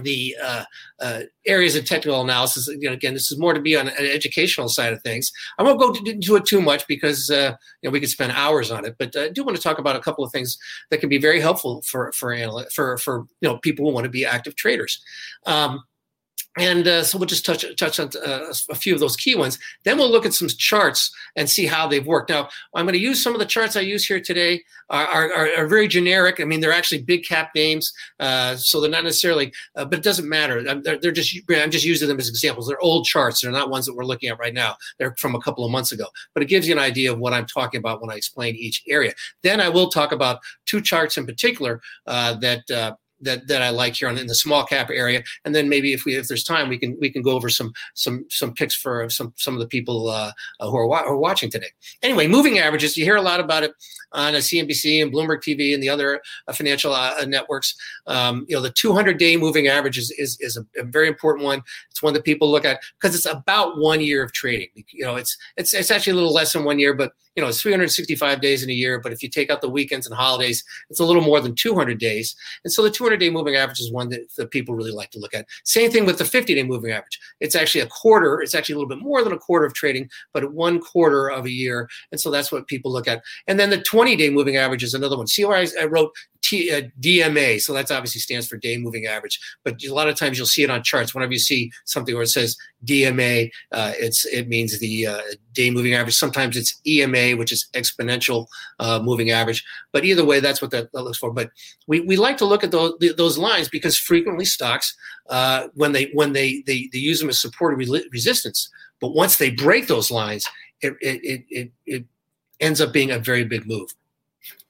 the 0.02 0.36
uh, 0.42 0.64
uh, 1.00 1.20
areas 1.46 1.76
of 1.76 1.84
technical 1.84 2.20
analysis. 2.20 2.66
You 2.66 2.88
know, 2.88 2.92
again, 2.92 3.14
this 3.14 3.30
is 3.30 3.38
more 3.38 3.54
to 3.54 3.60
be 3.60 3.76
on 3.76 3.88
an 3.88 3.94
educational 3.98 4.68
side 4.68 4.92
of 4.92 5.02
things. 5.02 5.32
I 5.58 5.62
won't 5.62 5.78
go 5.78 5.94
into 5.94 6.36
it 6.36 6.46
too 6.46 6.60
much 6.60 6.86
because 6.86 7.30
uh, 7.30 7.54
you 7.82 7.88
know 7.88 7.92
we 7.92 8.00
could 8.00 8.10
spend 8.10 8.32
hours 8.32 8.70
on 8.70 8.84
it. 8.84 8.96
But 8.98 9.16
I 9.16 9.28
do 9.28 9.44
want 9.44 9.56
to 9.56 9.62
talk 9.62 9.78
about 9.78 9.96
a 9.96 10.00
couple 10.00 10.24
of 10.24 10.32
things 10.32 10.58
that 10.90 10.98
can 10.98 11.08
be 11.08 11.18
very 11.18 11.40
helpful 11.40 11.82
for 11.82 12.12
for 12.12 12.34
analy- 12.34 12.70
for 12.72 12.98
for 12.98 13.26
you 13.40 13.48
know 13.48 13.58
people 13.58 13.86
who 13.86 13.92
want 13.92 14.04
to 14.04 14.10
be 14.10 14.24
active 14.24 14.56
traders. 14.56 15.02
Um, 15.46 15.84
and 16.56 16.86
uh, 16.86 17.02
so 17.02 17.18
we'll 17.18 17.26
just 17.26 17.44
touch 17.44 17.64
touch 17.76 17.98
on 17.98 18.10
uh, 18.24 18.52
a 18.70 18.74
few 18.74 18.94
of 18.94 19.00
those 19.00 19.16
key 19.16 19.34
ones. 19.34 19.58
Then 19.84 19.98
we'll 19.98 20.10
look 20.10 20.24
at 20.24 20.34
some 20.34 20.48
charts 20.48 21.12
and 21.36 21.50
see 21.50 21.66
how 21.66 21.88
they've 21.88 22.06
worked. 22.06 22.30
Now, 22.30 22.48
I'm 22.74 22.86
going 22.86 22.94
to 22.94 22.98
use 22.98 23.22
some 23.22 23.32
of 23.32 23.40
the 23.40 23.46
charts 23.46 23.76
I 23.76 23.80
use 23.80 24.06
here 24.06 24.20
today 24.20 24.62
are, 24.90 25.32
are, 25.32 25.48
are 25.56 25.66
very 25.66 25.88
generic. 25.88 26.40
I 26.40 26.44
mean, 26.44 26.60
they're 26.60 26.72
actually 26.72 27.02
big 27.02 27.24
cap 27.24 27.50
names, 27.54 27.92
uh, 28.20 28.54
so 28.56 28.80
they're 28.80 28.90
not 28.90 29.04
necessarily. 29.04 29.52
Uh, 29.74 29.84
but 29.84 29.98
it 29.98 30.04
doesn't 30.04 30.28
matter. 30.28 30.62
They're, 30.62 30.98
they're, 30.98 31.12
just 31.12 31.36
I'm 31.50 31.70
just 31.70 31.84
using 31.84 32.08
them 32.08 32.20
as 32.20 32.28
examples. 32.28 32.68
They're 32.68 32.80
old 32.80 33.04
charts. 33.04 33.40
They're 33.40 33.50
not 33.50 33.70
ones 33.70 33.86
that 33.86 33.94
we're 33.94 34.04
looking 34.04 34.28
at 34.28 34.38
right 34.38 34.54
now. 34.54 34.76
They're 34.98 35.16
from 35.18 35.34
a 35.34 35.40
couple 35.40 35.64
of 35.64 35.72
months 35.72 35.90
ago. 35.90 36.06
But 36.34 36.42
it 36.42 36.46
gives 36.46 36.68
you 36.68 36.74
an 36.74 36.80
idea 36.80 37.12
of 37.12 37.18
what 37.18 37.32
I'm 37.32 37.46
talking 37.46 37.78
about 37.78 38.00
when 38.00 38.10
I 38.10 38.14
explain 38.14 38.54
each 38.54 38.82
area. 38.88 39.12
Then 39.42 39.60
I 39.60 39.68
will 39.68 39.88
talk 39.88 40.12
about 40.12 40.40
two 40.66 40.80
charts 40.80 41.16
in 41.16 41.26
particular 41.26 41.80
uh, 42.06 42.34
that 42.34 42.70
uh, 42.70 42.94
that 43.24 43.48
that 43.48 43.62
I 43.62 43.70
like 43.70 43.96
here 43.96 44.08
on 44.08 44.18
in 44.18 44.26
the 44.26 44.34
small 44.34 44.64
cap 44.64 44.90
area, 44.90 45.22
and 45.44 45.54
then 45.54 45.68
maybe 45.68 45.92
if 45.92 46.04
we 46.04 46.16
if 46.16 46.28
there's 46.28 46.44
time, 46.44 46.68
we 46.68 46.78
can 46.78 46.96
we 47.00 47.10
can 47.10 47.22
go 47.22 47.32
over 47.32 47.48
some 47.48 47.72
some 47.94 48.24
some 48.30 48.54
picks 48.54 48.74
for 48.74 49.08
some 49.10 49.32
some 49.36 49.54
of 49.54 49.60
the 49.60 49.66
people 49.66 50.08
uh, 50.08 50.32
uh 50.60 50.70
who 50.70 50.76
are, 50.76 50.86
wa- 50.86 51.04
are 51.04 51.16
watching 51.16 51.50
today. 51.50 51.70
Anyway, 52.02 52.26
moving 52.26 52.58
averages, 52.58 52.96
you 52.96 53.04
hear 53.04 53.16
a 53.16 53.22
lot 53.22 53.40
about 53.40 53.62
it 53.62 53.72
on 54.14 54.32
CNBC 54.34 55.02
and 55.02 55.12
Bloomberg 55.12 55.40
TV 55.40 55.74
and 55.74 55.82
the 55.82 55.88
other 55.88 56.20
uh, 56.46 56.52
financial 56.52 56.92
uh, 56.92 57.24
networks. 57.26 57.74
Um, 58.06 58.46
you 58.48 58.56
know, 58.56 58.62
the 58.62 58.70
200 58.70 59.18
day 59.18 59.36
moving 59.36 59.66
average 59.66 59.98
is 59.98 60.10
is, 60.12 60.38
is 60.40 60.56
a, 60.56 60.64
a, 60.80 60.84
very 60.84 61.08
important 61.08 61.44
one. 61.44 61.62
It's 61.90 62.02
one 62.02 62.14
that 62.14 62.24
people 62.24 62.50
look 62.50 62.64
at 62.64 62.80
because 63.00 63.14
it's 63.14 63.26
about 63.26 63.78
one 63.78 64.00
year 64.00 64.22
of 64.22 64.32
trading. 64.32 64.68
You 64.74 65.04
know, 65.04 65.16
it's 65.16 65.36
it's 65.56 65.74
it's 65.74 65.90
actually 65.90 66.12
a 66.12 66.16
little 66.16 66.32
less 66.32 66.52
than 66.52 66.64
one 66.64 66.78
year, 66.78 66.94
but 66.94 67.12
you 67.34 67.42
know, 67.42 67.48
it's 67.48 67.60
365 67.60 68.40
days 68.40 68.62
in 68.62 68.70
a 68.70 68.72
year. 68.72 69.00
But 69.00 69.12
if 69.12 69.22
you 69.22 69.28
take 69.28 69.50
out 69.50 69.60
the 69.60 69.68
weekends 69.68 70.06
and 70.06 70.14
holidays, 70.14 70.62
it's 70.88 71.00
a 71.00 71.04
little 71.04 71.22
more 71.22 71.40
than 71.40 71.54
200 71.54 71.98
days. 71.98 72.36
And 72.62 72.72
so 72.72 72.82
the 72.82 72.90
200 72.90 73.13
day 73.16 73.30
moving 73.30 73.56
average 73.56 73.80
is 73.80 73.92
one 73.92 74.08
that, 74.10 74.20
that 74.36 74.50
people 74.50 74.74
really 74.74 74.90
like 74.92 75.10
to 75.12 75.18
look 75.18 75.34
at. 75.34 75.46
Same 75.64 75.90
thing 75.90 76.06
with 76.06 76.18
the 76.18 76.24
50 76.24 76.54
day 76.54 76.62
moving 76.62 76.92
average. 76.92 77.18
It's 77.40 77.54
actually 77.54 77.82
a 77.82 77.86
quarter. 77.86 78.40
It's 78.40 78.54
actually 78.54 78.74
a 78.74 78.78
little 78.78 78.88
bit 78.88 79.02
more 79.02 79.22
than 79.22 79.32
a 79.32 79.38
quarter 79.38 79.66
of 79.66 79.74
trading, 79.74 80.08
but 80.32 80.52
one 80.52 80.80
quarter 80.80 81.30
of 81.30 81.44
a 81.44 81.50
year. 81.50 81.88
And 82.12 82.20
so 82.20 82.30
that's 82.30 82.52
what 82.52 82.66
people 82.66 82.92
look 82.92 83.08
at. 83.08 83.22
And 83.46 83.58
then 83.58 83.70
the 83.70 83.82
20 83.82 84.16
day 84.16 84.30
moving 84.30 84.56
average 84.56 84.82
is 84.82 84.94
another 84.94 85.16
one. 85.16 85.26
See 85.26 85.44
where 85.44 85.56
I, 85.56 85.66
I 85.80 85.84
wrote 85.84 86.12
T, 86.44 86.70
uh, 86.70 86.82
DMA. 87.00 87.60
So 87.60 87.72
that's 87.72 87.90
obviously 87.90 88.20
stands 88.20 88.46
for 88.46 88.58
day 88.58 88.76
moving 88.76 89.06
average. 89.06 89.40
But 89.64 89.82
a 89.82 89.94
lot 89.94 90.08
of 90.08 90.16
times 90.16 90.36
you'll 90.36 90.46
see 90.46 90.62
it 90.62 90.70
on 90.70 90.82
charts. 90.82 91.14
Whenever 91.14 91.32
you 91.32 91.38
see 91.38 91.72
something 91.86 92.14
where 92.14 92.24
it 92.24 92.28
says 92.28 92.54
DMA, 92.84 93.50
uh, 93.72 93.92
it's 93.96 94.26
it 94.26 94.46
means 94.46 94.78
the 94.78 95.06
uh, 95.06 95.20
day 95.54 95.70
moving 95.70 95.94
average. 95.94 96.16
Sometimes 96.16 96.56
it's 96.56 96.78
EMA, 96.86 97.36
which 97.36 97.50
is 97.50 97.68
exponential 97.72 98.46
uh, 98.78 99.00
moving 99.02 99.30
average. 99.30 99.64
But 99.90 100.04
either 100.04 100.24
way, 100.24 100.40
that's 100.40 100.60
what 100.60 100.70
that, 100.72 100.92
that, 100.92 101.02
looks 101.02 101.18
for. 101.18 101.32
But 101.32 101.50
we, 101.86 102.00
we 102.00 102.16
like 102.16 102.36
to 102.38 102.44
look 102.44 102.62
at 102.62 102.70
those 102.70 102.92
those 103.16 103.38
lines 103.38 103.68
because 103.70 103.96
frequently 103.96 104.44
stocks 104.44 104.94
uh, 105.30 105.68
when 105.74 105.92
they 105.92 106.10
when 106.12 106.34
they, 106.34 106.62
they 106.66 106.90
they 106.92 106.98
use 106.98 107.20
them 107.20 107.30
as 107.30 107.40
support 107.40 107.78
re- 107.78 108.08
resistance. 108.12 108.68
But 109.00 109.14
once 109.14 109.38
they 109.38 109.50
break 109.50 109.86
those 109.86 110.10
lines, 110.10 110.46
it, 110.80 110.94
it, 111.00 111.44
it, 111.48 111.72
it 111.84 112.04
ends 112.60 112.80
up 112.80 112.92
being 112.92 113.10
a 113.10 113.18
very 113.18 113.44
big 113.44 113.66
move. 113.66 113.90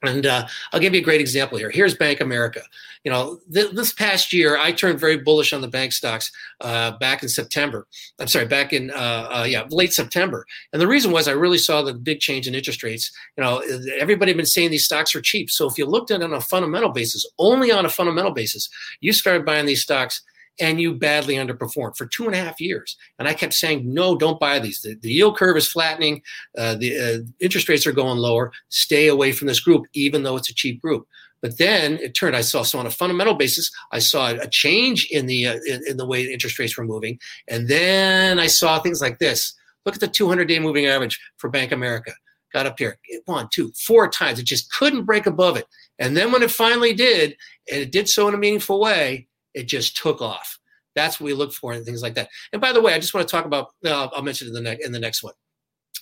And 0.03 0.25
uh, 0.25 0.47
I'll 0.71 0.79
give 0.79 0.93
you 0.93 1.01
a 1.01 1.03
great 1.03 1.21
example 1.21 1.57
here. 1.57 1.69
Here's 1.69 1.95
Bank 1.95 2.21
America. 2.21 2.61
You 3.03 3.11
know, 3.11 3.39
th- 3.53 3.71
this 3.71 3.93
past 3.93 4.33
year, 4.33 4.57
I 4.57 4.71
turned 4.71 4.99
very 4.99 5.17
bullish 5.17 5.53
on 5.53 5.61
the 5.61 5.67
bank 5.67 5.93
stocks 5.93 6.31
uh, 6.61 6.91
back 6.97 7.23
in 7.23 7.29
September. 7.29 7.87
I'm 8.19 8.27
sorry, 8.27 8.45
back 8.45 8.73
in 8.73 8.91
uh, 8.91 9.29
uh 9.31 9.45
yeah, 9.47 9.65
late 9.69 9.93
September. 9.93 10.45
And 10.73 10.81
the 10.81 10.87
reason 10.87 11.11
was 11.11 11.27
I 11.27 11.31
really 11.31 11.57
saw 11.57 11.81
the 11.81 11.93
big 11.93 12.19
change 12.19 12.47
in 12.47 12.55
interest 12.55 12.83
rates. 12.83 13.11
You 13.37 13.43
know, 13.43 13.63
everybody 13.97 14.31
had 14.31 14.37
been 14.37 14.45
saying 14.45 14.71
these 14.71 14.85
stocks 14.85 15.15
are 15.15 15.21
cheap. 15.21 15.49
So 15.49 15.67
if 15.67 15.77
you 15.77 15.85
looked 15.85 16.11
at 16.11 16.21
it 16.21 16.23
on 16.23 16.33
a 16.33 16.41
fundamental 16.41 16.89
basis, 16.89 17.25
only 17.39 17.71
on 17.71 17.85
a 17.85 17.89
fundamental 17.89 18.31
basis, 18.31 18.69
you 19.01 19.13
started 19.13 19.45
buying 19.45 19.65
these 19.65 19.81
stocks 19.81 20.21
and 20.59 20.79
you 20.79 20.93
badly 20.93 21.35
underperformed 21.35 21.97
for 21.97 22.05
two 22.05 22.25
and 22.25 22.35
a 22.35 22.37
half 22.37 22.59
years. 22.59 22.97
And 23.19 23.27
I 23.27 23.33
kept 23.33 23.53
saying, 23.53 23.93
no, 23.93 24.15
don't 24.15 24.39
buy 24.39 24.59
these. 24.59 24.81
The, 24.81 24.95
the 24.95 25.11
yield 25.11 25.37
curve 25.37 25.57
is 25.57 25.67
flattening. 25.67 26.21
Uh, 26.57 26.75
the 26.75 26.97
uh, 26.97 27.17
interest 27.39 27.67
rates 27.69 27.85
are 27.85 27.91
going 27.91 28.17
lower. 28.17 28.51
Stay 28.69 29.07
away 29.07 29.31
from 29.31 29.47
this 29.47 29.59
group, 29.59 29.85
even 29.93 30.23
though 30.23 30.37
it's 30.37 30.49
a 30.49 30.55
cheap 30.55 30.81
group. 30.81 31.07
But 31.41 31.57
then 31.57 31.99
it 31.99 32.15
turned. 32.15 32.35
I 32.35 32.41
saw 32.41 32.63
so 32.63 32.79
on 32.79 32.87
a 32.87 32.91
fundamental 32.91 33.35
basis, 33.35 33.69
I 33.91 33.99
saw 33.99 34.29
a 34.29 34.47
change 34.47 35.07
in 35.11 35.27
the 35.27 35.45
uh, 35.45 35.59
in, 35.67 35.81
in 35.87 35.97
the 35.97 36.05
way 36.05 36.23
interest 36.23 36.57
rates 36.57 36.75
were 36.75 36.85
moving, 36.85 37.19
and 37.47 37.67
then 37.67 38.39
I 38.39 38.47
saw 38.47 38.79
things 38.79 38.99
like 38.99 39.19
this. 39.19 39.53
Look 39.85 39.93
at 39.93 40.01
the 40.01 40.07
200-day 40.07 40.57
moving 40.57 40.87
average 40.87 41.19
for 41.37 41.49
Bank 41.49 41.71
America. 41.71 42.13
Got 42.51 42.65
up 42.65 42.79
here 42.79 42.97
one, 43.25 43.47
two, 43.53 43.71
four 43.73 44.09
times. 44.09 44.39
It 44.39 44.45
just 44.45 44.71
couldn't 44.71 45.05
break 45.05 45.27
above 45.27 45.57
it. 45.57 45.67
And 45.99 46.17
then 46.17 46.31
when 46.31 46.41
it 46.41 46.49
finally 46.49 46.93
did, 46.93 47.35
and 47.71 47.81
it 47.81 47.91
did 47.91 48.09
so 48.09 48.27
in 48.27 48.33
a 48.33 48.37
meaningful 48.37 48.79
way, 48.79 49.27
it 49.55 49.67
just 49.67 49.97
took 49.97 50.21
off. 50.21 50.59
That's 50.95 51.19
what 51.19 51.25
we 51.25 51.33
look 51.33 51.53
for 51.53 51.73
and 51.73 51.85
things 51.85 52.01
like 52.01 52.13
that. 52.15 52.29
And 52.53 52.61
by 52.61 52.71
the 52.71 52.81
way, 52.81 52.93
I 52.93 52.99
just 52.99 53.13
want 53.13 53.27
to 53.27 53.31
talk 53.31 53.45
about. 53.45 53.69
Uh, 53.83 54.07
I'll 54.13 54.21
mention 54.21 54.47
in 54.47 54.53
the 54.53 54.61
next 54.61 54.85
in 54.85 54.91
the 54.91 54.99
next 54.99 55.23
one. 55.23 55.33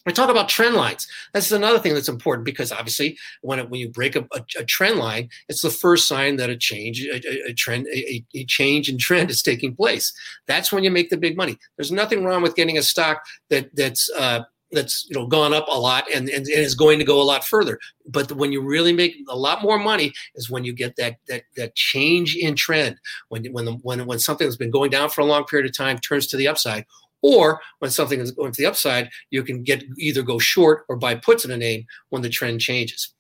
We 0.06 0.12
talk 0.12 0.30
about 0.30 0.50
trend 0.50 0.76
lines. 0.76 1.08
That's 1.34 1.52
another 1.52 1.80
thing 1.80 1.94
that's 1.94 2.10
important 2.10 2.44
because 2.44 2.74
obviously, 2.74 3.18
when 3.42 3.60
it, 3.60 3.70
when 3.70 3.80
you 3.80 3.90
break 3.90 4.18
a, 4.18 4.28
a, 4.34 4.44
a, 4.60 4.66
trend 4.66 5.00
line, 5.00 5.30
it's 5.48 5.62
the 5.62 5.70
first 5.70 6.10
sign 6.10 6.36
that 6.38 6.50
a 6.50 6.58
change, 6.58 7.06
a, 7.06 7.22
a 7.48 7.54
trend, 7.54 7.88
a, 7.88 8.26
change 8.46 8.90
in 8.90 8.98
trend 8.98 9.30
is 9.30 9.42
taking 9.42 9.74
place. 9.74 10.12
That's 10.46 10.74
when 10.74 10.84
you 10.84 10.92
make 10.92 11.10
the 11.10 11.16
big 11.16 11.38
money. 11.38 11.58
There's 11.78 11.92
nothing 11.92 12.26
wrong 12.26 12.42
with 12.42 12.56
getting 12.56 12.78
a 12.78 12.84
stock 12.84 13.24
that 13.50 13.74
that's 13.76 14.10
uh, 14.18 14.42
that's 14.74 15.06
you 15.10 15.16
know 15.16 15.28
gone 15.28 15.54
up 15.54 15.68
a 15.70 15.80
lot 15.80 16.06
and, 16.14 16.30
and, 16.30 16.48
and, 16.48 16.50
is 16.50 16.76
going 16.76 17.00
to 17.00 17.06
go 17.06 17.22
a 17.22 17.24
lot 17.24 17.44
further. 17.44 17.80
But 18.06 18.32
when 18.34 18.52
you 18.52 18.62
really 18.62 18.94
make 18.94 19.16
a 19.30 19.38
lot 19.38 19.62
more 19.62 19.80
money 19.80 20.14
is 20.36 20.50
when 20.50 20.64
you 20.64 20.74
get 20.74 20.96
that 20.98 21.18
that 21.28 21.44
that 21.56 21.76
change 21.76 22.36
in 22.36 22.56
trend. 22.56 23.00
When 23.30 23.46
when 23.54 23.66
the, 23.66 23.74
when 23.84 24.06
when 24.06 24.20
something 24.20 24.48
that's 24.48 24.58
been 24.58 24.72
going 24.72 24.92
down 24.92 25.10
for 25.10 25.22
a 25.22 25.26
long 25.26 25.46
period 25.46 25.70
of 25.70 25.76
time 25.76 25.98
turns 26.00 26.28
to 26.28 26.38
the 26.38 26.48
upside, 26.48 26.86
or 27.22 27.62
when 27.80 27.92
something 27.92 28.20
is 28.20 28.32
going 28.32 28.52
to 28.52 28.62
the 28.62 28.68
upside, 28.68 29.10
you 29.32 29.44
can 29.44 29.64
get 29.64 29.84
either 29.98 30.22
go 30.22 30.38
short 30.40 30.86
or 30.90 30.98
buy 30.98 31.16
puts 31.16 31.46
in 31.46 31.52
a 31.52 31.58
name 31.58 31.86
when 32.10 32.22
the 32.22 32.30
trend 32.30 32.62
changes. 32.62 33.14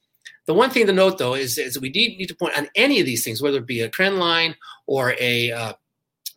The 0.45 0.53
one 0.53 0.69
thing 0.69 0.85
to 0.87 0.93
note, 0.93 1.17
though, 1.17 1.35
is, 1.35 1.57
is 1.57 1.79
we 1.79 1.89
need, 1.89 2.17
need 2.17 2.27
to 2.27 2.35
point 2.35 2.57
on 2.57 2.67
any 2.75 2.99
of 2.99 3.05
these 3.05 3.23
things, 3.23 3.41
whether 3.41 3.59
it 3.59 3.65
be 3.65 3.79
a 3.79 3.89
trend 3.89 4.19
line 4.19 4.55
or 4.87 5.15
a 5.19 5.51
uh, 5.51 5.73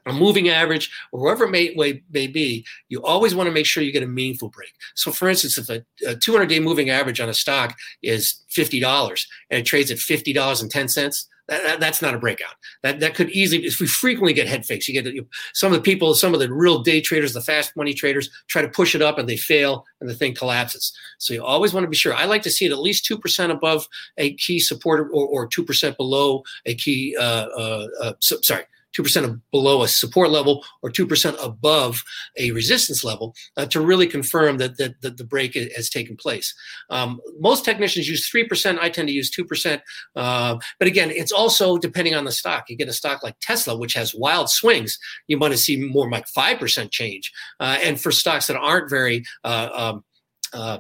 a 0.07 0.13
moving 0.13 0.49
average, 0.49 0.91
or 1.13 1.21
wherever 1.21 1.45
it 1.45 1.51
may, 1.51 1.75
may, 2.11 2.27
be, 2.27 2.65
you 2.89 3.03
always 3.03 3.35
want 3.35 3.49
to 3.49 3.53
make 3.53 3.67
sure 3.67 3.83
you 3.83 3.93
get 3.93 4.03
a 4.03 4.07
meaningful 4.07 4.49
break. 4.49 4.73
So, 4.95 5.11
for 5.11 5.29
instance, 5.29 5.59
if 5.59 5.69
a, 5.69 5.85
a 6.07 6.17
200 6.17 6.47
day 6.47 6.61
moving 6.61 6.91
average 6.91 7.21
on 7.21 7.29
a 7.29 7.35
stock 7.35 7.77
is 8.03 8.43
$50 8.51 9.27
and 9.51 9.61
it 9.61 9.67
trades 9.67 9.91
at 9.91 9.99
$50.10, 9.99 11.27
that, 11.49 11.63
that, 11.63 11.81
that's 11.81 12.03
not 12.03 12.15
a 12.15 12.19
breakout. 12.19 12.55
That 12.83 12.99
that 13.01 13.15
could 13.15 13.31
easily, 13.31 13.65
if 13.65 13.79
we 13.81 13.87
frequently 13.87 14.33
get 14.33 14.49
head 14.49 14.67
fakes, 14.67 14.89
you 14.89 15.01
get 15.01 15.13
you, 15.13 15.27
some 15.55 15.73
of 15.73 15.79
the 15.79 15.83
people, 15.83 16.15
some 16.15 16.35
of 16.35 16.41
the 16.41 16.53
real 16.53 16.83
day 16.83 17.01
traders, 17.01 17.33
the 17.33 17.41
fast 17.41 17.77
money 17.77 17.95
traders, 17.95 18.31
try 18.49 18.63
to 18.63 18.69
push 18.69 18.95
it 18.95 19.03
up 19.03 19.19
and 19.19 19.29
they 19.29 19.37
fail 19.37 19.85
and 20.01 20.11
the 20.11 20.15
thing 20.15 20.35
collapses. 20.35 20.93
So 21.19 21.35
you 21.35 21.45
always 21.45 21.73
want 21.73 21.85
to 21.85 21.91
be 21.91 21.97
sure. 21.97 22.15
I 22.15 22.25
like 22.25 22.43
to 22.43 22.51
see 22.51 22.67
it 22.67 22.73
at 22.73 22.81
least 22.81 23.05
two 23.05 23.17
percent 23.17 23.53
above 23.53 23.87
a 24.19 24.35
key 24.35 24.59
support 24.59 25.09
or, 25.13 25.27
or 25.27 25.47
two 25.47 25.65
percent 25.65 25.97
below 25.97 26.43
a 26.65 26.75
key. 26.75 27.17
Uh, 27.17 27.47
uh, 27.57 27.87
uh, 28.01 28.13
so, 28.19 28.39
sorry, 28.43 28.65
2% 28.99 29.41
below 29.51 29.83
a 29.83 29.89
support 29.89 30.31
level 30.31 30.65
or 30.83 30.91
2% 30.91 31.45
above 31.45 32.03
a 32.39 32.51
resistance 32.53 33.05
level 33.05 33.35
uh, 33.57 33.67
to 33.67 33.81
really 33.81 34.07
confirm 34.07 34.59
that, 34.59 34.77
that, 34.79 35.01
that, 35.03 35.17
the 35.17 35.25
break 35.25 35.55
has 35.55 35.89
taken 35.89 36.17
place. 36.17 36.55
Um, 36.91 37.21
most 37.41 37.65
technicians 37.65 38.09
use 38.09 38.31
3%. 38.31 38.79
I 38.79 38.89
tend 38.89 39.09
to 39.09 39.15
use 39.15 39.31
2%. 39.31 39.81
Uh, 40.15 40.57
but 40.79 40.89
again, 40.89 41.11
it's 41.11 41.33
also 41.33 41.79
depending 41.79 42.15
on 42.15 42.25
the 42.25 42.33
stock. 42.33 42.65
You 42.69 42.77
get 42.77 42.89
a 42.89 42.93
stock 42.93 43.23
like 43.23 43.37
Tesla, 43.41 43.77
which 43.77 43.95
has 43.95 44.15
wild 44.15 44.51
swings, 44.51 44.99
you 45.27 45.37
might 45.37 45.57
see 45.57 45.77
more 45.77 46.11
like 46.11 46.27
5% 46.27 46.91
change. 46.91 47.33
Uh, 47.61 47.79
and 47.83 48.01
for 48.01 48.11
stocks 48.11 48.47
that 48.47 48.57
aren't 48.57 48.91
very 48.91 49.25
uh, 49.45 49.69
um, 49.73 50.05
uh, 50.53 50.79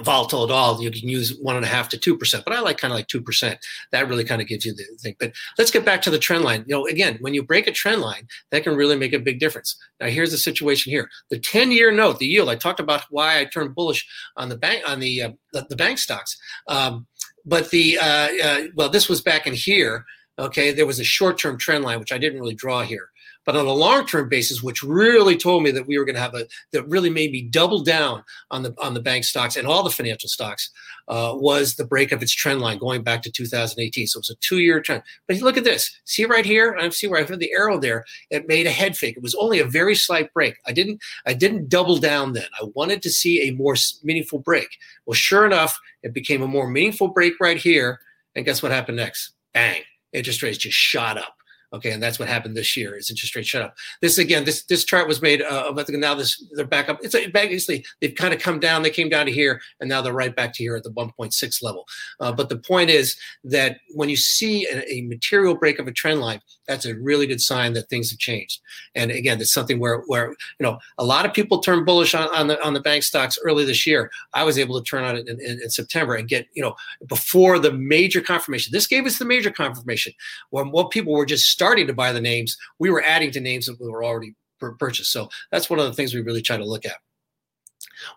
volatile 0.00 0.44
at 0.44 0.50
all, 0.50 0.82
you 0.82 0.90
can 0.90 1.08
use 1.08 1.36
one 1.38 1.56
and 1.56 1.64
a 1.64 1.68
half 1.68 1.88
to 1.90 1.98
two 1.98 2.16
percent. 2.16 2.44
But 2.44 2.54
I 2.54 2.60
like 2.60 2.78
kind 2.78 2.92
of 2.92 2.96
like 2.96 3.08
two 3.08 3.20
percent. 3.20 3.58
That 3.92 4.08
really 4.08 4.24
kind 4.24 4.42
of 4.42 4.48
gives 4.48 4.64
you 4.64 4.74
the 4.74 4.84
thing. 5.00 5.16
But 5.18 5.32
let's 5.56 5.70
get 5.70 5.84
back 5.84 6.02
to 6.02 6.10
the 6.10 6.18
trend 6.18 6.44
line. 6.44 6.64
You 6.66 6.76
know, 6.76 6.86
again, 6.86 7.18
when 7.20 7.34
you 7.34 7.42
break 7.42 7.66
a 7.66 7.72
trend 7.72 8.00
line, 8.00 8.26
that 8.50 8.64
can 8.64 8.76
really 8.76 8.96
make 8.96 9.12
a 9.12 9.18
big 9.18 9.38
difference. 9.38 9.76
Now, 10.00 10.08
here's 10.08 10.30
the 10.30 10.38
situation 10.38 10.90
here: 10.90 11.08
the 11.30 11.38
ten-year 11.38 11.90
note, 11.90 12.18
the 12.18 12.26
yield. 12.26 12.48
I 12.48 12.56
talked 12.56 12.80
about 12.80 13.04
why 13.10 13.40
I 13.40 13.44
turned 13.44 13.74
bullish 13.74 14.06
on 14.36 14.48
the 14.48 14.58
bank 14.58 14.82
on 14.88 15.00
the 15.00 15.22
uh, 15.22 15.30
the, 15.52 15.66
the, 15.68 15.76
bank 15.76 15.98
stocks. 15.98 16.36
Um, 16.66 17.06
but 17.44 17.70
the 17.70 17.98
uh, 17.98 18.28
uh, 18.42 18.62
well, 18.74 18.88
this 18.88 19.08
was 19.08 19.20
back 19.20 19.46
in 19.46 19.54
here. 19.54 20.04
Okay, 20.38 20.72
there 20.72 20.86
was 20.86 21.00
a 21.00 21.04
short-term 21.04 21.58
trend 21.58 21.82
line 21.82 21.98
which 21.98 22.12
I 22.12 22.18
didn't 22.18 22.40
really 22.40 22.54
draw 22.54 22.82
here. 22.82 23.10
But 23.48 23.56
on 23.56 23.64
a 23.64 23.72
long 23.72 24.04
term 24.04 24.28
basis, 24.28 24.62
which 24.62 24.82
really 24.82 25.34
told 25.34 25.62
me 25.62 25.70
that 25.70 25.86
we 25.86 25.96
were 25.96 26.04
going 26.04 26.16
to 26.16 26.20
have 26.20 26.34
a 26.34 26.46
that 26.72 26.86
really 26.86 27.08
made 27.08 27.32
me 27.32 27.40
double 27.40 27.82
down 27.82 28.22
on 28.50 28.62
the 28.62 28.74
on 28.78 28.92
the 28.92 29.00
bank 29.00 29.24
stocks 29.24 29.56
and 29.56 29.66
all 29.66 29.82
the 29.82 29.88
financial 29.88 30.28
stocks 30.28 30.68
uh, 31.08 31.32
was 31.34 31.74
the 31.74 31.86
break 31.86 32.12
of 32.12 32.22
its 32.22 32.34
trend 32.34 32.60
line 32.60 32.76
going 32.76 33.02
back 33.02 33.22
to 33.22 33.32
2018. 33.32 34.06
So 34.06 34.18
it 34.18 34.20
was 34.20 34.28
a 34.28 34.34
two 34.40 34.58
year 34.58 34.82
trend. 34.82 35.02
But 35.26 35.38
look 35.38 35.56
at 35.56 35.64
this. 35.64 35.98
See 36.04 36.26
right 36.26 36.44
here. 36.44 36.76
I 36.78 36.90
see 36.90 37.06
where 37.06 37.22
I 37.22 37.24
put 37.24 37.38
the 37.38 37.50
arrow 37.54 37.80
there. 37.80 38.04
It 38.28 38.48
made 38.48 38.66
a 38.66 38.70
head 38.70 38.98
fake. 38.98 39.16
It 39.16 39.22
was 39.22 39.34
only 39.36 39.60
a 39.60 39.64
very 39.64 39.94
slight 39.94 40.30
break. 40.34 40.58
I 40.66 40.72
didn't 40.72 41.00
I 41.24 41.32
didn't 41.32 41.70
double 41.70 41.96
down 41.96 42.34
then. 42.34 42.48
I 42.60 42.66
wanted 42.74 43.00
to 43.00 43.10
see 43.10 43.48
a 43.48 43.54
more 43.54 43.76
meaningful 44.02 44.40
break. 44.40 44.68
Well, 45.06 45.14
sure 45.14 45.46
enough, 45.46 45.80
it 46.02 46.12
became 46.12 46.42
a 46.42 46.46
more 46.46 46.68
meaningful 46.68 47.08
break 47.08 47.40
right 47.40 47.56
here. 47.56 47.98
And 48.36 48.44
guess 48.44 48.62
what 48.62 48.72
happened 48.72 48.98
next? 48.98 49.32
Bang! 49.54 49.84
Interest 50.12 50.42
rates 50.42 50.58
just 50.58 50.76
shot 50.76 51.16
up. 51.16 51.37
Okay, 51.74 51.90
and 51.90 52.02
that's 52.02 52.18
what 52.18 52.28
happened 52.28 52.56
this 52.56 52.76
year. 52.76 52.96
Is 52.96 53.10
interest 53.10 53.36
rates 53.36 53.48
shut 53.48 53.60
up. 53.60 53.76
This 54.00 54.16
again, 54.16 54.44
this 54.44 54.64
this 54.64 54.84
chart 54.84 55.06
was 55.06 55.20
made. 55.20 55.42
Uh, 55.42 55.70
now 55.90 56.14
this 56.14 56.42
they're 56.52 56.66
back 56.66 56.88
up. 56.88 56.98
It's 57.02 57.14
basically 57.30 57.84
they've 58.00 58.14
kind 58.14 58.32
of 58.32 58.40
come 58.40 58.58
down. 58.58 58.82
They 58.82 58.90
came 58.90 59.10
down 59.10 59.26
to 59.26 59.32
here, 59.32 59.60
and 59.80 59.88
now 59.88 60.00
they're 60.00 60.14
right 60.14 60.34
back 60.34 60.54
to 60.54 60.62
here 60.62 60.76
at 60.76 60.84
the 60.84 60.90
1.6 60.92 61.62
level. 61.62 61.84
Uh, 62.20 62.32
but 62.32 62.48
the 62.48 62.56
point 62.56 62.88
is 62.88 63.16
that 63.44 63.78
when 63.94 64.08
you 64.08 64.16
see 64.16 64.66
a, 64.66 64.82
a, 64.90 65.02
material 65.02 65.54
break 65.54 65.78
of 65.78 65.86
a 65.86 65.92
trend 65.92 66.20
line, 66.20 66.40
that's 66.66 66.86
a 66.86 66.94
really 66.94 67.26
good 67.26 67.40
sign 67.40 67.74
that 67.74 67.90
things 67.90 68.10
have 68.10 68.18
changed. 68.18 68.60
And 68.94 69.10
again, 69.10 69.38
it's 69.38 69.52
something 69.52 69.78
where 69.78 69.98
where 70.06 70.30
you 70.30 70.36
know 70.60 70.78
a 70.96 71.04
lot 71.04 71.26
of 71.26 71.34
people 71.34 71.58
turned 71.58 71.84
bullish 71.84 72.14
on, 72.14 72.34
on 72.34 72.46
the 72.46 72.64
on 72.64 72.72
the 72.72 72.80
bank 72.80 73.02
stocks 73.02 73.38
early 73.44 73.66
this 73.66 73.86
year. 73.86 74.10
I 74.32 74.44
was 74.44 74.58
able 74.58 74.80
to 74.80 74.88
turn 74.88 75.04
on 75.04 75.16
it 75.16 75.28
in, 75.28 75.38
in, 75.40 75.60
in 75.62 75.68
September 75.68 76.14
and 76.14 76.26
get 76.26 76.46
you 76.54 76.62
know 76.62 76.74
before 77.06 77.58
the 77.58 77.72
major 77.72 78.22
confirmation. 78.22 78.72
This 78.72 78.86
gave 78.86 79.04
us 79.04 79.18
the 79.18 79.26
major 79.26 79.50
confirmation 79.50 80.14
when 80.48 80.70
what 80.70 80.90
people 80.90 81.12
were 81.12 81.26
just 81.26 81.57
starting 81.58 81.88
to 81.88 81.92
buy 81.92 82.12
the 82.12 82.20
names, 82.20 82.56
we 82.78 82.88
were 82.88 83.02
adding 83.02 83.32
to 83.32 83.40
names 83.40 83.66
that 83.66 83.80
we 83.80 83.88
were 83.88 84.04
already 84.04 84.32
purchased. 84.78 85.10
So 85.10 85.28
that's 85.50 85.68
one 85.68 85.80
of 85.80 85.86
the 85.86 85.92
things 85.92 86.14
we 86.14 86.20
really 86.20 86.40
try 86.40 86.56
to 86.56 86.64
look 86.64 86.86
at. 86.86 86.98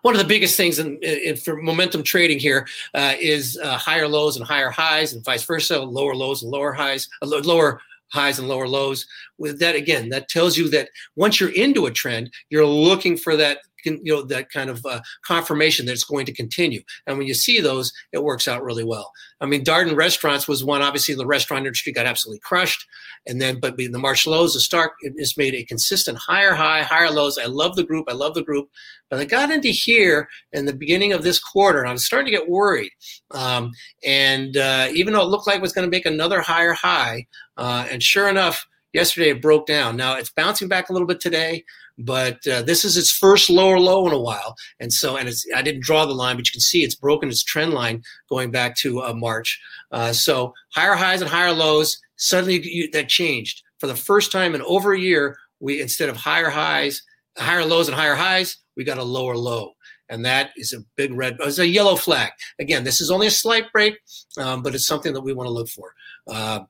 One 0.02 0.14
of 0.14 0.20
the 0.20 0.26
biggest 0.28 0.56
things 0.56 0.78
in, 0.78 0.98
in 1.02 1.34
for 1.34 1.56
momentum 1.60 2.04
trading 2.04 2.38
here 2.38 2.68
uh, 2.94 3.14
is 3.18 3.58
uh, 3.60 3.76
higher 3.76 4.06
lows 4.06 4.36
and 4.36 4.46
higher 4.46 4.70
highs, 4.70 5.12
and 5.12 5.24
vice 5.24 5.44
versa, 5.44 5.80
lower 5.80 6.14
lows 6.14 6.44
and 6.44 6.52
lower 6.52 6.72
highs, 6.72 7.08
uh, 7.20 7.26
lower 7.26 7.80
highs 8.12 8.38
and 8.38 8.46
lower 8.46 8.68
lows. 8.68 9.06
With 9.38 9.58
that, 9.58 9.74
again, 9.74 10.08
that 10.10 10.28
tells 10.28 10.56
you 10.56 10.68
that 10.70 10.90
once 11.16 11.40
you're 11.40 11.50
into 11.50 11.86
a 11.86 11.90
trend, 11.90 12.30
you're 12.48 12.66
looking 12.66 13.16
for 13.16 13.34
that 13.36 13.58
you 13.84 14.00
know 14.04 14.22
that 14.22 14.50
kind 14.50 14.70
of 14.70 14.84
uh, 14.86 15.00
confirmation 15.24 15.86
that 15.86 15.92
it's 15.92 16.04
going 16.04 16.26
to 16.26 16.32
continue. 16.32 16.82
And 17.06 17.18
when 17.18 17.26
you 17.26 17.34
see 17.34 17.60
those, 17.60 17.92
it 18.12 18.22
works 18.22 18.48
out 18.48 18.62
really 18.62 18.84
well. 18.84 19.10
I 19.40 19.46
mean, 19.46 19.64
Darden 19.64 19.96
Restaurants 19.96 20.46
was 20.46 20.64
one. 20.64 20.82
Obviously, 20.82 21.14
the 21.14 21.26
restaurant 21.26 21.66
industry 21.66 21.92
got 21.92 22.06
absolutely 22.06 22.40
crushed, 22.40 22.86
and 23.26 23.40
then 23.40 23.60
but 23.60 23.76
the 23.76 23.88
March 23.98 24.26
lows, 24.26 24.54
the 24.54 24.60
start 24.60 24.92
has 25.18 25.36
made 25.36 25.54
a 25.54 25.64
consistent 25.64 26.18
higher 26.18 26.54
high, 26.54 26.82
higher 26.82 27.10
lows. 27.10 27.38
I 27.38 27.46
love 27.46 27.76
the 27.76 27.84
group. 27.84 28.06
I 28.08 28.14
love 28.14 28.34
the 28.34 28.42
group. 28.42 28.68
But 29.10 29.20
I 29.20 29.24
got 29.26 29.50
into 29.50 29.68
here 29.68 30.28
in 30.52 30.64
the 30.64 30.72
beginning 30.72 31.12
of 31.12 31.22
this 31.22 31.38
quarter, 31.38 31.80
and 31.80 31.88
I 31.88 31.92
was 31.92 32.06
starting 32.06 32.32
to 32.32 32.38
get 32.38 32.48
worried. 32.48 32.90
Um, 33.30 33.72
and 34.04 34.56
uh, 34.56 34.88
even 34.94 35.12
though 35.12 35.20
it 35.20 35.28
looked 35.28 35.46
like 35.46 35.56
it 35.56 35.62
was 35.62 35.74
going 35.74 35.86
to 35.86 35.90
make 35.90 36.06
another 36.06 36.40
higher 36.40 36.72
high, 36.72 37.26
uh, 37.58 37.86
and 37.90 38.02
sure 38.02 38.28
enough, 38.28 38.66
yesterday 38.92 39.30
it 39.30 39.42
broke 39.42 39.66
down. 39.66 39.96
Now 39.96 40.16
it's 40.16 40.30
bouncing 40.30 40.68
back 40.68 40.88
a 40.88 40.92
little 40.92 41.08
bit 41.08 41.20
today 41.20 41.64
but 41.98 42.46
uh, 42.46 42.62
this 42.62 42.84
is 42.84 42.96
its 42.96 43.10
first 43.10 43.50
lower 43.50 43.78
low 43.78 44.06
in 44.06 44.12
a 44.12 44.18
while. 44.18 44.56
And 44.80 44.92
so 44.92 45.16
and 45.16 45.28
it's 45.28 45.46
i 45.54 45.62
didn't 45.62 45.82
draw 45.82 46.04
the 46.04 46.12
line 46.12 46.36
but 46.36 46.46
you 46.46 46.52
can 46.52 46.60
see 46.60 46.82
it's 46.82 46.94
broken 46.94 47.28
its 47.28 47.44
trend 47.44 47.72
line 47.72 48.02
going 48.28 48.50
back 48.50 48.76
to 48.76 49.02
uh, 49.02 49.14
march. 49.14 49.60
Uh, 49.90 50.12
so 50.12 50.54
higher 50.74 50.94
highs 50.94 51.20
and 51.20 51.30
higher 51.30 51.52
lows 51.52 51.98
suddenly 52.16 52.60
you, 52.62 52.90
that 52.92 53.08
changed. 53.08 53.62
For 53.78 53.86
the 53.86 53.96
first 53.96 54.32
time 54.32 54.54
in 54.54 54.62
over 54.62 54.92
a 54.92 55.00
year 55.00 55.36
we 55.60 55.80
instead 55.80 56.08
of 56.08 56.16
higher 56.16 56.50
highs 56.50 57.02
higher 57.38 57.64
lows 57.64 57.88
and 57.88 57.96
higher 57.96 58.14
highs 58.14 58.58
we 58.76 58.84
got 58.84 58.98
a 58.98 59.04
lower 59.04 59.36
low. 59.36 59.72
And 60.08 60.24
that 60.26 60.50
is 60.56 60.72
a 60.72 60.80
big 60.96 61.12
red 61.14 61.36
it's 61.40 61.58
a 61.58 61.66
yellow 61.66 61.96
flag. 61.96 62.32
Again 62.58 62.84
this 62.84 63.00
is 63.00 63.10
only 63.10 63.26
a 63.26 63.30
slight 63.30 63.70
break 63.72 63.98
um, 64.38 64.62
but 64.62 64.74
it's 64.74 64.86
something 64.86 65.12
that 65.12 65.20
we 65.20 65.32
want 65.32 65.46
to 65.46 65.52
look 65.52 65.68
for. 65.68 65.94
Uh, 66.26 66.60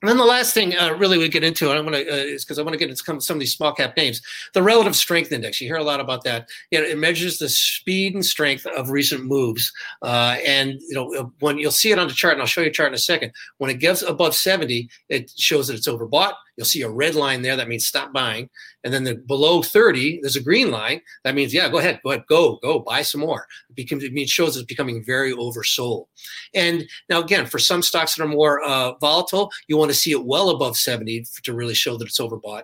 and 0.00 0.08
then 0.08 0.16
the 0.16 0.24
last 0.24 0.54
thing, 0.54 0.76
uh, 0.76 0.94
really, 0.94 1.18
we 1.18 1.28
get 1.28 1.42
into, 1.42 1.70
and 1.70 1.78
I 1.78 1.80
want 1.80 1.96
to, 1.96 2.08
uh, 2.08 2.14
is 2.14 2.44
because 2.44 2.58
I 2.58 2.62
want 2.62 2.74
to 2.74 2.78
get 2.78 2.88
into 2.88 3.20
some, 3.20 3.36
of 3.36 3.40
these 3.40 3.54
small 3.54 3.72
cap 3.72 3.96
names. 3.96 4.22
The 4.54 4.62
relative 4.62 4.94
strength 4.94 5.32
index. 5.32 5.60
You 5.60 5.66
hear 5.66 5.76
a 5.76 5.82
lot 5.82 5.98
about 5.98 6.22
that. 6.22 6.48
You 6.70 6.80
know, 6.80 6.86
it 6.86 6.98
measures 6.98 7.38
the 7.38 7.48
speed 7.48 8.14
and 8.14 8.24
strength 8.24 8.64
of 8.66 8.90
recent 8.90 9.24
moves, 9.24 9.72
uh, 10.02 10.36
and 10.46 10.80
you 10.88 10.94
know 10.94 11.12
uh, 11.14 11.24
when 11.40 11.58
you'll 11.58 11.72
see 11.72 11.90
it 11.90 11.98
on 11.98 12.06
the 12.06 12.14
chart, 12.14 12.34
and 12.34 12.42
I'll 12.42 12.46
show 12.46 12.60
you 12.60 12.68
a 12.68 12.72
chart 12.72 12.88
in 12.88 12.94
a 12.94 12.98
second. 12.98 13.32
When 13.58 13.70
it 13.70 13.80
gets 13.80 14.02
above 14.02 14.36
seventy, 14.36 14.88
it 15.08 15.32
shows 15.36 15.66
that 15.66 15.74
it's 15.74 15.88
overbought. 15.88 16.34
You'll 16.58 16.64
see 16.64 16.82
a 16.82 16.90
red 16.90 17.14
line 17.14 17.42
there. 17.42 17.56
That 17.56 17.68
means 17.68 17.86
stop 17.86 18.12
buying. 18.12 18.50
And 18.82 18.92
then 18.92 19.04
the 19.04 19.14
below 19.14 19.62
30, 19.62 20.20
there's 20.22 20.34
a 20.34 20.42
green 20.42 20.70
line. 20.70 21.00
That 21.22 21.34
means, 21.34 21.54
yeah, 21.54 21.68
go 21.68 21.78
ahead, 21.78 22.00
go 22.02 22.10
ahead, 22.10 22.24
go, 22.28 22.58
go, 22.62 22.80
buy 22.80 23.02
some 23.02 23.20
more. 23.20 23.46
It, 23.70 23.76
becomes, 23.76 24.02
it 24.02 24.28
shows 24.28 24.56
it's 24.56 24.66
becoming 24.66 25.04
very 25.04 25.32
oversold. 25.32 26.06
And 26.54 26.84
now, 27.08 27.20
again, 27.20 27.46
for 27.46 27.58
some 27.58 27.82
stocks 27.82 28.16
that 28.16 28.24
are 28.24 28.28
more 28.28 28.60
uh, 28.64 28.94
volatile, 28.94 29.50
you 29.68 29.76
want 29.76 29.87
to 29.88 29.94
see 29.94 30.12
it 30.12 30.24
well 30.24 30.50
above 30.50 30.76
70 30.76 31.24
to 31.44 31.54
really 31.54 31.74
show 31.74 31.96
that 31.96 32.06
it's 32.06 32.20
overbought 32.20 32.62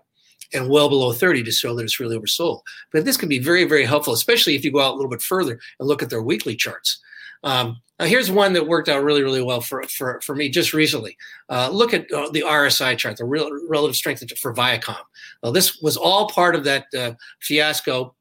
and 0.52 0.68
well 0.68 0.88
below 0.88 1.12
30 1.12 1.42
to 1.44 1.52
show 1.52 1.74
that 1.74 1.84
it's 1.84 2.00
really 2.00 2.18
oversold. 2.18 2.60
But 2.92 3.04
this 3.04 3.16
can 3.16 3.28
be 3.28 3.38
very, 3.38 3.64
very 3.64 3.84
helpful, 3.84 4.12
especially 4.12 4.54
if 4.54 4.64
you 4.64 4.72
go 4.72 4.80
out 4.80 4.92
a 4.92 4.96
little 4.96 5.10
bit 5.10 5.22
further 5.22 5.58
and 5.78 5.88
look 5.88 6.02
at 6.02 6.10
their 6.10 6.22
weekly 6.22 6.56
charts. 6.56 7.00
Um, 7.42 7.80
now 7.98 8.06
here's 8.06 8.30
one 8.30 8.54
that 8.54 8.66
worked 8.66 8.88
out 8.88 9.04
really, 9.04 9.22
really 9.22 9.42
well 9.42 9.60
for 9.60 9.82
for, 9.84 10.20
for 10.24 10.34
me 10.34 10.48
just 10.48 10.72
recently. 10.72 11.16
Uh, 11.48 11.68
look 11.70 11.94
at 11.94 12.10
uh, 12.10 12.30
the 12.30 12.40
RSI 12.40 12.96
chart, 12.96 13.18
the 13.18 13.24
real, 13.24 13.50
relative 13.68 13.96
strength 13.96 14.24
for 14.38 14.54
Viacom. 14.54 14.96
Well, 15.42 15.52
this 15.52 15.80
was 15.80 15.96
all 15.96 16.28
part 16.28 16.54
of 16.54 16.64
that 16.64 16.87
uh, 16.96 17.12
fiasco 17.40 18.14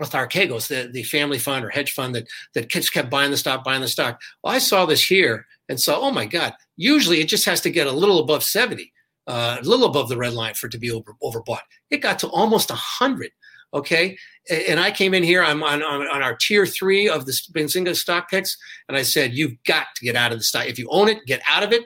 Archegos, 0.00 0.68
the, 0.68 0.90
the 0.90 1.02
family 1.02 1.38
fund 1.38 1.64
or 1.64 1.70
hedge 1.70 1.92
fund 1.92 2.14
that 2.14 2.26
that 2.54 2.70
kept 2.70 3.10
buying 3.10 3.30
the 3.30 3.36
stock, 3.36 3.64
buying 3.64 3.80
the 3.80 3.88
stock. 3.88 4.20
Well, 4.42 4.54
I 4.54 4.58
saw 4.58 4.86
this 4.86 5.04
here 5.04 5.46
and 5.68 5.80
saw, 5.80 5.98
oh 6.00 6.10
my 6.10 6.26
God, 6.26 6.54
usually 6.76 7.20
it 7.20 7.28
just 7.28 7.46
has 7.46 7.60
to 7.62 7.70
get 7.70 7.86
a 7.86 7.92
little 7.92 8.18
above 8.18 8.42
70, 8.42 8.92
uh, 9.26 9.58
a 9.60 9.64
little 9.64 9.86
above 9.86 10.08
the 10.08 10.16
red 10.16 10.34
line 10.34 10.54
for 10.54 10.66
it 10.66 10.70
to 10.70 10.78
be 10.78 10.90
over, 10.90 11.14
overbought. 11.22 11.60
It 11.90 11.98
got 11.98 12.18
to 12.20 12.28
almost 12.28 12.70
100. 12.70 13.30
Okay. 13.72 14.16
And 14.48 14.78
I 14.78 14.92
came 14.92 15.14
in 15.14 15.24
here, 15.24 15.42
I'm 15.42 15.62
on, 15.62 15.82
on, 15.82 16.02
on 16.02 16.22
our 16.22 16.36
tier 16.36 16.64
three 16.64 17.08
of 17.08 17.26
the 17.26 17.32
Benzinga 17.52 17.96
stock 17.96 18.30
picks. 18.30 18.56
And 18.88 18.96
I 18.96 19.02
said, 19.02 19.34
you've 19.34 19.56
got 19.66 19.86
to 19.96 20.04
get 20.04 20.16
out 20.16 20.32
of 20.32 20.38
the 20.38 20.44
stock. 20.44 20.66
If 20.66 20.78
you 20.78 20.86
own 20.90 21.08
it, 21.08 21.26
get 21.26 21.42
out 21.48 21.64
of 21.64 21.72
it. 21.72 21.82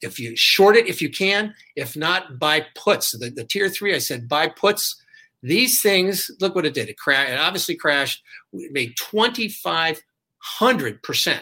If 0.00 0.18
you 0.18 0.34
short 0.34 0.76
it, 0.76 0.88
if 0.88 1.02
you 1.02 1.10
can, 1.10 1.54
if 1.76 1.96
not, 1.96 2.38
buy 2.38 2.66
puts. 2.74 3.16
The, 3.16 3.30
the 3.30 3.44
tier 3.44 3.68
three, 3.68 3.94
I 3.94 3.98
said, 3.98 4.28
buy 4.28 4.48
puts. 4.48 4.99
These 5.42 5.82
things, 5.82 6.30
look 6.40 6.54
what 6.54 6.66
it 6.66 6.74
did. 6.74 6.88
It 6.88 6.98
crashed. 6.98 7.32
It 7.32 7.38
obviously 7.38 7.76
crashed. 7.76 8.22
We 8.52 8.68
made 8.70 8.94
2,500%. 8.96 11.40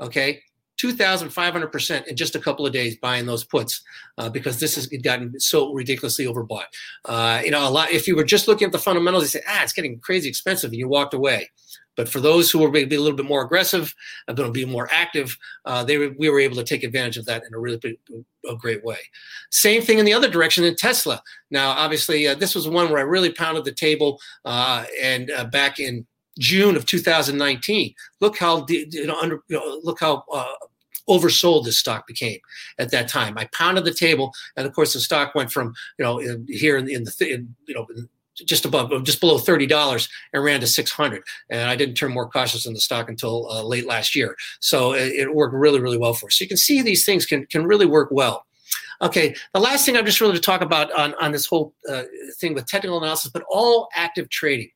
Okay. 0.00 0.42
2,500% 0.80 2.06
in 2.06 2.16
just 2.16 2.36
a 2.36 2.40
couple 2.40 2.64
of 2.64 2.72
days 2.72 2.96
buying 2.96 3.26
those 3.26 3.44
puts 3.44 3.82
uh, 4.16 4.28
because 4.28 4.60
this 4.60 4.76
has 4.76 4.86
gotten 4.86 5.38
so 5.40 5.72
ridiculously 5.72 6.24
overbought. 6.24 6.66
Uh, 7.04 7.42
you 7.44 7.50
know, 7.50 7.68
a 7.68 7.70
lot, 7.70 7.90
if 7.90 8.06
you 8.06 8.14
were 8.14 8.24
just 8.24 8.46
looking 8.46 8.66
at 8.66 8.72
the 8.72 8.78
fundamentals, 8.78 9.24
you 9.24 9.28
say, 9.28 9.42
ah, 9.48 9.64
it's 9.64 9.72
getting 9.72 9.98
crazy 9.98 10.28
expensive, 10.28 10.70
and 10.70 10.78
you 10.78 10.86
walked 10.86 11.14
away. 11.14 11.50
But 11.98 12.08
for 12.08 12.20
those 12.20 12.48
who 12.48 12.60
were 12.60 12.70
maybe 12.70 12.94
a 12.94 13.00
little 13.00 13.16
bit 13.16 13.26
more 13.26 13.42
aggressive, 13.42 13.92
uh, 14.28 14.32
going 14.32 14.48
to 14.48 14.52
be 14.52 14.64
more 14.64 14.88
active, 14.92 15.36
uh, 15.64 15.82
they 15.82 15.98
we 15.98 16.30
were 16.30 16.38
able 16.38 16.54
to 16.54 16.62
take 16.62 16.84
advantage 16.84 17.16
of 17.16 17.26
that 17.26 17.42
in 17.44 17.52
a 17.52 17.58
really 17.58 17.76
big, 17.76 17.98
a 18.48 18.54
great 18.54 18.84
way. 18.84 18.98
Same 19.50 19.82
thing 19.82 19.98
in 19.98 20.04
the 20.04 20.12
other 20.12 20.30
direction 20.30 20.62
in 20.62 20.76
Tesla. 20.76 21.20
Now, 21.50 21.70
obviously, 21.70 22.28
uh, 22.28 22.36
this 22.36 22.54
was 22.54 22.68
one 22.68 22.88
where 22.88 23.00
I 23.00 23.02
really 23.02 23.32
pounded 23.32 23.64
the 23.64 23.72
table, 23.72 24.20
uh, 24.44 24.84
and 25.02 25.32
back 25.50 25.80
in 25.80 26.06
June 26.38 26.76
of 26.76 26.86
2019. 26.86 27.92
Look 28.20 28.38
how 28.38 28.64
you 28.68 29.06
know, 29.06 29.18
under, 29.20 29.42
you 29.48 29.56
know, 29.56 29.80
look 29.82 29.98
how 29.98 30.22
uh, 30.32 30.52
oversold 31.08 31.64
this 31.64 31.80
stock 31.80 32.06
became 32.06 32.38
at 32.78 32.92
that 32.92 33.08
time. 33.08 33.36
I 33.36 33.46
pounded 33.46 33.84
the 33.84 33.92
table, 33.92 34.32
and 34.56 34.68
of 34.68 34.72
course 34.72 34.92
the 34.92 35.00
stock 35.00 35.34
went 35.34 35.50
from 35.50 35.74
you 35.98 36.04
know 36.04 36.20
in, 36.20 36.46
here 36.48 36.76
in, 36.76 36.88
in 36.88 37.02
the 37.02 37.28
in, 37.28 37.56
you 37.66 37.74
know 37.74 37.88
just 38.46 38.64
above 38.64 39.04
just 39.04 39.20
below 39.20 39.38
thirty 39.38 39.66
dollars 39.66 40.08
and 40.32 40.42
ran 40.44 40.60
to 40.60 40.66
six 40.66 40.90
hundred. 40.90 41.22
And 41.50 41.68
I 41.68 41.76
didn't 41.76 41.96
turn 41.96 42.12
more 42.12 42.28
cautious 42.28 42.66
in 42.66 42.74
the 42.74 42.80
stock 42.80 43.08
until 43.08 43.48
uh, 43.50 43.62
late 43.62 43.86
last 43.86 44.14
year. 44.14 44.36
So 44.60 44.92
it, 44.94 45.12
it 45.12 45.34
worked 45.34 45.54
really 45.54 45.80
really 45.80 45.98
well 45.98 46.14
for 46.14 46.26
us. 46.26 46.38
So 46.38 46.44
you 46.44 46.48
can 46.48 46.56
see 46.56 46.82
these 46.82 47.04
things 47.04 47.26
can 47.26 47.46
can 47.46 47.66
really 47.66 47.86
work 47.86 48.10
well. 48.10 48.46
Okay, 49.00 49.34
the 49.54 49.60
last 49.60 49.86
thing 49.86 49.96
I'm 49.96 50.04
just 50.04 50.20
really 50.20 50.34
to 50.34 50.40
talk 50.40 50.60
about 50.60 50.92
on, 50.92 51.14
on 51.20 51.30
this 51.30 51.46
whole 51.46 51.72
uh, 51.88 52.02
thing 52.40 52.54
with 52.54 52.66
technical 52.66 52.98
analysis, 52.98 53.30
but 53.30 53.44
all 53.48 53.88
active 53.94 54.28
trading. 54.28 54.70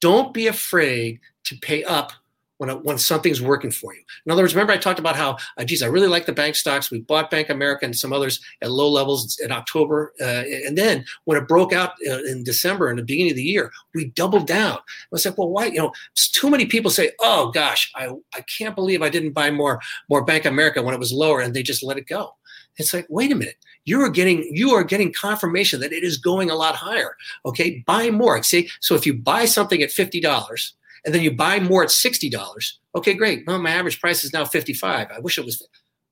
Don't 0.00 0.34
be 0.34 0.48
afraid 0.48 1.20
to 1.44 1.56
pay 1.56 1.82
up 1.82 2.12
when, 2.58 2.68
when 2.82 2.98
something's 2.98 3.40
working 3.40 3.70
for 3.70 3.94
you. 3.94 4.02
In 4.26 4.32
other 4.32 4.42
words, 4.42 4.54
remember 4.54 4.72
I 4.72 4.76
talked 4.76 4.98
about 4.98 5.16
how, 5.16 5.38
uh, 5.56 5.64
geez, 5.64 5.82
I 5.82 5.86
really 5.86 6.08
like 6.08 6.26
the 6.26 6.32
bank 6.32 6.54
stocks. 6.54 6.90
We 6.90 7.00
bought 7.00 7.30
Bank 7.30 7.48
America 7.48 7.84
and 7.84 7.96
some 7.96 8.12
others 8.12 8.40
at 8.62 8.70
low 8.70 8.88
levels 8.88 9.38
in 9.42 9.50
October. 9.50 10.12
Uh, 10.20 10.44
and 10.66 10.76
then 10.76 11.04
when 11.24 11.38
it 11.38 11.48
broke 11.48 11.72
out 11.72 11.92
uh, 12.08 12.22
in 12.24 12.44
December 12.44 12.88
and 12.88 12.98
the 12.98 13.04
beginning 13.04 13.32
of 13.32 13.36
the 13.36 13.42
year, 13.42 13.72
we 13.94 14.06
doubled 14.06 14.46
down. 14.46 14.76
I 14.76 14.80
was 15.10 15.24
like, 15.24 15.38
well, 15.38 15.50
why? 15.50 15.66
You 15.66 15.78
know, 15.78 15.92
too 16.14 16.50
many 16.50 16.66
people 16.66 16.90
say, 16.90 17.12
oh 17.20 17.50
gosh, 17.50 17.90
I, 17.94 18.10
I 18.34 18.42
can't 18.42 18.76
believe 18.76 19.02
I 19.02 19.08
didn't 19.08 19.32
buy 19.32 19.50
more, 19.50 19.80
more 20.08 20.24
Bank 20.24 20.44
America 20.44 20.82
when 20.82 20.94
it 20.94 21.00
was 21.00 21.12
lower 21.12 21.40
and 21.40 21.54
they 21.54 21.62
just 21.62 21.82
let 21.82 21.98
it 21.98 22.06
go. 22.06 22.34
It's 22.76 22.94
like, 22.94 23.06
wait 23.08 23.32
a 23.32 23.34
minute, 23.34 23.56
you 23.86 24.00
are 24.02 24.08
getting 24.08 24.48
you 24.52 24.70
are 24.70 24.84
getting 24.84 25.12
confirmation 25.12 25.80
that 25.80 25.92
it 25.92 26.04
is 26.04 26.16
going 26.16 26.48
a 26.48 26.54
lot 26.54 26.76
higher. 26.76 27.16
Okay, 27.44 27.82
buy 27.86 28.10
more. 28.10 28.40
See, 28.42 28.70
so 28.80 28.94
if 28.94 29.04
you 29.04 29.14
buy 29.14 29.46
something 29.46 29.82
at 29.82 29.90
fifty 29.90 30.20
dollars 30.20 30.74
and 31.04 31.14
then 31.14 31.22
you 31.22 31.30
buy 31.30 31.60
more 31.60 31.82
at 31.82 31.90
sixty 31.90 32.28
dollars, 32.28 32.78
okay, 32.94 33.14
great. 33.14 33.44
Well, 33.46 33.58
my 33.58 33.70
average 33.70 34.00
price 34.00 34.24
is 34.24 34.32
now 34.32 34.44
fifty-five. 34.44 35.08
I 35.14 35.20
wish 35.20 35.38
it 35.38 35.44
was. 35.44 35.66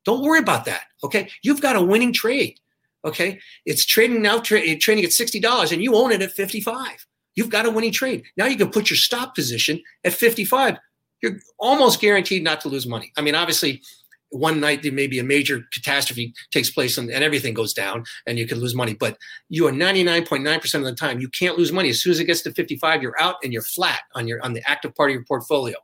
Don't 0.04 0.22
worry 0.22 0.38
about 0.38 0.64
that. 0.66 0.84
Okay, 1.02 1.28
you've 1.42 1.60
got 1.60 1.76
a 1.76 1.82
winning 1.82 2.12
trade. 2.12 2.58
Okay, 3.04 3.38
it's 3.64 3.84
trading 3.84 4.22
now 4.22 4.40
tra- 4.40 4.60
eh, 4.60 4.76
trading 4.80 5.04
at 5.04 5.12
sixty 5.12 5.40
dollars, 5.40 5.72
and 5.72 5.82
you 5.82 5.94
own 5.94 6.12
it 6.12 6.22
at 6.22 6.32
fifty-five. 6.32 7.06
You've 7.34 7.50
got 7.50 7.66
a 7.66 7.70
winning 7.70 7.92
trade. 7.92 8.24
Now 8.36 8.46
you 8.46 8.56
can 8.56 8.70
put 8.70 8.90
your 8.90 8.96
stop 8.96 9.34
position 9.34 9.80
at 10.04 10.12
fifty-five. 10.12 10.78
You're 11.22 11.38
almost 11.58 12.00
guaranteed 12.00 12.44
not 12.44 12.60
to 12.62 12.68
lose 12.68 12.86
money. 12.86 13.12
I 13.16 13.22
mean, 13.22 13.34
obviously, 13.34 13.82
one 14.30 14.60
night 14.60 14.82
there 14.82 14.92
may 14.92 15.06
be 15.06 15.18
a 15.18 15.24
major 15.24 15.64
catastrophe 15.72 16.34
takes 16.50 16.70
place 16.70 16.98
and, 16.98 17.10
and 17.10 17.22
everything 17.22 17.54
goes 17.54 17.72
down 17.72 18.04
and 18.26 18.38
you 18.38 18.46
can 18.46 18.58
lose 18.58 18.74
money. 18.74 18.94
But 18.94 19.16
you 19.48 19.66
are 19.66 19.72
99.9% 19.72 20.74
of 20.74 20.84
the 20.84 20.94
time 20.94 21.20
you 21.20 21.28
can't 21.28 21.58
lose 21.58 21.72
money. 21.72 21.90
As 21.90 22.02
soon 22.02 22.12
as 22.12 22.20
it 22.20 22.24
gets 22.24 22.42
to 22.42 22.52
55 22.52 23.02
you're 23.02 23.20
out 23.20 23.36
and 23.42 23.52
you're 23.52 23.62
flat 23.62 24.00
on 24.14 24.26
your 24.26 24.42
on 24.42 24.52
the 24.52 24.68
active 24.68 24.94
part 24.94 25.10
of 25.10 25.14
your 25.14 25.24
portfolio. 25.24 25.76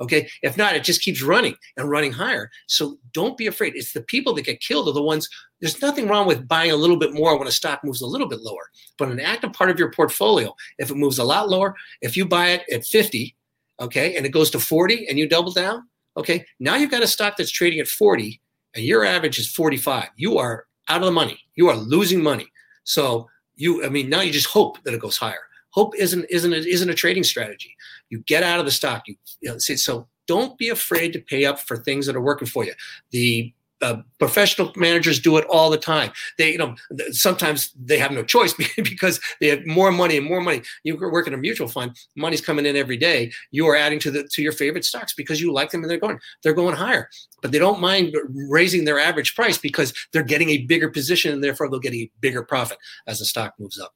Okay? 0.00 0.30
If 0.42 0.56
not 0.56 0.74
it 0.74 0.84
just 0.84 1.02
keeps 1.02 1.22
running 1.22 1.56
and 1.76 1.90
running 1.90 2.12
higher. 2.12 2.50
So 2.66 2.98
don't 3.12 3.36
be 3.36 3.46
afraid. 3.46 3.74
It's 3.76 3.92
the 3.92 4.02
people 4.02 4.34
that 4.34 4.46
get 4.46 4.60
killed 4.60 4.88
are 4.88 4.92
the 4.92 5.02
ones 5.02 5.28
there's 5.60 5.82
nothing 5.82 6.08
wrong 6.08 6.26
with 6.26 6.48
buying 6.48 6.70
a 6.70 6.76
little 6.76 6.96
bit 6.96 7.12
more 7.12 7.38
when 7.38 7.46
a 7.46 7.52
stock 7.52 7.84
moves 7.84 8.00
a 8.00 8.06
little 8.06 8.28
bit 8.28 8.40
lower. 8.40 8.70
But 8.96 9.10
an 9.10 9.20
active 9.20 9.52
part 9.52 9.70
of 9.70 9.78
your 9.78 9.92
portfolio 9.92 10.54
if 10.78 10.90
it 10.90 10.96
moves 10.96 11.18
a 11.18 11.24
lot 11.24 11.50
lower 11.50 11.74
if 12.00 12.16
you 12.16 12.24
buy 12.24 12.48
it 12.50 12.62
at 12.72 12.86
50 12.86 13.36
okay 13.80 14.16
and 14.16 14.26
it 14.26 14.30
goes 14.30 14.50
to 14.50 14.60
40 14.60 15.08
and 15.08 15.18
you 15.18 15.28
double 15.28 15.52
down 15.52 15.89
Okay, 16.16 16.44
now 16.58 16.74
you've 16.74 16.90
got 16.90 17.02
a 17.02 17.06
stock 17.06 17.36
that's 17.36 17.50
trading 17.50 17.80
at 17.80 17.88
40 17.88 18.40
and 18.74 18.84
your 18.84 19.04
average 19.04 19.38
is 19.38 19.48
45. 19.52 20.08
You 20.16 20.38
are 20.38 20.66
out 20.88 21.00
of 21.00 21.06
the 21.06 21.12
money. 21.12 21.38
You 21.54 21.68
are 21.68 21.76
losing 21.76 22.22
money. 22.22 22.46
So 22.84 23.28
you, 23.56 23.84
I 23.84 23.88
mean, 23.88 24.08
now 24.08 24.20
you 24.20 24.32
just 24.32 24.48
hope 24.48 24.82
that 24.84 24.94
it 24.94 25.00
goes 25.00 25.16
higher. 25.16 25.46
Hope 25.70 25.94
isn't 25.96 26.26
isn't 26.30 26.52
a, 26.52 26.56
isn't 26.56 26.90
a 26.90 26.94
trading 26.94 27.22
strategy. 27.22 27.76
You 28.08 28.20
get 28.26 28.42
out 28.42 28.58
of 28.58 28.64
the 28.64 28.72
stock. 28.72 29.02
You, 29.06 29.14
you 29.40 29.50
know, 29.50 29.58
so 29.58 30.08
don't 30.26 30.58
be 30.58 30.68
afraid 30.68 31.12
to 31.12 31.20
pay 31.20 31.44
up 31.44 31.60
for 31.60 31.76
things 31.76 32.06
that 32.06 32.16
are 32.16 32.20
working 32.20 32.48
for 32.48 32.64
you. 32.64 32.72
The 33.10 33.52
uh, 33.82 34.02
professional 34.18 34.72
managers 34.76 35.20
do 35.20 35.36
it 35.36 35.44
all 35.46 35.70
the 35.70 35.78
time. 35.78 36.10
They, 36.38 36.52
you 36.52 36.58
know, 36.58 36.74
sometimes 37.10 37.72
they 37.82 37.98
have 37.98 38.12
no 38.12 38.22
choice 38.22 38.54
because 38.76 39.20
they 39.40 39.48
have 39.48 39.66
more 39.66 39.90
money 39.90 40.16
and 40.16 40.26
more 40.26 40.40
money. 40.40 40.62
You 40.84 40.96
work 40.96 41.26
in 41.26 41.34
a 41.34 41.38
mutual 41.38 41.68
fund, 41.68 41.96
money's 42.16 42.40
coming 42.40 42.66
in 42.66 42.76
every 42.76 42.96
day. 42.96 43.32
You 43.50 43.66
are 43.68 43.76
adding 43.76 43.98
to 44.00 44.10
the 44.10 44.28
to 44.32 44.42
your 44.42 44.52
favorite 44.52 44.84
stocks 44.84 45.14
because 45.14 45.40
you 45.40 45.52
like 45.52 45.70
them 45.70 45.82
and 45.82 45.90
they're 45.90 45.98
going 45.98 46.18
they're 46.42 46.54
going 46.54 46.76
higher. 46.76 47.08
But 47.42 47.52
they 47.52 47.58
don't 47.58 47.80
mind 47.80 48.14
raising 48.48 48.84
their 48.84 48.98
average 48.98 49.34
price 49.34 49.58
because 49.58 49.94
they're 50.12 50.22
getting 50.22 50.50
a 50.50 50.58
bigger 50.66 50.90
position 50.90 51.32
and 51.32 51.42
therefore 51.42 51.70
they'll 51.70 51.80
get 51.80 51.94
a 51.94 52.10
bigger 52.20 52.42
profit 52.42 52.78
as 53.06 53.18
the 53.18 53.24
stock 53.24 53.54
moves 53.58 53.78
up. 53.78 53.94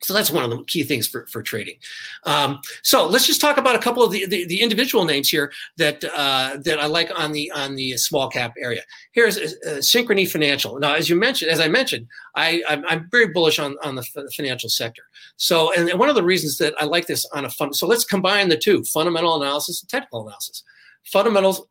So 0.00 0.14
that's 0.14 0.30
one 0.30 0.44
of 0.44 0.50
the 0.50 0.62
key 0.64 0.84
things 0.84 1.08
for, 1.08 1.26
for 1.26 1.42
trading. 1.42 1.76
Um, 2.24 2.60
so 2.82 3.06
let's 3.06 3.26
just 3.26 3.40
talk 3.40 3.56
about 3.56 3.74
a 3.74 3.80
couple 3.80 4.02
of 4.02 4.12
the, 4.12 4.26
the, 4.26 4.46
the 4.46 4.60
individual 4.60 5.04
names 5.04 5.28
here 5.28 5.52
that 5.76 6.04
uh, 6.04 6.58
that 6.64 6.78
I 6.78 6.86
like 6.86 7.10
on 7.16 7.32
the 7.32 7.50
on 7.50 7.74
the 7.74 7.96
small 7.96 8.28
cap 8.28 8.54
area. 8.60 8.82
Here's 9.12 9.36
uh, 9.38 9.78
Synchrony 9.78 10.28
Financial. 10.30 10.78
Now, 10.78 10.94
as 10.94 11.08
you 11.08 11.16
mentioned, 11.16 11.50
as 11.50 11.60
I 11.60 11.68
mentioned, 11.68 12.06
I 12.36 12.62
I'm, 12.68 12.84
I'm 12.88 13.08
very 13.10 13.28
bullish 13.28 13.58
on 13.58 13.76
on 13.82 13.96
the 13.96 14.04
financial 14.36 14.68
sector. 14.68 15.02
So, 15.36 15.72
and 15.74 15.98
one 15.98 16.08
of 16.08 16.14
the 16.14 16.24
reasons 16.24 16.58
that 16.58 16.74
I 16.78 16.84
like 16.84 17.06
this 17.06 17.26
on 17.34 17.44
a 17.44 17.50
fund. 17.50 17.74
So 17.74 17.86
let's 17.86 18.04
combine 18.04 18.48
the 18.48 18.56
two: 18.56 18.84
fundamental 18.84 19.40
analysis 19.40 19.82
and 19.82 19.90
technical 19.90 20.26
analysis. 20.26 20.62
Fundamentals 21.04 21.66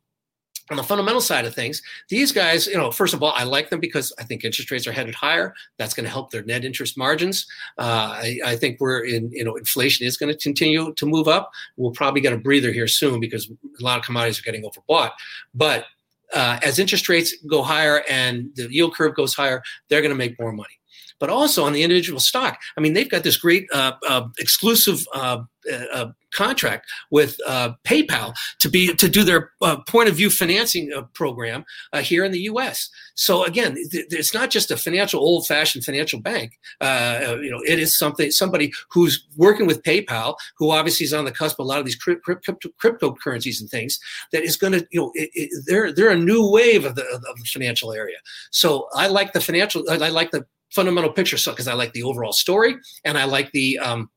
on 0.69 0.77
the 0.77 0.84
fundamental 0.84 1.21
side 1.21 1.45
of 1.45 1.56
things, 1.56 1.82
these 2.10 2.32
guys, 2.32 2.67
you 2.67 2.75
know, 2.75 2.91
first 2.91 3.13
of 3.13 3.23
all, 3.23 3.32
I 3.36 3.43
like 3.43 3.69
them 3.69 3.80
because 3.80 4.13
I 4.19 4.23
think 4.23 4.43
interest 4.43 4.69
rates 4.69 4.88
are 4.88 4.91
headed 4.91 5.15
higher. 5.15 5.53
That's 5.77 5.93
going 5.93 6.03
to 6.06 6.10
help 6.10 6.32
their 6.32 6.43
net 6.43 6.65
interest 6.65 6.97
margins. 6.97 7.47
Uh, 7.77 8.17
I, 8.21 8.39
I, 8.45 8.56
think 8.56 8.80
we're 8.80 9.06
in, 9.06 9.32
you 9.32 9.43
know, 9.43 9.56
inflation 9.56 10.06
is 10.06 10.17
going 10.17 10.34
to 10.34 10.38
continue 10.38 10.93
to 10.93 11.06
move 11.06 11.27
up. 11.27 11.51
We'll 11.77 11.91
probably 11.91 12.21
get 12.21 12.34
a 12.34 12.38
breather 12.38 12.71
here 12.71 12.88
soon 12.88 13.19
because 13.19 13.49
a 13.49 13.84
lot 13.84 13.99
of 13.99 14.06
commodities 14.06 14.39
are 14.39 14.43
getting 14.43 14.63
overbought. 14.63 15.12
But 15.53 15.86
uh, 16.34 16.60
as 16.62 16.80
interest 16.80 17.08
rates 17.08 17.36
go 17.47 17.63
higher 17.63 18.03
and 18.10 18.49
the 18.56 18.67
yield 18.69 18.93
curve 18.93 19.15
goes 19.15 19.34
higher, 19.34 19.62
they're 19.89 20.01
going 20.01 20.12
to 20.12 20.15
make 20.15 20.38
more 20.39 20.51
money 20.51 20.77
but 21.19 21.30
also 21.30 21.63
on 21.63 21.73
the 21.73 21.84
individual 21.84 22.19
stock. 22.19 22.60
I 22.77 22.82
mean, 22.82 22.93
they've 22.93 23.10
got 23.10 23.23
this 23.23 23.38
great 23.38 23.67
uh, 23.73 23.93
uh, 24.08 24.27
exclusive 24.39 25.06
uh, 25.13 25.43
uh, 25.71 25.84
uh 25.93 26.12
contract 26.34 26.86
with 27.10 27.38
uh, 27.47 27.71
PayPal 27.86 28.36
to 28.60 28.69
be 28.69 28.93
to 28.93 29.08
do 29.08 29.23
their 29.23 29.51
point 29.88 30.10
of 30.10 30.15
view 30.15 30.30
financing 30.30 30.91
program 31.13 31.63
here 32.01 32.25
in 32.25 32.34
the 32.34 32.41
U.S. 32.41 32.89
So 33.15 33.45
again, 33.45 33.75
th- 33.91 34.08
it's 34.12 34.34
not 34.34 34.49
just 34.49 34.69
a 34.69 34.77
financial 34.77 35.21
old 35.21 35.47
fashioned 35.47 35.86
financial 35.86 36.19
bank. 36.19 36.60
you 36.82 37.49
know, 37.49 37.62
it 37.65 37.80
is 37.80 37.97
something 37.97 38.30
somebody 38.30 38.71
who's 38.91 39.25
working 39.38 39.67
with 39.67 39.82
PayPal, 39.84 40.36
who 40.58 40.69
obviously 40.71 41.06
is 41.06 41.13
on 41.13 41.25
the 41.25 41.32
cusp 41.32 41.60
of 41.60 41.63
a 41.63 41.67
lot 41.67 41.80
of 41.80 41.86
these 41.86 41.95
crypto, 41.95 42.36
crypto, 42.36 42.69
cryptocurrencies 42.84 43.62
and 43.62 43.69
things. 43.69 43.97
That 44.34 44.43
is 44.43 44.58
going 44.58 44.73
to, 44.73 44.86
you 44.91 44.99
know, 44.99 45.12
it, 45.15 45.30
it, 45.34 45.63
they're 45.65 45.93
they're 45.93 46.10
a 46.10 46.17
new 46.17 46.51
wave 46.51 46.84
of 46.86 46.95
the, 46.95 47.06
of 47.06 47.21
the 47.21 47.45
financial 47.45 47.93
area. 47.93 48.17
So 48.51 48.89
I 48.93 49.08
like 49.08 49.32
the 49.32 49.41
financial. 49.41 49.86
I 49.89 50.10
like 50.10 50.32
the 50.32 50.45
fundamental 50.71 51.12
picture 51.12 51.38
so 51.38 51.51
because 51.51 51.67
I 51.67 51.73
like 51.73 51.93
the 51.93 52.03
overall 52.03 52.34
story 52.34 52.75
and 53.03 53.17
I 53.17 53.25
like 53.25 53.51
the 53.51 53.80
um, 53.80 54.10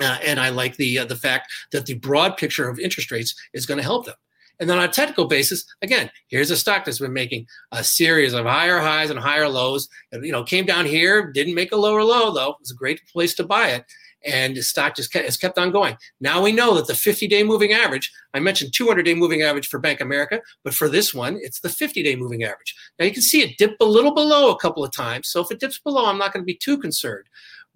uh, 0.00 0.18
and 0.24 0.40
I 0.40 0.48
like 0.48 0.76
the 0.76 1.00
uh, 1.00 1.04
the 1.04 1.16
fact 1.16 1.52
that 1.72 1.86
the 1.86 1.94
broad 1.94 2.36
picture 2.36 2.68
of 2.68 2.78
interest 2.78 3.10
rates 3.10 3.34
is 3.52 3.66
going 3.66 3.78
to 3.78 3.84
help 3.84 4.06
them. 4.06 4.14
And 4.58 4.68
then 4.68 4.78
on 4.78 4.84
a 4.84 4.92
technical 4.92 5.26
basis, 5.26 5.64
again, 5.80 6.10
here's 6.28 6.50
a 6.50 6.56
stock 6.56 6.84
that's 6.84 6.98
been 6.98 7.14
making 7.14 7.46
a 7.72 7.82
series 7.82 8.34
of 8.34 8.44
higher 8.44 8.78
highs 8.78 9.08
and 9.08 9.18
higher 9.18 9.48
lows. 9.48 9.88
And, 10.12 10.22
you 10.22 10.32
know, 10.32 10.44
came 10.44 10.66
down 10.66 10.84
here, 10.84 11.32
didn't 11.32 11.54
make 11.54 11.72
a 11.72 11.76
lower 11.76 12.04
low 12.04 12.34
though. 12.34 12.56
It's 12.60 12.70
a 12.70 12.74
great 12.76 13.00
place 13.10 13.34
to 13.36 13.44
buy 13.44 13.68
it 13.68 13.86
and 14.24 14.56
the 14.56 14.62
stock 14.62 14.96
just 14.96 15.12
has 15.14 15.36
kept 15.36 15.58
on 15.58 15.70
going. 15.70 15.96
Now 16.20 16.42
we 16.42 16.52
know 16.52 16.74
that 16.74 16.86
the 16.86 16.92
50-day 16.92 17.42
moving 17.42 17.72
average, 17.72 18.12
I 18.34 18.40
mentioned 18.40 18.72
200-day 18.72 19.14
moving 19.14 19.42
average 19.42 19.68
for 19.68 19.78
Bank 19.78 20.00
America, 20.00 20.40
but 20.64 20.74
for 20.74 20.88
this 20.88 21.14
one, 21.14 21.38
it's 21.40 21.60
the 21.60 21.68
50-day 21.68 22.16
moving 22.16 22.44
average. 22.44 22.74
Now 22.98 23.06
you 23.06 23.12
can 23.12 23.22
see 23.22 23.42
it 23.42 23.58
dip 23.58 23.76
a 23.80 23.84
little 23.84 24.14
below 24.14 24.50
a 24.50 24.58
couple 24.58 24.84
of 24.84 24.92
times. 24.92 25.28
So 25.28 25.40
if 25.40 25.50
it 25.50 25.60
dips 25.60 25.78
below, 25.78 26.06
I'm 26.06 26.18
not 26.18 26.32
going 26.32 26.42
to 26.42 26.46
be 26.46 26.56
too 26.56 26.78
concerned. 26.78 27.26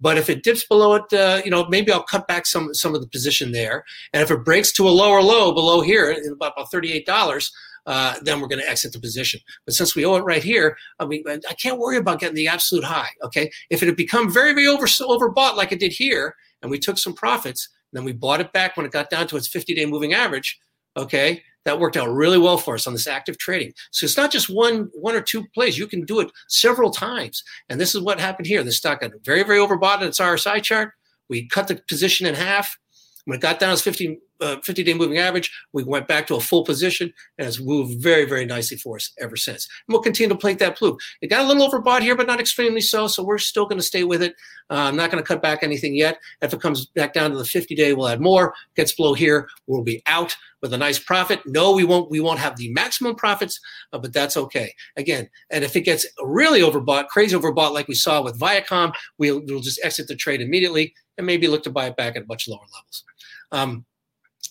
But 0.01 0.17
if 0.17 0.29
it 0.29 0.43
dips 0.43 0.65
below 0.65 0.95
it, 0.95 1.13
uh, 1.13 1.41
you 1.45 1.51
know, 1.51 1.65
maybe 1.69 1.91
I'll 1.91 2.03
cut 2.03 2.27
back 2.27 2.45
some 2.45 2.73
some 2.73 2.93
of 2.93 3.01
the 3.01 3.07
position 3.07 3.53
there. 3.53 3.85
And 4.11 4.21
if 4.21 4.29
it 4.29 4.43
breaks 4.43 4.73
to 4.73 4.87
a 4.87 4.91
lower 4.91 5.21
low 5.21 5.53
below 5.53 5.81
here, 5.81 6.11
about, 6.33 6.53
about 6.53 6.71
$38, 6.71 7.49
uh, 7.85 8.15
then 8.21 8.39
we're 8.39 8.47
going 8.47 8.61
to 8.61 8.69
exit 8.69 8.93
the 8.93 8.99
position. 8.99 9.39
But 9.65 9.75
since 9.75 9.95
we 9.95 10.05
owe 10.05 10.15
it 10.15 10.23
right 10.23 10.43
here, 10.43 10.77
I 10.99 11.05
mean, 11.05 11.23
I 11.27 11.53
can't 11.53 11.79
worry 11.79 11.97
about 11.97 12.19
getting 12.19 12.35
the 12.35 12.47
absolute 12.47 12.83
high. 12.83 13.09
Okay, 13.23 13.51
if 13.69 13.81
it 13.83 13.87
had 13.87 13.95
become 13.95 14.31
very, 14.31 14.53
very 14.53 14.67
over 14.67 14.85
overbought 14.85 15.55
like 15.55 15.71
it 15.71 15.79
did 15.79 15.91
here, 15.91 16.35
and 16.61 16.71
we 16.71 16.79
took 16.79 16.97
some 16.97 17.13
profits, 17.13 17.69
then 17.93 18.03
we 18.03 18.11
bought 18.11 18.41
it 18.41 18.53
back 18.53 18.75
when 18.75 18.85
it 18.85 18.91
got 18.91 19.09
down 19.09 19.27
to 19.27 19.37
its 19.37 19.47
50-day 19.47 19.85
moving 19.85 20.13
average. 20.13 20.59
Okay, 20.97 21.43
that 21.65 21.79
worked 21.79 21.97
out 21.97 22.09
really 22.09 22.37
well 22.37 22.57
for 22.57 22.75
us 22.75 22.87
on 22.87 22.93
this 22.93 23.07
active 23.07 23.37
trading. 23.37 23.73
So 23.91 24.05
it's 24.05 24.17
not 24.17 24.31
just 24.31 24.49
one 24.49 24.89
one 24.93 25.15
or 25.15 25.21
two 25.21 25.45
plays. 25.53 25.77
You 25.77 25.87
can 25.87 26.05
do 26.05 26.19
it 26.19 26.31
several 26.47 26.91
times. 26.91 27.43
And 27.69 27.81
this 27.81 27.93
is 27.93 28.01
what 28.01 28.19
happened 28.19 28.47
here. 28.47 28.63
The 28.63 28.71
stock 28.71 29.01
got 29.01 29.11
very, 29.23 29.43
very 29.43 29.59
overbought 29.59 30.01
in 30.01 30.07
its 30.07 30.19
RSI 30.19 30.63
chart. 30.63 30.93
We 31.27 31.47
cut 31.47 31.67
the 31.67 31.81
position 31.89 32.27
in 32.27 32.35
half. 32.35 32.77
When 33.25 33.39
it 33.39 33.41
got 33.41 33.59
down 33.59 33.69
to 33.69 33.73
its 33.73 33.81
50 33.81 34.19
uh, 34.45 34.61
50 34.63 34.83
day 34.83 34.93
moving 34.93 35.17
average. 35.17 35.51
We 35.73 35.83
went 35.83 36.07
back 36.07 36.27
to 36.27 36.35
a 36.35 36.39
full 36.39 36.63
position 36.63 37.11
and 37.37 37.47
it's 37.47 37.59
moved 37.59 38.01
very, 38.01 38.25
very 38.25 38.45
nicely 38.45 38.77
for 38.77 38.95
us 38.95 39.11
ever 39.19 39.35
since. 39.35 39.67
And 39.87 39.93
we'll 39.93 40.03
continue 40.03 40.29
to 40.29 40.39
plate 40.39 40.59
that 40.59 40.79
blue. 40.79 40.97
It 41.21 41.27
got 41.27 41.43
a 41.43 41.47
little 41.47 41.69
overbought 41.69 42.01
here, 42.01 42.15
but 42.15 42.27
not 42.27 42.39
extremely 42.39 42.81
so. 42.81 43.07
So 43.07 43.23
we're 43.23 43.37
still 43.37 43.65
going 43.65 43.79
to 43.79 43.85
stay 43.85 44.03
with 44.03 44.21
it. 44.21 44.35
Uh, 44.69 44.75
I'm 44.75 44.95
not 44.95 45.11
going 45.11 45.23
to 45.23 45.27
cut 45.27 45.41
back 45.41 45.63
anything 45.63 45.95
yet. 45.95 46.19
If 46.41 46.53
it 46.53 46.61
comes 46.61 46.85
back 46.87 47.13
down 47.13 47.31
to 47.31 47.37
the 47.37 47.45
50 47.45 47.75
day, 47.75 47.93
we'll 47.93 48.07
add 48.07 48.21
more. 48.21 48.53
Gets 48.75 48.95
below 48.95 49.13
here, 49.13 49.47
we'll 49.67 49.83
be 49.83 50.01
out 50.07 50.35
with 50.61 50.73
a 50.73 50.77
nice 50.77 50.97
profit. 50.97 51.41
No, 51.45 51.73
we 51.73 51.83
won't. 51.83 52.09
We 52.09 52.19
won't 52.19 52.39
have 52.39 52.57
the 52.57 52.71
maximum 52.71 53.15
profits, 53.15 53.59
uh, 53.93 53.99
but 53.99 54.13
that's 54.13 54.35
okay. 54.35 54.73
Again, 54.97 55.29
and 55.51 55.63
if 55.63 55.75
it 55.75 55.81
gets 55.81 56.07
really 56.23 56.61
overbought, 56.61 57.07
crazy 57.09 57.37
overbought, 57.37 57.73
like 57.73 57.87
we 57.87 57.93
saw 57.93 58.23
with 58.23 58.39
Viacom, 58.39 58.91
we'll, 59.19 59.41
we'll 59.45 59.59
just 59.59 59.79
exit 59.83 60.07
the 60.07 60.15
trade 60.15 60.41
immediately 60.41 60.93
and 61.17 61.27
maybe 61.27 61.47
look 61.47 61.63
to 61.63 61.69
buy 61.69 61.85
it 61.85 61.95
back 61.95 62.15
at 62.15 62.27
much 62.27 62.47
lower 62.47 62.65
levels. 62.73 63.03
Um, 63.51 63.85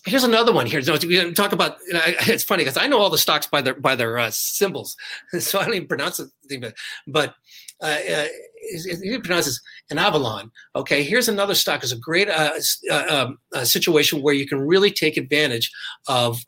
here's 0.05 0.23
another 0.23 0.53
one 0.53 0.65
here. 0.65 0.81
So 0.81 0.97
we 1.07 1.33
talk 1.33 1.51
about. 1.51 1.77
It's 1.87 2.43
funny 2.43 2.63
because 2.63 2.77
I 2.77 2.87
know 2.87 2.99
all 2.99 3.09
the 3.09 3.17
stocks 3.17 3.47
by 3.47 3.61
their 3.61 3.73
by 3.73 3.95
their 3.95 4.17
uh, 4.17 4.31
symbols, 4.31 4.95
so 5.39 5.59
I 5.59 5.65
don't 5.65 5.75
even 5.75 5.87
pronounce 5.87 6.19
it. 6.19 6.29
But 6.61 6.75
but 7.07 7.35
uh, 7.81 7.97
uh, 8.13 8.27
he 9.03 9.17
pronounces 9.19 9.61
Inovalon. 9.91 10.51
Okay, 10.75 11.03
here's 11.03 11.27
another 11.27 11.55
stock. 11.55 11.83
Is 11.83 11.91
a 11.91 11.97
great 11.97 12.29
uh, 12.29 12.53
uh, 12.91 13.27
um, 13.53 13.65
situation 13.65 14.21
where 14.21 14.33
you 14.33 14.47
can 14.47 14.59
really 14.59 14.91
take 14.91 15.17
advantage 15.17 15.71
of. 16.07 16.39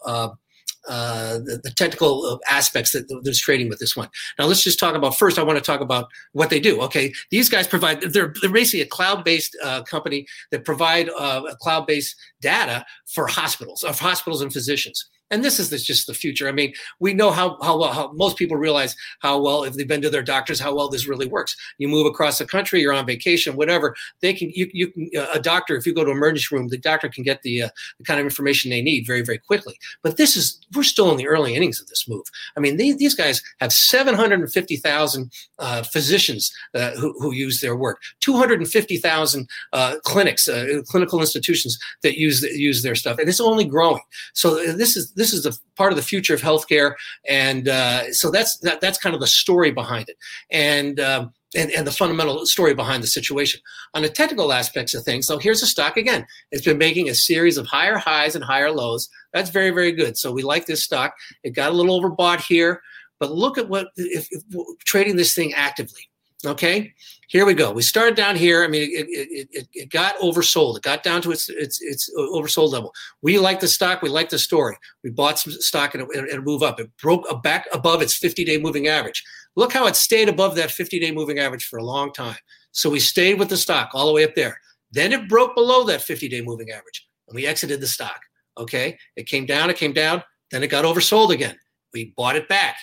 Uh, 0.87 1.17
uh, 1.17 1.39
the, 1.39 1.59
the, 1.63 1.71
technical 1.71 2.39
aspects 2.47 2.91
that 2.91 3.05
there's 3.23 3.39
trading 3.39 3.69
with 3.69 3.79
this 3.79 3.95
one. 3.95 4.09
Now 4.39 4.45
let's 4.45 4.63
just 4.63 4.79
talk 4.79 4.95
about 4.95 5.17
first. 5.17 5.37
I 5.37 5.43
want 5.43 5.57
to 5.57 5.63
talk 5.63 5.81
about 5.81 6.07
what 6.31 6.49
they 6.49 6.59
do. 6.59 6.81
Okay, 6.81 7.13
these 7.29 7.49
guys 7.49 7.67
provide. 7.67 8.01
They're, 8.01 8.33
they're 8.41 8.51
basically 8.51 8.81
a 8.81 8.87
cloud-based 8.87 9.57
uh, 9.63 9.83
company 9.83 10.25
that 10.51 10.65
provide 10.65 11.09
uh, 11.17 11.41
cloud-based 11.61 12.15
data 12.41 12.85
for 13.05 13.27
hospitals, 13.27 13.83
of 13.83 13.99
hospitals 13.99 14.41
and 14.41 14.51
physicians 14.51 15.09
and 15.31 15.43
this 15.43 15.59
is 15.59 15.69
just 15.83 16.07
the 16.07 16.13
future. 16.13 16.47
I 16.47 16.51
mean, 16.51 16.73
we 16.99 17.13
know 17.13 17.31
how 17.31 17.57
how 17.61 17.77
well 17.77 17.93
how 17.93 18.11
most 18.13 18.37
people 18.37 18.57
realize 18.57 18.95
how 19.19 19.41
well 19.41 19.63
if 19.63 19.73
they've 19.73 19.87
been 19.87 20.01
to 20.01 20.09
their 20.09 20.23
doctors 20.23 20.59
how 20.59 20.75
well 20.75 20.89
this 20.89 21.07
really 21.07 21.27
works. 21.27 21.55
You 21.77 21.87
move 21.87 22.07
across 22.07 22.37
the 22.37 22.45
country, 22.45 22.81
you're 22.81 22.93
on 22.93 23.05
vacation, 23.05 23.55
whatever. 23.55 23.95
They 24.21 24.33
can 24.33 24.51
you 24.53 24.69
you 24.73 25.19
uh, 25.19 25.27
a 25.33 25.39
doctor 25.39 25.75
if 25.75 25.85
you 25.85 25.93
go 25.93 26.05
to 26.05 26.11
emergency 26.11 26.55
room, 26.55 26.67
the 26.67 26.77
doctor 26.77 27.09
can 27.09 27.23
get 27.23 27.41
the, 27.41 27.63
uh, 27.63 27.69
the 27.97 28.03
kind 28.03 28.19
of 28.19 28.25
information 28.25 28.69
they 28.69 28.81
need 28.81 29.05
very 29.05 29.21
very 29.21 29.37
quickly. 29.37 29.77
But 30.03 30.17
this 30.17 30.37
is 30.37 30.59
we're 30.75 30.83
still 30.83 31.11
in 31.11 31.17
the 31.17 31.27
early 31.27 31.55
innings 31.55 31.79
of 31.81 31.87
this 31.87 32.07
move. 32.07 32.25
I 32.55 32.59
mean, 32.59 32.77
they, 32.77 32.91
these 32.91 33.15
guys 33.15 33.41
have 33.59 33.71
750,000 33.73 35.31
uh, 35.59 35.83
physicians 35.83 36.53
uh, 36.73 36.91
who, 36.91 37.13
who 37.19 37.33
use 37.33 37.61
their 37.61 37.75
work, 37.75 38.01
250,000 38.21 39.47
uh, 39.73 39.95
clinics, 40.03 40.47
uh, 40.47 40.81
clinical 40.87 41.19
institutions 41.19 41.77
that 42.03 42.17
use 42.17 42.41
use 42.43 42.83
their 42.83 42.95
stuff, 42.95 43.17
and 43.19 43.29
it's 43.29 43.41
only 43.41 43.65
growing. 43.65 44.01
So 44.33 44.73
this 44.73 44.95
is 44.95 45.11
this 45.17 45.33
is 45.33 45.45
a 45.45 45.51
part 45.75 45.91
of 45.91 45.97
the 45.97 46.03
future 46.03 46.33
of 46.33 46.41
healthcare, 46.41 46.93
and 47.27 47.67
uh, 47.67 48.13
so 48.13 48.31
that's 48.31 48.57
that, 48.59 48.79
that's 48.79 48.97
kind 48.97 49.13
of 49.15 49.21
the 49.21 49.27
story 49.27 49.71
behind 49.71 50.07
it, 50.07 50.15
and, 50.51 50.99
um, 50.99 51.33
and 51.55 51.71
and 51.71 51.85
the 51.85 51.91
fundamental 51.91 52.45
story 52.45 52.73
behind 52.73 53.03
the 53.03 53.07
situation. 53.07 53.59
On 53.93 54.03
the 54.03 54.09
technical 54.09 54.53
aspects 54.53 54.93
of 54.93 55.03
things, 55.03 55.27
so 55.27 55.37
here's 55.37 55.63
a 55.63 55.67
stock 55.67 55.97
again. 55.97 56.25
It's 56.51 56.65
been 56.65 56.77
making 56.77 57.09
a 57.09 57.15
series 57.15 57.57
of 57.57 57.65
higher 57.67 57.97
highs 57.97 58.35
and 58.35 58.43
higher 58.43 58.71
lows. 58.71 59.09
That's 59.33 59.49
very 59.49 59.71
very 59.71 59.91
good. 59.91 60.17
So 60.17 60.31
we 60.31 60.43
like 60.43 60.65
this 60.67 60.83
stock. 60.83 61.15
It 61.43 61.51
got 61.51 61.71
a 61.71 61.75
little 61.75 61.99
overbought 61.99 62.41
here, 62.41 62.81
but 63.19 63.31
look 63.31 63.57
at 63.57 63.67
what 63.67 63.87
if, 63.97 64.27
if 64.31 64.43
trading 64.85 65.15
this 65.15 65.33
thing 65.33 65.53
actively. 65.53 66.06
Okay, 66.45 66.93
here 67.29 67.47
we 67.47 67.55
go. 67.55 67.71
We 67.71 67.81
started 67.81 68.15
down 68.15 68.35
here. 68.35 68.63
I 68.63 68.67
mean, 68.67 68.83
it, 68.83 69.07
it, 69.09 69.47
it, 69.51 69.67
it, 69.73 69.89
got 69.89 70.17
oversold. 70.19 70.77
It 70.77 70.83
got 70.83 71.01
down 71.01 71.19
to 71.23 71.31
its 71.31 71.49
its 71.49 71.81
its 71.81 72.11
oversold 72.15 72.71
level. 72.71 72.93
We 73.23 73.39
like 73.39 73.59
the 73.59 73.67
stock. 73.67 74.03
We 74.03 74.09
like 74.09 74.29
the 74.29 74.37
story. 74.37 74.77
We 75.03 75.09
bought 75.09 75.39
some 75.39 75.53
stock 75.53 75.95
and 75.95 76.03
it, 76.03 76.35
it 76.35 76.43
moved 76.43 76.63
up. 76.63 76.79
It 76.79 76.95
broke 77.01 77.25
back 77.41 77.67
above 77.73 78.03
its 78.03 78.15
50 78.15 78.45
day 78.45 78.59
moving 78.59 78.87
average. 78.87 79.23
Look 79.55 79.73
how 79.73 79.87
it 79.87 79.95
stayed 79.95 80.29
above 80.29 80.55
that 80.57 80.69
50 80.69 80.99
day 80.99 81.11
moving 81.11 81.39
average 81.39 81.65
for 81.65 81.79
a 81.79 81.83
long 81.83 82.13
time. 82.13 82.37
So 82.71 82.91
we 82.91 82.99
stayed 82.99 83.39
with 83.39 83.49
the 83.49 83.57
stock 83.57 83.89
all 83.95 84.05
the 84.05 84.13
way 84.13 84.23
up 84.23 84.35
there. 84.35 84.59
Then 84.91 85.13
it 85.13 85.27
broke 85.27 85.55
below 85.55 85.85
that 85.85 86.03
50 86.03 86.29
day 86.29 86.41
moving 86.41 86.69
average 86.69 87.07
and 87.27 87.35
we 87.35 87.47
exited 87.47 87.81
the 87.81 87.87
stock. 87.87 88.21
Okay, 88.59 88.95
it 89.15 89.25
came 89.25 89.47
down. 89.47 89.71
It 89.71 89.77
came 89.77 89.93
down. 89.93 90.23
Then 90.51 90.61
it 90.61 90.67
got 90.67 90.85
oversold 90.85 91.31
again. 91.31 91.57
We 91.93 92.13
bought 92.15 92.35
it 92.35 92.47
back 92.47 92.75